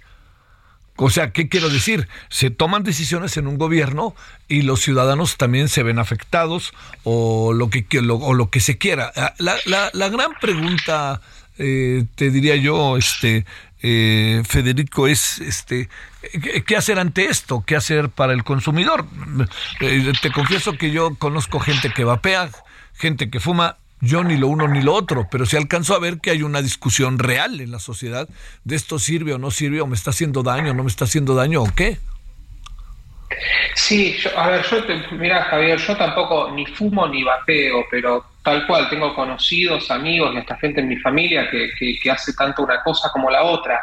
O 0.97 1.09
sea, 1.09 1.31
¿qué 1.31 1.47
quiero 1.47 1.69
decir? 1.69 2.07
Se 2.29 2.49
toman 2.49 2.83
decisiones 2.83 3.37
en 3.37 3.47
un 3.47 3.57
gobierno 3.57 4.15
y 4.47 4.63
los 4.63 4.81
ciudadanos 4.81 5.37
también 5.37 5.69
se 5.69 5.83
ven 5.83 5.99
afectados 5.99 6.73
o 7.03 7.53
lo 7.53 7.69
que, 7.69 7.85
o 8.09 8.33
lo 8.33 8.49
que 8.49 8.59
se 8.59 8.77
quiera. 8.77 9.11
Ah, 9.15 9.33
la, 9.37 9.55
la, 9.65 9.91
la 9.93 10.09
gran 10.09 10.31
pregunta, 10.41 11.21
eh, 11.59 12.05
te 12.15 12.31
diría 12.31 12.55
yo, 12.55 12.97
este, 12.97 13.45
eh, 13.83 14.41
Federico, 14.47 15.07
es 15.07 15.37
este, 15.39 15.87
¿qué 16.65 16.75
hacer 16.75 16.97
ante 16.97 17.25
esto? 17.25 17.63
¿Qué 17.65 17.75
hacer 17.75 18.09
para 18.09 18.33
el 18.33 18.43
consumidor? 18.43 19.05
Eh, 19.81 20.13
te 20.21 20.31
confieso 20.31 20.77
que 20.77 20.89
yo 20.89 21.15
conozco 21.15 21.59
gente 21.59 21.91
que 21.93 22.03
vapea, 22.03 22.49
gente 22.95 23.29
que 23.29 23.39
fuma, 23.39 23.77
yo 23.99 24.23
ni 24.23 24.37
lo 24.37 24.47
uno 24.47 24.67
ni 24.67 24.81
lo 24.81 24.93
otro, 24.93 25.27
pero 25.31 25.45
se 25.45 25.57
alcanzó 25.57 25.95
a 25.95 25.99
ver 25.99 26.19
que 26.19 26.31
hay 26.31 26.43
una 26.43 26.61
discusión 26.61 27.17
real 27.19 27.59
en 27.61 27.71
la 27.71 27.79
sociedad 27.79 28.27
de 28.63 28.75
esto 28.75 28.99
sirve 28.99 29.33
o 29.33 29.37
no 29.37 29.51
sirve, 29.51 29.81
o 29.81 29.87
me 29.87 29.95
está 29.95 30.11
haciendo 30.11 30.43
daño, 30.43 30.73
no 30.73 30.83
me 30.83 30.89
está 30.89 31.05
haciendo 31.05 31.35
daño, 31.35 31.63
o 31.63 31.73
qué. 31.75 31.97
Sí, 33.75 34.17
a 34.35 34.49
ver, 34.49 34.65
yo, 34.69 34.77
mira 35.17 35.43
Javier, 35.43 35.77
yo 35.79 35.97
tampoco 35.97 36.51
ni 36.51 36.65
fumo 36.65 37.07
ni 37.07 37.23
vapeo, 37.23 37.85
pero 37.91 38.25
tal 38.43 38.65
cual, 38.65 38.89
tengo 38.89 39.13
conocidos, 39.13 39.91
amigos 39.91 40.33
y 40.33 40.37
hasta 40.37 40.55
gente 40.57 40.79
en 40.79 40.87
mi 40.87 40.97
familia 40.97 41.49
que, 41.49 41.69
que, 42.01 42.11
hace 42.11 42.33
tanto 42.33 42.63
una 42.63 42.81
cosa 42.83 43.09
como 43.11 43.29
la 43.29 43.43
otra. 43.43 43.81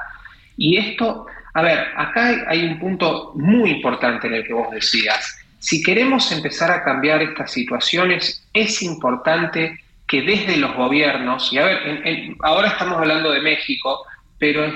Y 0.56 0.78
esto, 0.78 1.26
a 1.52 1.62
ver, 1.62 1.88
acá 1.96 2.44
hay 2.48 2.64
un 2.64 2.78
punto 2.78 3.32
muy 3.34 3.70
importante 3.70 4.26
en 4.26 4.34
el 4.34 4.46
que 4.46 4.54
vos 4.54 4.70
decías. 4.70 5.38
Si 5.58 5.82
queremos 5.82 6.30
empezar 6.32 6.70
a 6.70 6.82
cambiar 6.82 7.22
estas 7.22 7.52
situaciones, 7.52 8.46
es 8.52 8.82
importante 8.82 9.83
que 10.06 10.22
desde 10.22 10.56
los 10.56 10.74
gobiernos, 10.74 11.52
y 11.52 11.58
a 11.58 11.64
ver, 11.64 12.36
ahora 12.42 12.68
estamos 12.68 12.98
hablando 12.98 13.30
de 13.30 13.40
México, 13.40 14.04
pero 14.38 14.66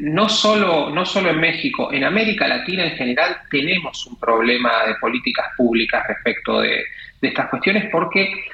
no, 0.00 0.28
solo, 0.28 0.90
no 0.90 1.04
solo 1.06 1.30
en 1.30 1.40
México, 1.40 1.92
en 1.92 2.04
América 2.04 2.48
Latina 2.48 2.84
en 2.84 2.96
general 2.96 3.36
tenemos 3.50 4.06
un 4.06 4.18
problema 4.18 4.84
de 4.86 4.94
políticas 4.96 5.46
públicas 5.56 6.04
respecto 6.08 6.60
de, 6.60 6.82
estas 7.20 7.48
cuestiones 7.50 7.88
porque 7.92 8.46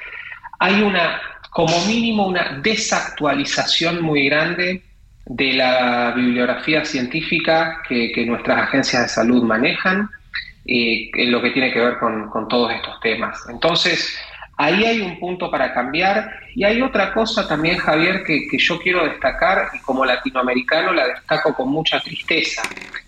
hay 0.59 0.83
una, 0.83 1.19
como 1.49 1.73
mínimo, 1.87 2.27
una 2.27 2.59
desactualización 2.61 4.03
muy 4.03 4.25
grande 4.25 4.83
de 5.25 5.53
la 5.53 6.11
bibliografía 6.15 6.85
científica 6.85 7.81
que, 7.87 8.23
nuestras 8.27 8.67
agencias 8.67 9.01
de 9.03 9.09
salud 9.09 9.43
manejan 9.43 10.07
eh, 10.67 11.09
en 11.15 11.31
lo 11.31 11.41
que 11.41 11.49
tiene 11.49 11.73
que 11.73 11.79
ver 11.79 11.97
con 11.97 12.47
todos 12.47 12.71
estos 12.71 12.99
temas. 12.99 13.43
Entonces, 13.49 14.15
Ahí 14.61 14.83
hay 14.83 14.99
un 14.99 15.17
punto 15.17 15.49
para 15.49 15.73
cambiar 15.73 16.29
y 16.53 16.65
hay 16.65 16.81
otra 16.81 17.13
cosa 17.13 17.47
también, 17.47 17.77
Javier, 17.77 18.23
que, 18.25 18.45
yo 18.57 18.77
quiero 18.77 19.05
destacar 19.05 19.69
y 19.73 19.79
como 19.79 20.03
latinoamericano 20.03 20.91
la 20.91 21.07
destaco 21.07 21.53
con 21.53 21.69
mucha 21.69 21.97
tristeza. 22.01 22.63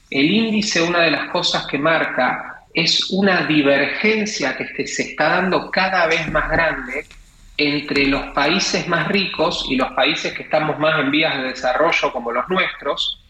El 0.09 0.31
índice, 0.31 0.81
una 0.81 1.01
de 1.01 1.11
las 1.11 1.29
cosas 1.29 1.67
que 1.67 1.77
marca 1.77 2.63
es 2.73 3.09
una 3.11 3.45
divergencia 3.47 4.55
que 4.55 4.87
se 4.87 5.03
está 5.03 5.27
dando 5.27 5.69
cada 5.69 6.07
vez 6.07 6.31
más 6.31 6.49
grande 6.49 7.05
entre 7.57 8.05
los 8.07 8.27
países 8.27 8.87
más 8.87 9.09
ricos 9.09 9.65
y 9.69 9.75
los 9.75 9.91
países 9.91 10.31
que 10.31 10.43
estamos 10.43 10.79
más 10.79 10.99
en 11.01 11.11
vías 11.11 11.35
de 11.35 11.49
desarrollo 11.49 12.13
como 12.13 12.31
los 12.31 12.47
nuestros, 12.47 13.25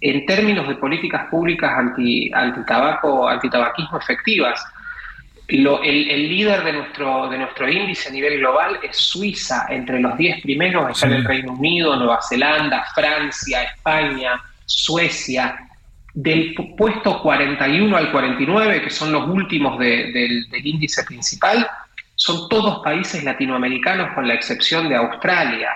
en 0.00 0.24
términos 0.24 0.66
de 0.66 0.76
políticas 0.76 1.26
públicas 1.28 1.70
anti, 1.76 2.30
tabaco, 2.66 3.28
antitabaquismo 3.28 3.98
efectivas 3.98 4.64
el, 5.48 6.28
líder 6.28 6.64
de 6.64 6.72
nuestro, 6.72 7.28
de 7.28 7.38
nuestro 7.38 7.68
índice 7.70 8.08
a 8.08 8.12
nivel 8.12 8.38
global 8.38 8.80
es 8.82 8.96
Suiza. 8.96 9.66
Entre 9.68 10.00
los 10.00 10.16
10 10.16 10.42
primeros 10.42 10.90
están 10.90 11.12
el 11.12 11.24
Reino 11.24 11.52
Unido, 11.52 11.96
Nueva 11.96 12.20
Zelanda, 12.28 12.84
Francia, 12.94 13.62
España, 13.62 14.40
Suecia. 14.64 15.56
Del 16.14 16.54
puesto 16.76 17.20
41 17.22 17.96
al 17.96 18.10
49, 18.10 18.82
que 18.82 18.90
son 18.90 19.12
los 19.12 19.28
últimos 19.28 19.78
del 19.78 20.46
índice 20.64 21.04
principal, 21.04 21.68
son 22.14 22.48
todos 22.48 22.82
países 22.82 23.22
latinoamericanos 23.22 24.14
con 24.14 24.26
la 24.26 24.34
excepción 24.34 24.88
de 24.88 24.96
Australia. 24.96 25.70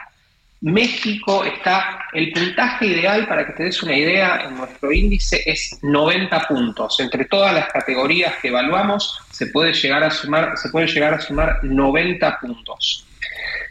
México 0.63 1.43
está, 1.45 2.07
el 2.13 2.33
puntaje 2.33 2.87
ideal, 2.87 3.27
para 3.27 3.47
que 3.47 3.53
te 3.55 3.63
des 3.65 3.83
una 3.83 3.97
idea, 3.97 4.43
en 4.47 4.59
nuestro 4.59 4.93
índice 4.93 5.43
es 5.47 5.79
90 5.83 6.49
puntos. 6.49 7.01
Entre 7.01 7.25
todas 7.25 7.55
las 7.55 7.69
categorías 7.69 8.35
que 8.43 8.49
evaluamos, 8.49 9.19
se 9.31 9.47
puede 9.47 9.73
llegar 9.73 10.05
a 10.05 10.11
sumar, 10.11 10.59
se 10.59 10.69
puede 10.69 10.87
llegar 10.87 11.15
a 11.15 11.21
sumar 11.21 11.65
90 11.65 12.39
puntos. 12.41 13.07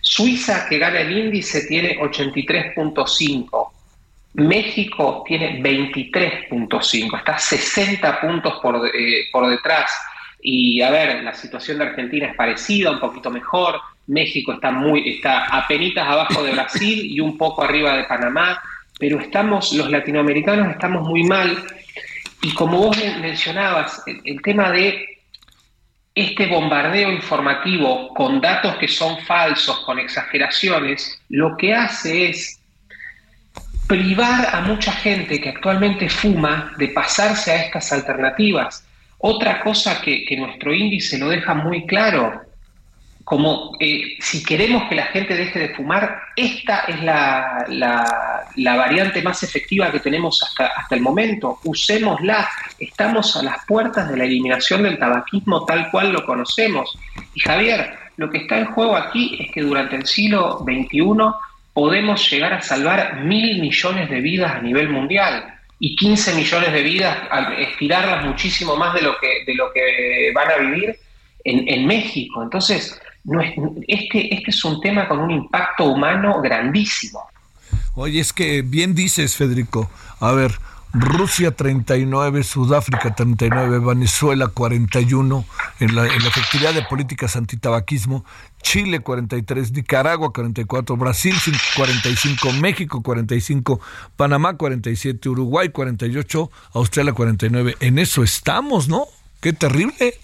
Suiza, 0.01 0.67
que 0.67 0.79
gana 0.79 1.01
el 1.01 1.15
índice, 1.15 1.67
tiene 1.67 1.99
83.5. 1.99 3.71
México 4.33 5.23
tiene 5.27 5.61
23.5, 5.61 7.17
está 7.17 7.37
60 7.37 8.21
puntos 8.21 8.53
por, 8.61 8.87
eh, 8.87 9.27
por 9.31 9.47
detrás. 9.47 9.91
Y 10.41 10.81
a 10.81 10.89
ver, 10.89 11.23
la 11.23 11.35
situación 11.35 11.77
de 11.77 11.85
Argentina 11.85 12.27
es 12.27 12.35
parecida, 12.35 12.91
un 12.91 12.99
poquito 12.99 13.29
mejor. 13.29 13.79
México 14.09 14.53
está 14.53 14.71
muy, 14.71 15.07
está 15.07 15.45
apenitas 15.55 16.07
abajo 16.07 16.43
de 16.43 16.51
Brasil 16.51 17.05
y 17.05 17.19
un 17.19 17.37
poco 17.37 17.63
arriba 17.63 17.95
de 17.95 18.05
Panamá, 18.05 18.61
pero 18.99 19.19
estamos, 19.19 19.71
los 19.73 19.89
latinoamericanos 19.89 20.71
estamos 20.71 21.07
muy 21.07 21.23
mal. 21.23 21.63
Y 22.41 22.51
como 22.53 22.79
vos 22.79 22.97
mencionabas, 23.21 24.03
el, 24.25 24.41
tema 24.41 24.71
de 24.71 25.05
este 26.15 26.47
bombardeo 26.47 27.11
informativo 27.11 28.11
con 28.15 28.41
datos 28.41 28.77
que 28.77 28.87
son 28.87 29.19
falsos, 29.25 29.79
con 29.81 29.99
exageraciones, 29.99 31.21
lo 31.29 31.55
que 31.55 31.75
hace 31.75 32.29
es 32.29 32.59
privar 33.87 34.55
a 34.55 34.61
mucha 34.61 34.91
gente 34.91 35.39
que 35.39 35.49
actualmente 35.49 36.09
fuma 36.09 36.73
de 36.77 36.87
pasarse 36.87 37.51
a 37.51 37.63
estas 37.63 37.91
alternativas. 37.93 38.85
Otra 39.19 39.61
cosa 39.61 40.01
que, 40.01 40.25
que 40.25 40.35
nuestro 40.35 40.73
índice 40.73 41.17
lo 41.19 41.29
deja 41.29 41.53
muy 41.53 41.85
claro, 41.85 42.48
como 43.29 43.77
eh, 43.79 44.17
si 44.19 44.43
queremos 44.43 44.89
que 44.89 44.95
la 44.95 45.05
gente 45.05 45.35
deje 45.35 45.59
de 45.59 45.75
fumar, 45.75 46.19
esta 46.35 46.79
es 46.87 46.99
la, 47.03 47.63
la, 47.67 48.75
variante 48.75 49.21
más 49.21 49.43
efectiva 49.43 49.91
que 49.91 49.99
tenemos 49.99 50.41
hasta, 50.41 50.65
hasta 50.65 50.95
el 50.95 51.01
momento. 51.01 51.59
Usémosla. 51.63 52.49
Estamos 52.79 53.37
a 53.37 53.43
las 53.43 53.63
puertas 53.67 54.09
de 54.09 54.17
la 54.17 54.23
eliminación 54.23 54.81
del 54.81 54.97
tabaquismo 54.97 55.63
tal 55.63 55.91
cual 55.91 56.11
lo 56.11 56.25
conocemos. 56.25 56.97
Y 57.35 57.41
Javier, 57.41 57.93
lo 58.17 58.31
que 58.31 58.39
está 58.39 58.57
en 58.57 58.65
juego 58.65 58.95
aquí 58.95 59.37
es 59.39 59.51
que 59.51 59.61
durante 59.61 59.97
el 59.97 60.07
siglo 60.07 60.65
XXI 60.65 61.13
podemos 61.71 62.27
llegar 62.31 62.53
a 62.53 62.63
salvar 62.63 63.19
mil 63.25 63.61
millones 63.61 64.09
de 64.09 64.21
vidas 64.21 64.55
a 64.55 64.61
nivel 64.61 64.89
mundial 64.89 65.53
y 65.77 65.95
15 65.95 66.33
millones 66.33 66.73
de 66.73 66.81
vidas, 66.81 67.15
estirarlas 67.59 68.25
muchísimo 68.25 68.75
más 68.75 68.95
de 68.95 69.03
lo 69.03 69.19
que, 69.19 69.43
de 69.45 69.53
lo 69.53 69.71
que 69.71 70.31
van 70.33 70.49
a 70.49 70.57
vivir 70.57 70.97
en, 71.43 71.69
en 71.69 71.85
México. 71.85 72.41
Entonces, 72.41 72.99
no 73.29 73.41
es, 73.41 73.53
este, 73.87 74.33
este 74.33 74.51
es 74.51 74.65
un 74.65 74.81
tema 74.81 75.07
con 75.07 75.19
un 75.19 75.31
impacto 75.31 75.85
humano 75.85 76.41
grandísimo. 76.41 77.21
Oye, 77.95 78.19
es 78.19 78.33
que 78.33 78.61
bien 78.61 78.95
dices, 78.95 79.35
Federico. 79.35 79.89
A 80.19 80.31
ver, 80.31 80.53
Rusia 80.91 81.51
39, 81.51 82.43
Sudáfrica 82.43 83.13
39, 83.13 83.79
Venezuela 83.79 84.47
41 84.47 85.45
en 85.79 85.95
la, 85.95 86.07
en 86.07 86.23
la 86.23 86.29
efectividad 86.29 86.73
de 86.73 86.81
políticas 86.81 87.35
antitabaquismo, 87.35 88.25
Chile 88.63 88.99
43, 88.99 89.71
Nicaragua 89.71 90.33
44, 90.33 90.97
Brasil 90.97 91.35
45, 91.75 92.53
México 92.53 93.03
45, 93.03 93.79
Panamá 94.15 94.57
47, 94.57 95.29
Uruguay 95.29 95.69
48, 95.69 96.49
Australia 96.73 97.13
49. 97.13 97.75
En 97.81 97.99
eso 97.99 98.23
estamos, 98.23 98.89
¿no? 98.89 99.05
Qué 99.41 99.53
terrible. 99.53 100.15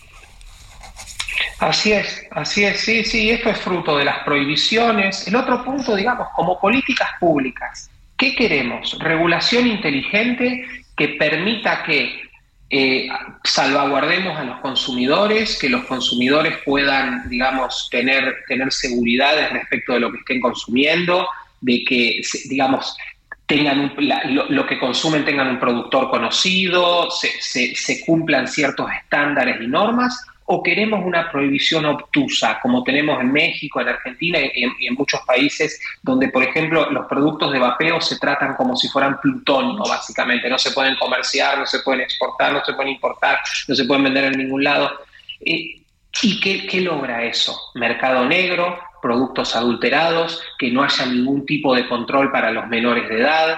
Así 1.59 1.93
es, 1.93 2.25
así 2.31 2.63
es, 2.63 2.79
sí, 2.79 3.03
sí, 3.03 3.29
esto 3.29 3.49
es 3.49 3.59
fruto 3.59 3.97
de 3.97 4.05
las 4.05 4.19
prohibiciones. 4.23 5.27
El 5.27 5.35
otro 5.35 5.63
punto, 5.63 5.95
digamos, 5.95 6.27
como 6.35 6.59
políticas 6.59 7.09
públicas, 7.19 7.89
¿qué 8.17 8.35
queremos? 8.35 8.97
Regulación 8.99 9.67
inteligente 9.67 10.65
que 10.95 11.09
permita 11.09 11.83
que 11.83 12.21
eh, 12.69 13.07
salvaguardemos 13.43 14.37
a 14.37 14.43
los 14.43 14.59
consumidores, 14.59 15.57
que 15.59 15.69
los 15.69 15.85
consumidores 15.85 16.57
puedan, 16.65 17.29
digamos, 17.29 17.87
tener, 17.89 18.35
tener 18.47 18.71
seguridades 18.71 19.51
respecto 19.51 19.93
de 19.93 19.99
lo 19.99 20.11
que 20.11 20.19
estén 20.19 20.41
consumiendo, 20.41 21.27
de 21.61 21.83
que, 21.85 22.21
digamos, 22.49 22.97
tengan 23.45 23.93
lo, 24.49 24.65
que 24.65 24.79
consumen 24.79 25.23
tengan 25.23 25.49
un 25.49 25.59
productor 25.59 26.09
conocido, 26.09 27.11
se, 27.11 27.75
se 27.75 28.05
cumplan 28.05 28.47
ciertos 28.47 28.89
estándares 28.91 29.61
y 29.61 29.67
normas, 29.67 30.25
o 30.47 30.61
queremos 30.61 31.03
una 31.03 31.31
prohibición 31.31 31.85
obtusa, 31.85 32.59
como 32.61 32.83
tenemos 32.83 33.19
en 33.19 33.31
México, 33.31 33.81
en 33.81 33.89
Argentina 33.89 34.39
y 34.39 34.87
en, 34.87 34.93
muchos 34.93 35.21
países 35.21 35.79
donde, 36.03 36.29
por 36.29 36.43
ejemplo, 36.43 36.91
los 36.91 37.07
productos 37.07 37.51
de 37.51 37.59
vapeo 37.59 37.99
se 37.99 38.19
tratan 38.19 38.55
como 38.55 38.75
si 38.75 38.87
fueran 38.87 39.19
plutonio, 39.19 39.83
básicamente. 39.83 40.47
No 40.47 40.59
se 40.59 40.71
pueden 40.71 40.95
comerciar, 40.97 41.57
no 41.57 41.65
se 41.65 41.79
pueden 41.79 42.01
exportar, 42.01 42.53
no 42.53 42.63
se 42.63 42.73
pueden 42.73 42.93
importar, 42.93 43.39
no 43.67 43.75
se 43.75 43.85
pueden 43.85 44.03
vender 44.03 44.25
en 44.25 44.37
ningún 44.37 44.63
lado. 44.63 44.91
Eh, 45.41 45.81
¿Y 46.21 46.39
qué, 46.39 46.67
qué 46.67 46.81
logra 46.81 47.23
eso? 47.23 47.71
Mercado 47.73 48.25
negro, 48.25 48.79
productos 49.01 49.55
adulterados, 49.55 50.41
que 50.59 50.69
no 50.71 50.83
haya 50.83 51.05
ningún 51.07 51.45
tipo 51.45 51.75
de 51.75 51.87
control 51.87 52.31
para 52.31 52.51
los 52.51 52.67
menores 52.67 53.09
de 53.09 53.19
edad, 53.19 53.57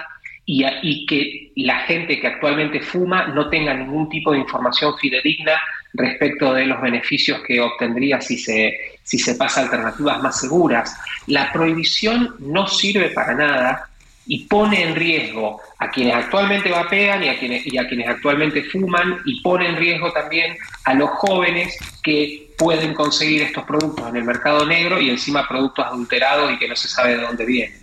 y, 0.50 1.06
que 1.06 1.52
la 1.58 1.80
gente 1.80 2.20
que 2.20 2.28
actualmente 2.28 2.80
fuma 2.80 3.28
no 3.28 3.50
tenga 3.50 3.74
ningún 3.74 4.08
tipo 4.08 4.32
de 4.32 4.40
información 4.40 4.98
fidedigna 4.98 5.60
respecto 5.94 6.54
de 6.54 6.66
los 6.66 6.82
beneficios 6.82 7.42
que 7.42 7.60
obtendría 7.60 8.22
si 8.22 8.38
se, 8.38 8.98
si 9.04 9.18
se 9.18 9.36
pasa 9.36 9.62
a 9.62 9.64
alternativas 9.64 10.22
más 10.22 10.40
seguras. 10.40 10.96
La 11.28 11.52
prohibición 11.52 12.36
no 12.40 12.68
sirve 12.68 13.10
para 13.10 13.34
nada 13.34 13.90
y 14.28 14.44
pone 14.46 14.84
en 14.84 14.96
riesgo 14.96 15.62
a 15.80 15.90
quienes 15.90 16.16
actualmente 16.16 16.70
vapean 16.70 17.24
y 17.24 17.30
a 17.30 17.40
quienes, 17.40 17.66
y 17.66 17.78
a 17.78 17.88
quienes 17.88 18.08
actualmente 18.10 18.64
fuman 18.64 19.20
y 19.26 19.42
pone 19.42 19.70
en 19.70 19.78
riesgo 19.78 20.12
también 20.12 20.58
a 20.84 20.94
los 20.94 21.10
jóvenes 21.12 21.78
que 22.04 22.54
pueden 22.58 22.94
conseguir 22.94 23.44
estos 23.44 23.64
productos 23.64 24.10
en 24.10 24.18
el 24.18 24.24
mercado 24.24 24.66
negro 24.66 25.00
y 25.00 25.10
encima 25.10 25.48
productos 25.48 25.86
adulterados 25.86 26.52
y 26.52 26.58
que 26.58 26.68
no 26.68 26.76
se 26.76 26.90
sabe 26.90 27.16
de 27.16 27.22
dónde 27.22 27.46
vienen. 27.46 27.80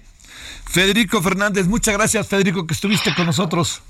Federico 0.66 1.22
Fernández, 1.22 1.66
muchas 1.66 1.94
gracias 1.94 2.26
Federico 2.28 2.66
que 2.66 2.74
estuviste 2.74 3.14
con 3.14 3.26
nosotros. 3.26 3.80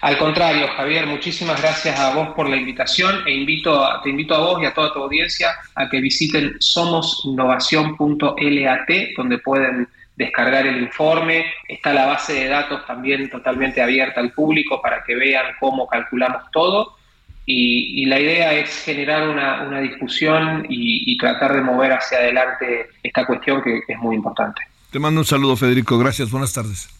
Al 0.00 0.16
contrario, 0.16 0.66
Javier, 0.76 1.06
muchísimas 1.06 1.60
gracias 1.60 2.00
a 2.00 2.14
vos 2.14 2.30
por 2.34 2.48
la 2.48 2.56
invitación 2.56 3.16
e 3.26 3.34
invito 3.34 3.86
te 4.02 4.08
invito 4.10 4.34
a 4.34 4.38
vos 4.38 4.62
y 4.62 4.64
a 4.64 4.72
toda 4.72 4.90
tu 4.92 5.02
audiencia 5.02 5.50
a 5.74 5.90
que 5.90 6.00
visiten 6.00 6.56
somosinnovación.lat, 6.58 8.88
donde 9.16 9.38
pueden 9.38 9.88
descargar 10.16 10.66
el 10.66 10.82
informe. 10.82 11.46
Está 11.68 11.92
la 11.92 12.06
base 12.06 12.32
de 12.34 12.48
datos 12.48 12.86
también 12.86 13.28
totalmente 13.28 13.82
abierta 13.82 14.20
al 14.20 14.32
público 14.32 14.80
para 14.80 15.04
que 15.04 15.14
vean 15.14 15.44
cómo 15.58 15.86
calculamos 15.86 16.44
todo. 16.52 16.96
Y, 17.46 18.04
la 18.06 18.20
idea 18.20 18.52
es 18.52 18.84
generar 18.84 19.28
una, 19.28 19.80
discusión 19.80 20.66
y, 20.68 21.12
y 21.12 21.18
tratar 21.18 21.54
de 21.54 21.62
mover 21.62 21.92
hacia 21.92 22.18
adelante 22.18 22.90
esta 23.02 23.26
cuestión 23.26 23.60
que 23.62 23.80
es 23.88 23.98
muy 23.98 24.14
importante. 24.14 24.62
Te 24.92 25.00
mando 25.00 25.20
un 25.20 25.26
saludo, 25.26 25.56
Federico. 25.56 25.98
Gracias. 25.98 26.30
Buenas 26.30 26.52
tardes. 26.52 26.99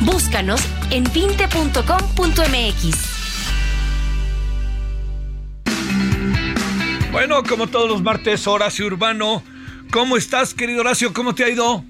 Búscanos 0.00 0.60
en 0.90 1.04
vinte.com.mx. 1.12 1.52
Bueno, 7.10 7.42
como 7.44 7.66
todos 7.66 7.88
los 7.88 8.02
martes, 8.02 8.46
Horacio 8.46 8.86
Urbano. 8.86 9.42
¿Cómo 9.90 10.16
estás, 10.16 10.52
querido 10.54 10.80
Horacio? 10.80 11.12
¿Cómo 11.14 11.34
te 11.34 11.44
ha 11.44 11.48
ido? 11.48 11.84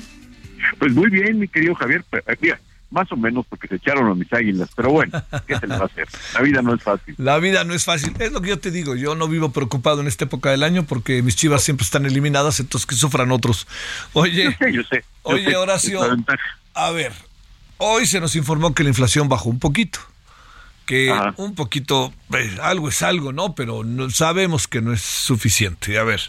Pues 0.79 0.93
muy 0.95 1.11
bien, 1.11 1.39
mi 1.39 1.49
querido 1.49 1.75
Javier. 1.75 2.05
Eh, 2.13 2.37
mira, 2.41 2.61
más 2.91 3.11
o 3.11 3.17
menos 3.17 3.45
porque 3.49 3.69
se 3.69 3.77
echaron 3.77 4.11
a 4.11 4.15
mis 4.15 4.33
águilas, 4.33 4.71
pero 4.77 4.91
bueno, 4.91 5.13
¿qué 5.47 5.59
se 5.59 5.67
le 5.67 5.77
va 5.77 5.83
a 5.83 5.87
hacer? 5.87 6.07
La 6.35 6.41
vida 6.41 6.63
no 6.63 6.75
es 6.75 6.83
fácil. 6.83 7.15
La 7.19 7.39
vida 7.39 7.65
no 7.65 7.75
es 7.75 7.85
fácil, 7.85 8.15
es 8.19 8.33
lo 8.33 8.41
que 8.41 8.51
yo 8.51 8.59
te 8.59 8.71
digo, 8.71 8.95
yo 8.95 9.15
no 9.15 9.29
vivo 9.29 9.51
preocupado 9.51 10.01
en 10.01 10.07
esta 10.07 10.25
época 10.25 10.51
del 10.51 10.63
año 10.63 10.85
porque 10.85 11.23
mis 11.23 11.37
chivas 11.37 11.63
siempre 11.63 11.85
están 11.85 12.07
eliminadas, 12.07 12.61
entonces 12.61 12.87
que 12.87 12.95
sufran 12.95 13.33
otros. 13.33 13.67
Oye, 14.13 14.45
yo 14.45 14.51
sé, 14.53 14.73
yo 14.73 14.83
sé, 14.85 15.05
oye 15.23 15.57
Horacio, 15.57 16.01
a 16.75 16.91
ver, 16.91 17.13
hoy 17.79 18.07
se 18.07 18.21
nos 18.21 18.37
informó 18.37 18.75
que 18.75 18.83
la 18.83 18.91
inflación 18.91 19.29
bajó 19.29 19.49
un 19.49 19.59
poquito, 19.59 20.01
que 20.87 21.13
un 21.37 21.55
poquito, 21.55 22.13
eh, 22.33 22.57
algo 22.63 22.89
es 22.89 23.03
algo, 23.03 23.33
¿no? 23.33 23.55
Pero 23.55 23.85
no, 23.85 24.11
sabemos 24.11 24.69
que 24.69 24.81
no 24.81 24.93
es 24.93 25.03
suficiente. 25.03 25.99
A 25.99 26.05
ver, 26.05 26.21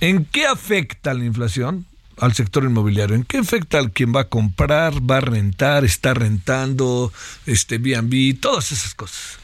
¿en 0.00 0.24
qué 0.24 0.46
afecta 0.46 1.14
la 1.14 1.24
inflación? 1.24 1.86
al 2.18 2.32
sector 2.32 2.64
inmobiliario? 2.64 3.14
¿En 3.14 3.24
qué 3.24 3.36
afecta 3.36 3.78
al 3.78 3.92
quien 3.92 4.14
va 4.14 4.22
a 4.22 4.28
comprar, 4.28 4.94
va 4.94 5.18
a 5.18 5.20
rentar, 5.20 5.84
está 5.84 6.14
rentando, 6.14 7.12
este 7.44 7.76
B&B, 7.76 8.38
todas 8.40 8.72
esas 8.72 8.94
cosas? 8.94 9.38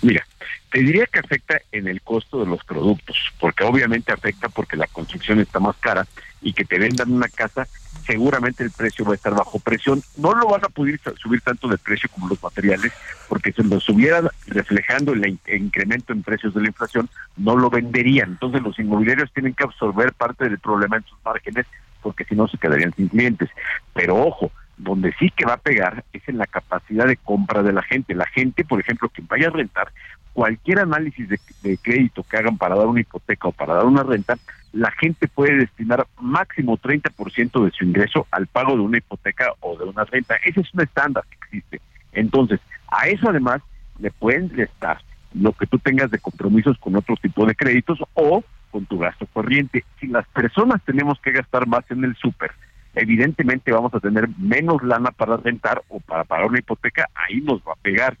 Mira, 0.00 0.26
te 0.70 0.80
diría 0.80 1.06
que 1.06 1.18
afecta 1.18 1.60
en 1.72 1.88
el 1.88 2.00
costo 2.02 2.40
de 2.40 2.46
los 2.46 2.64
productos, 2.64 3.16
porque 3.38 3.64
obviamente 3.64 4.12
afecta 4.12 4.48
porque 4.48 4.76
la 4.76 4.86
construcción 4.86 5.40
está 5.40 5.60
más 5.60 5.76
cara 5.76 6.06
y 6.40 6.52
que 6.52 6.64
te 6.64 6.78
vendan 6.78 7.12
una 7.12 7.28
casa, 7.28 7.66
seguramente 8.06 8.64
el 8.64 8.70
precio 8.70 9.04
va 9.04 9.12
a 9.12 9.14
estar 9.16 9.34
bajo 9.34 9.58
presión. 9.58 10.02
No 10.16 10.34
lo 10.34 10.48
van 10.48 10.64
a 10.64 10.68
poder 10.68 11.00
subir 11.16 11.40
tanto 11.40 11.68
de 11.68 11.78
precio 11.78 12.08
como 12.12 12.28
los 12.28 12.42
materiales, 12.42 12.92
porque 13.28 13.52
si 13.52 13.62
lo 13.62 13.76
estuvieran 13.76 14.28
reflejando 14.46 15.12
el 15.12 15.38
incremento 15.48 16.12
en 16.12 16.22
precios 16.22 16.54
de 16.54 16.62
la 16.62 16.68
inflación, 16.68 17.08
no 17.36 17.56
lo 17.56 17.70
venderían. 17.70 18.30
Entonces 18.30 18.62
los 18.62 18.78
inmobiliarios 18.78 19.32
tienen 19.32 19.54
que 19.54 19.64
absorber 19.64 20.12
parte 20.12 20.48
del 20.48 20.58
problema 20.58 20.96
en 20.96 21.04
sus 21.04 21.18
márgenes 21.24 21.66
porque 22.02 22.24
si 22.24 22.34
no 22.34 22.48
se 22.48 22.58
quedarían 22.58 22.94
sin 22.94 23.08
clientes. 23.08 23.50
Pero 23.92 24.16
ojo, 24.16 24.50
donde 24.78 25.12
sí 25.18 25.30
que 25.36 25.44
va 25.44 25.54
a 25.54 25.58
pegar 25.58 26.04
es 26.12 26.26
en 26.28 26.38
la 26.38 26.46
capacidad 26.46 27.06
de 27.06 27.16
compra 27.16 27.62
de 27.62 27.72
la 27.72 27.82
gente. 27.82 28.14
La 28.14 28.26
gente, 28.26 28.64
por 28.64 28.80
ejemplo, 28.80 29.08
que 29.08 29.22
vaya 29.22 29.48
a 29.48 29.50
rentar, 29.50 29.92
cualquier 30.32 30.78
análisis 30.78 31.28
de, 31.28 31.78
crédito 31.78 32.22
que 32.22 32.36
hagan 32.36 32.56
para 32.56 32.76
dar 32.76 32.86
una 32.86 33.00
hipoteca 33.00 33.48
o 33.48 33.52
para 33.52 33.74
dar 33.74 33.86
una 33.86 34.04
renta, 34.04 34.38
la 34.72 34.90
gente 34.92 35.26
puede 35.26 35.56
destinar 35.56 36.06
máximo 36.20 36.78
30% 36.78 37.64
de 37.64 37.70
su 37.72 37.84
ingreso 37.84 38.26
al 38.30 38.46
pago 38.46 38.76
de 38.76 38.82
una 38.82 38.98
hipoteca 38.98 39.52
o 39.60 39.76
de 39.76 39.84
una 39.84 40.04
renta. 40.04 40.36
Ese 40.44 40.60
es 40.60 40.72
un 40.72 40.82
estándar 40.82 41.24
que 41.28 41.36
existe. 41.44 41.80
Entonces, 42.12 42.60
a 42.88 43.08
eso 43.08 43.28
además 43.28 43.62
le 43.98 44.12
pueden 44.12 44.48
restar 44.50 45.00
lo 45.34 45.52
que 45.52 45.66
tú 45.66 45.78
tengas 45.78 46.10
de 46.10 46.20
compromisos 46.20 46.78
con 46.78 46.94
otro 46.94 47.16
tipo 47.16 47.44
de 47.44 47.54
créditos 47.54 47.98
o 48.14 48.44
con 48.70 48.86
tu 48.86 48.98
gasto 48.98 49.26
corriente. 49.26 49.84
Si 49.98 50.06
las 50.06 50.26
personas 50.28 50.80
tenemos 50.84 51.18
que 51.20 51.32
gastar 51.32 51.66
más 51.66 51.90
en 51.90 52.04
el 52.04 52.14
súper, 52.16 52.52
evidentemente 52.98 53.72
vamos 53.72 53.94
a 53.94 54.00
tener 54.00 54.28
menos 54.38 54.82
lana 54.82 55.10
para 55.10 55.36
rentar 55.36 55.82
o 55.88 56.00
para 56.00 56.24
pagar 56.24 56.46
una 56.46 56.58
hipoteca, 56.58 57.08
ahí 57.14 57.40
nos 57.40 57.60
va 57.60 57.72
a 57.72 57.82
pegar. 57.82 58.16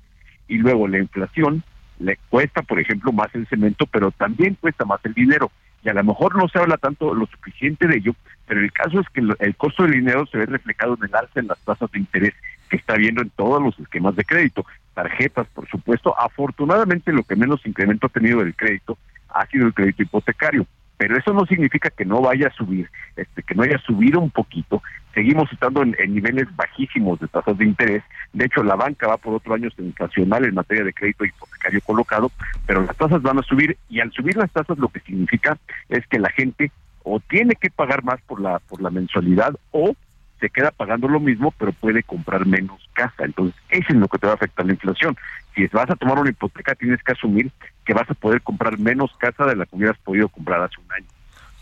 Y 0.48 0.58
luego 0.58 0.88
la 0.88 0.98
inflación 0.98 1.62
le 1.98 2.18
cuesta, 2.28 2.62
por 2.62 2.80
ejemplo, 2.80 3.12
más 3.12 3.34
el 3.34 3.46
cemento, 3.48 3.86
pero 3.86 4.10
también 4.10 4.56
cuesta 4.60 4.84
más 4.84 5.00
el 5.04 5.14
dinero. 5.14 5.50
Y 5.84 5.88
a 5.88 5.94
lo 5.94 6.02
mejor 6.02 6.36
no 6.36 6.48
se 6.48 6.58
habla 6.58 6.76
tanto 6.76 7.14
lo 7.14 7.26
suficiente 7.26 7.86
de 7.86 7.98
ello, 7.98 8.14
pero 8.46 8.60
el 8.60 8.72
caso 8.72 9.00
es 9.00 9.08
que 9.10 9.22
el 9.38 9.56
costo 9.56 9.82
del 9.82 9.92
dinero 9.92 10.26
se 10.26 10.38
ve 10.38 10.46
reflejado 10.46 10.96
en 10.96 11.08
el 11.08 11.14
alza 11.14 11.40
en 11.40 11.48
las 11.48 11.58
tasas 11.60 11.90
de 11.92 11.98
interés 11.98 12.34
que 12.68 12.76
está 12.76 12.94
viendo 12.94 13.22
en 13.22 13.30
todos 13.30 13.62
los 13.62 13.78
esquemas 13.78 14.16
de 14.16 14.24
crédito. 14.24 14.64
Tarjetas, 14.94 15.46
por 15.48 15.68
supuesto. 15.68 16.18
Afortunadamente, 16.18 17.12
lo 17.12 17.22
que 17.22 17.36
menos 17.36 17.64
incremento 17.64 18.06
ha 18.06 18.10
tenido 18.10 18.40
el 18.40 18.54
crédito 18.54 18.98
ha 19.28 19.46
sido 19.46 19.66
el 19.66 19.74
crédito 19.74 20.02
hipotecario. 20.02 20.66
Pero 20.98 21.16
eso 21.16 21.32
no 21.32 21.46
significa 21.46 21.90
que 21.90 22.04
no 22.04 22.20
vaya 22.20 22.48
a 22.48 22.52
subir, 22.52 22.90
este, 23.16 23.42
que 23.42 23.54
no 23.54 23.62
haya 23.62 23.78
subido 23.78 24.20
un 24.20 24.30
poquito. 24.30 24.82
Seguimos 25.14 25.50
estando 25.52 25.82
en, 25.82 25.94
niveles 26.12 26.46
bajísimos 26.56 27.20
de 27.20 27.28
tasas 27.28 27.56
de 27.56 27.64
interés. 27.64 28.02
De 28.32 28.46
hecho, 28.46 28.62
la 28.64 28.74
banca 28.74 29.06
va 29.06 29.16
por 29.16 29.34
otro 29.34 29.54
año 29.54 29.70
sensacional 29.70 30.44
en 30.44 30.54
materia 30.54 30.84
de 30.84 30.92
crédito 30.92 31.24
hipotecario 31.24 31.80
colocado, 31.82 32.30
pero 32.66 32.82
las 32.82 32.96
tasas 32.96 33.22
van 33.22 33.38
a 33.38 33.42
subir 33.42 33.78
y 33.88 34.00
al 34.00 34.12
subir 34.12 34.36
las 34.36 34.50
tasas 34.50 34.76
lo 34.78 34.88
que 34.88 35.00
significa 35.00 35.56
es 35.88 36.06
que 36.08 36.18
la 36.18 36.30
gente 36.30 36.72
o 37.04 37.20
tiene 37.20 37.54
que 37.54 37.70
pagar 37.70 38.02
más 38.02 38.20
por 38.22 38.40
la 38.40 38.58
por 38.58 38.82
la 38.82 38.90
mensualidad 38.90 39.54
o 39.70 39.94
se 40.40 40.50
queda 40.50 40.70
pagando 40.70 41.08
lo 41.08 41.20
mismo, 41.20 41.52
pero 41.58 41.72
puede 41.72 42.02
comprar 42.02 42.46
menos 42.46 42.80
casa. 42.92 43.24
Entonces, 43.24 43.60
eso 43.70 43.86
es 43.88 43.96
lo 43.96 44.08
que 44.08 44.18
te 44.18 44.26
va 44.26 44.32
a 44.32 44.36
afectar 44.36 44.64
la 44.66 44.72
inflación. 44.72 45.16
Si 45.54 45.66
vas 45.68 45.90
a 45.90 45.96
tomar 45.96 46.18
una 46.18 46.30
hipoteca, 46.30 46.74
tienes 46.74 47.02
que 47.02 47.12
asumir 47.12 47.50
que 47.84 47.94
vas 47.94 48.08
a 48.10 48.14
poder 48.14 48.42
comprar 48.42 48.78
menos 48.78 49.10
casa 49.18 49.44
de 49.46 49.56
la 49.56 49.66
que 49.66 49.76
hubieras 49.76 49.98
podido 49.98 50.28
comprar 50.28 50.62
hace 50.62 50.80
un 50.80 50.92
año. 50.92 51.06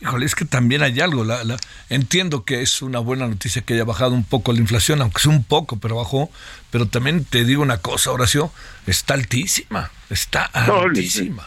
Híjole, 0.00 0.26
es 0.26 0.34
que 0.34 0.44
también 0.44 0.82
hay 0.82 1.00
algo. 1.00 1.24
La, 1.24 1.40
entiendo 1.88 2.44
que 2.44 2.60
es 2.60 2.82
una 2.82 2.98
buena 2.98 3.26
noticia 3.26 3.62
que 3.62 3.74
haya 3.74 3.84
bajado 3.84 4.12
un 4.12 4.24
poco 4.24 4.52
la 4.52 4.58
inflación, 4.58 5.00
aunque 5.00 5.22
sea 5.22 5.30
un 5.30 5.44
poco, 5.44 5.78
pero 5.78 5.96
bajó. 5.96 6.30
Pero 6.70 6.86
también 6.86 7.24
te 7.24 7.44
digo 7.44 7.62
una 7.62 7.78
cosa, 7.78 8.12
Horacio, 8.12 8.52
está 8.86 9.14
altísima. 9.14 9.90
Está 10.10 10.44
altísima. 10.44 11.46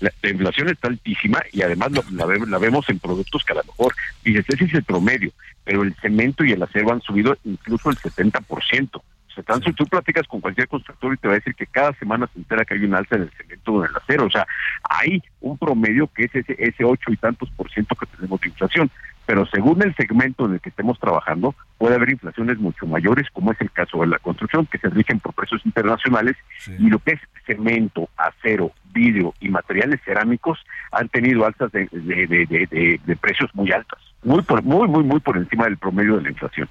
La, 0.00 0.12
inflación 0.28 0.68
está 0.68 0.88
altísima 0.88 1.40
y 1.52 1.62
además 1.62 1.92
la, 1.92 2.26
la, 2.26 2.58
vemos 2.58 2.88
en 2.88 2.98
productos 2.98 3.44
que 3.44 3.52
a 3.52 3.56
lo 3.56 3.64
mejor, 3.64 3.94
dices, 4.24 4.44
ese 4.48 4.64
es 4.64 4.74
el 4.74 4.84
promedio, 4.84 5.32
pero 5.64 5.82
el 5.82 5.94
cemento 5.96 6.44
y 6.44 6.52
el 6.52 6.62
acero 6.62 6.92
han 6.92 7.00
subido 7.00 7.36
incluso 7.44 7.90
el 7.90 7.96
70%. 7.96 9.02
O 9.30 9.42
sea, 9.42 9.72
tú 9.74 9.86
platicas 9.86 10.26
con 10.26 10.40
cualquier 10.40 10.68
constructor 10.68 11.14
y 11.14 11.16
te 11.16 11.28
va 11.28 11.34
a 11.34 11.36
decir 11.36 11.54
que 11.54 11.66
cada 11.66 11.92
semana 11.94 12.28
se 12.32 12.40
entera 12.40 12.64
que 12.64 12.74
hay 12.74 12.84
un 12.84 12.94
alza 12.94 13.16
en 13.16 13.22
el 13.22 13.30
cemento 13.30 13.72
o 13.72 13.84
en 13.84 13.90
el 13.90 13.96
acero. 13.96 14.26
O 14.26 14.30
sea, 14.30 14.46
hay 14.82 15.22
un 15.40 15.56
promedio 15.56 16.08
que 16.08 16.24
es 16.24 16.34
ese, 16.34 16.56
ese 16.58 16.84
ocho 16.84 17.12
y 17.12 17.16
tantos 17.16 17.48
por 17.50 17.70
ciento 17.70 17.94
que 17.94 18.06
tenemos 18.06 18.40
de 18.40 18.48
inflación. 18.48 18.90
Pero 19.30 19.46
según 19.46 19.80
el 19.80 19.94
segmento 19.94 20.44
en 20.44 20.54
el 20.54 20.60
que 20.60 20.70
estemos 20.70 20.98
trabajando, 20.98 21.54
puede 21.78 21.94
haber 21.94 22.10
inflaciones 22.10 22.58
mucho 22.58 22.84
mayores, 22.84 23.28
como 23.32 23.52
es 23.52 23.60
el 23.60 23.70
caso 23.70 24.00
de 24.00 24.08
la 24.08 24.18
construcción, 24.18 24.66
que 24.66 24.78
se 24.78 24.88
rigen 24.88 25.20
por 25.20 25.34
precios 25.34 25.64
internacionales, 25.64 26.34
y 26.66 26.88
lo 26.88 26.98
que 26.98 27.12
es 27.12 27.20
cemento, 27.46 28.08
acero, 28.16 28.72
vidrio 28.92 29.32
y 29.38 29.48
materiales 29.48 30.00
cerámicos 30.04 30.58
han 30.90 31.08
tenido 31.10 31.46
alzas 31.46 31.70
de, 31.70 31.86
de, 31.92 33.16
precios 33.20 33.48
muy 33.54 33.70
altas, 33.70 34.00
muy, 34.24 34.42
por, 34.42 34.64
muy, 34.64 34.88
muy, 34.88 35.04
muy 35.04 35.20
por 35.20 35.36
encima 35.36 35.66
del 35.66 35.78
promedio 35.78 36.16
de 36.16 36.22
la 36.22 36.30
inflación. 36.30 36.68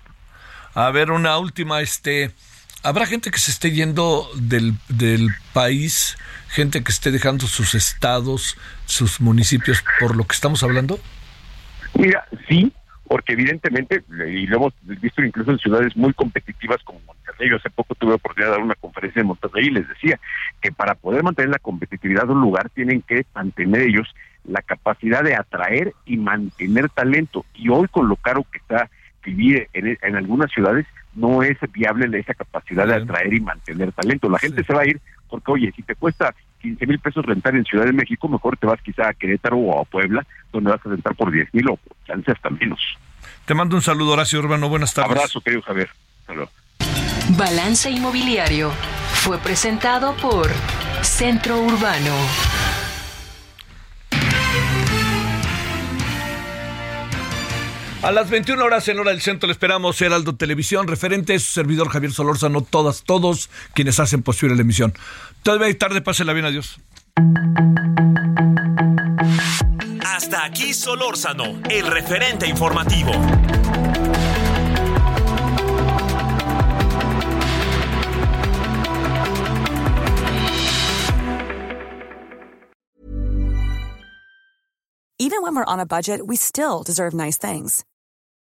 A 0.75 0.91
ver, 0.91 1.11
una 1.11 1.37
última, 1.37 1.79
este, 1.79 2.31
¿Habrá 2.83 3.05
gente 3.05 3.31
que 3.31 3.39
se 3.39 3.51
esté 3.51 3.71
yendo 3.71 4.29
del, 4.35 4.73
del 4.89 5.29
país, 5.53 6.17
gente 6.49 6.83
que 6.83 6.91
esté 6.91 7.11
dejando 7.11 7.47
sus 7.47 7.73
estados, 7.73 8.57
sus 8.85 9.21
municipios 9.21 9.81
por 10.01 10.17
lo 10.17 10.25
que 10.25 10.33
estamos 10.33 10.61
hablando? 10.61 10.99
Mira, 11.99 12.25
sí, 12.47 12.71
porque 13.07 13.33
evidentemente, 13.33 14.03
y 14.27 14.47
lo 14.47 14.57
hemos 14.57 14.73
visto 15.01 15.21
incluso 15.21 15.51
en 15.51 15.59
ciudades 15.59 15.97
muy 15.97 16.13
competitivas 16.13 16.81
como 16.83 17.01
Monterrey, 17.05 17.49
yo 17.49 17.57
hace 17.57 17.69
poco 17.69 17.93
tuve 17.95 18.13
oportunidad 18.13 18.51
de 18.51 18.57
dar 18.57 18.63
una 18.63 18.75
conferencia 18.75 19.19
en 19.19 19.27
Monterrey 19.27 19.67
y 19.67 19.71
les 19.71 19.87
decía 19.87 20.17
que 20.61 20.71
para 20.71 20.95
poder 20.95 21.23
mantener 21.23 21.49
la 21.49 21.59
competitividad 21.59 22.25
de 22.25 22.31
un 22.31 22.41
lugar 22.41 22.69
tienen 22.69 23.01
que 23.01 23.25
mantener 23.35 23.81
ellos 23.81 24.07
la 24.45 24.61
capacidad 24.61 25.23
de 25.23 25.35
atraer 25.35 25.93
y 26.05 26.15
mantener 26.15 26.89
talento. 26.89 27.45
Y 27.53 27.67
hoy 27.67 27.87
con 27.89 28.07
lo 28.07 28.15
caro 28.15 28.45
que 28.49 28.59
está 28.59 28.89
vivir 29.21 29.67
en, 29.73 29.97
en 30.01 30.15
algunas 30.15 30.49
ciudades, 30.51 30.85
no 31.13 31.43
es 31.43 31.57
viable 31.73 32.17
esa 32.17 32.33
capacidad 32.33 32.87
de 32.87 32.95
atraer 32.95 33.33
y 33.33 33.41
mantener 33.41 33.91
talento. 33.91 34.29
La 34.29 34.39
gente 34.39 34.63
se 34.63 34.73
va 34.73 34.81
a 34.81 34.87
ir 34.87 35.01
porque, 35.29 35.51
oye, 35.51 35.73
si 35.75 35.83
te 35.83 35.95
cuesta 35.95 36.33
15 36.61 36.85
mil 36.85 36.99
pesos 36.99 37.25
rentar 37.25 37.55
en 37.55 37.65
Ciudad 37.65 37.85
de 37.85 37.93
México, 37.93 38.27
mejor 38.27 38.57
te 38.57 38.67
vas 38.67 38.81
quizá 38.81 39.09
a 39.09 39.13
Querétaro 39.13 39.57
o 39.57 39.81
a 39.81 39.85
Puebla, 39.85 40.25
donde 40.51 40.71
vas 40.71 40.85
a 40.85 40.89
rentar 40.89 41.15
por 41.15 41.31
10 41.31 41.53
mil 41.53 41.69
o 41.69 41.79
chance 42.05 42.31
hasta 42.31 42.49
menos. 42.49 42.79
Te 43.45 43.53
mando 43.53 43.75
un 43.75 43.81
saludo, 43.81 44.11
Horacio 44.11 44.39
Urbano. 44.39 44.69
Buenas 44.69 44.93
tardes. 44.93 45.11
Abrazo, 45.11 45.41
querido 45.41 45.61
Javier. 45.63 45.89
Balance 47.37 47.89
Inmobiliario 47.89 48.71
fue 49.13 49.37
presentado 49.39 50.15
por 50.17 50.49
Centro 51.01 51.59
Urbano. 51.59 52.68
A 58.01 58.11
las 58.11 58.29
21 58.29 58.63
horas 58.63 58.87
en 58.87 58.97
hora 58.97 59.11
del 59.11 59.21
centro 59.21 59.47
le 59.47 59.51
esperamos 59.51 60.01
Heraldo 60.01 60.35
Televisión, 60.35 60.87
referente 60.87 61.37
su 61.37 61.51
servidor 61.51 61.89
Javier 61.89 62.13
Solórzano, 62.13 62.61
todas, 62.61 63.03
todos 63.03 63.49
quienes 63.73 63.99
hacen 63.99 64.23
posible 64.23 64.55
la 64.55 64.61
emisión. 64.61 64.93
Todavía 65.43 65.67
hay 65.67 65.73
tarde, 65.73 66.01
pásela 66.01 66.31
bien, 66.31 66.45
adiós. 66.45 66.79
Hasta 70.05 70.45
aquí 70.45 70.73
Solórzano, 70.73 71.61
el 71.69 71.87
referente 71.87 72.47
informativo. 72.47 73.11
Even 85.21 85.41
when 85.41 85.53
we're 85.53 85.65
on 85.65 85.81
a 85.81 85.85
budget, 85.85 86.25
we 86.25 86.37
still 86.37 86.81
deserve 86.81 87.13
nice 87.13 87.37
things. 87.37 87.83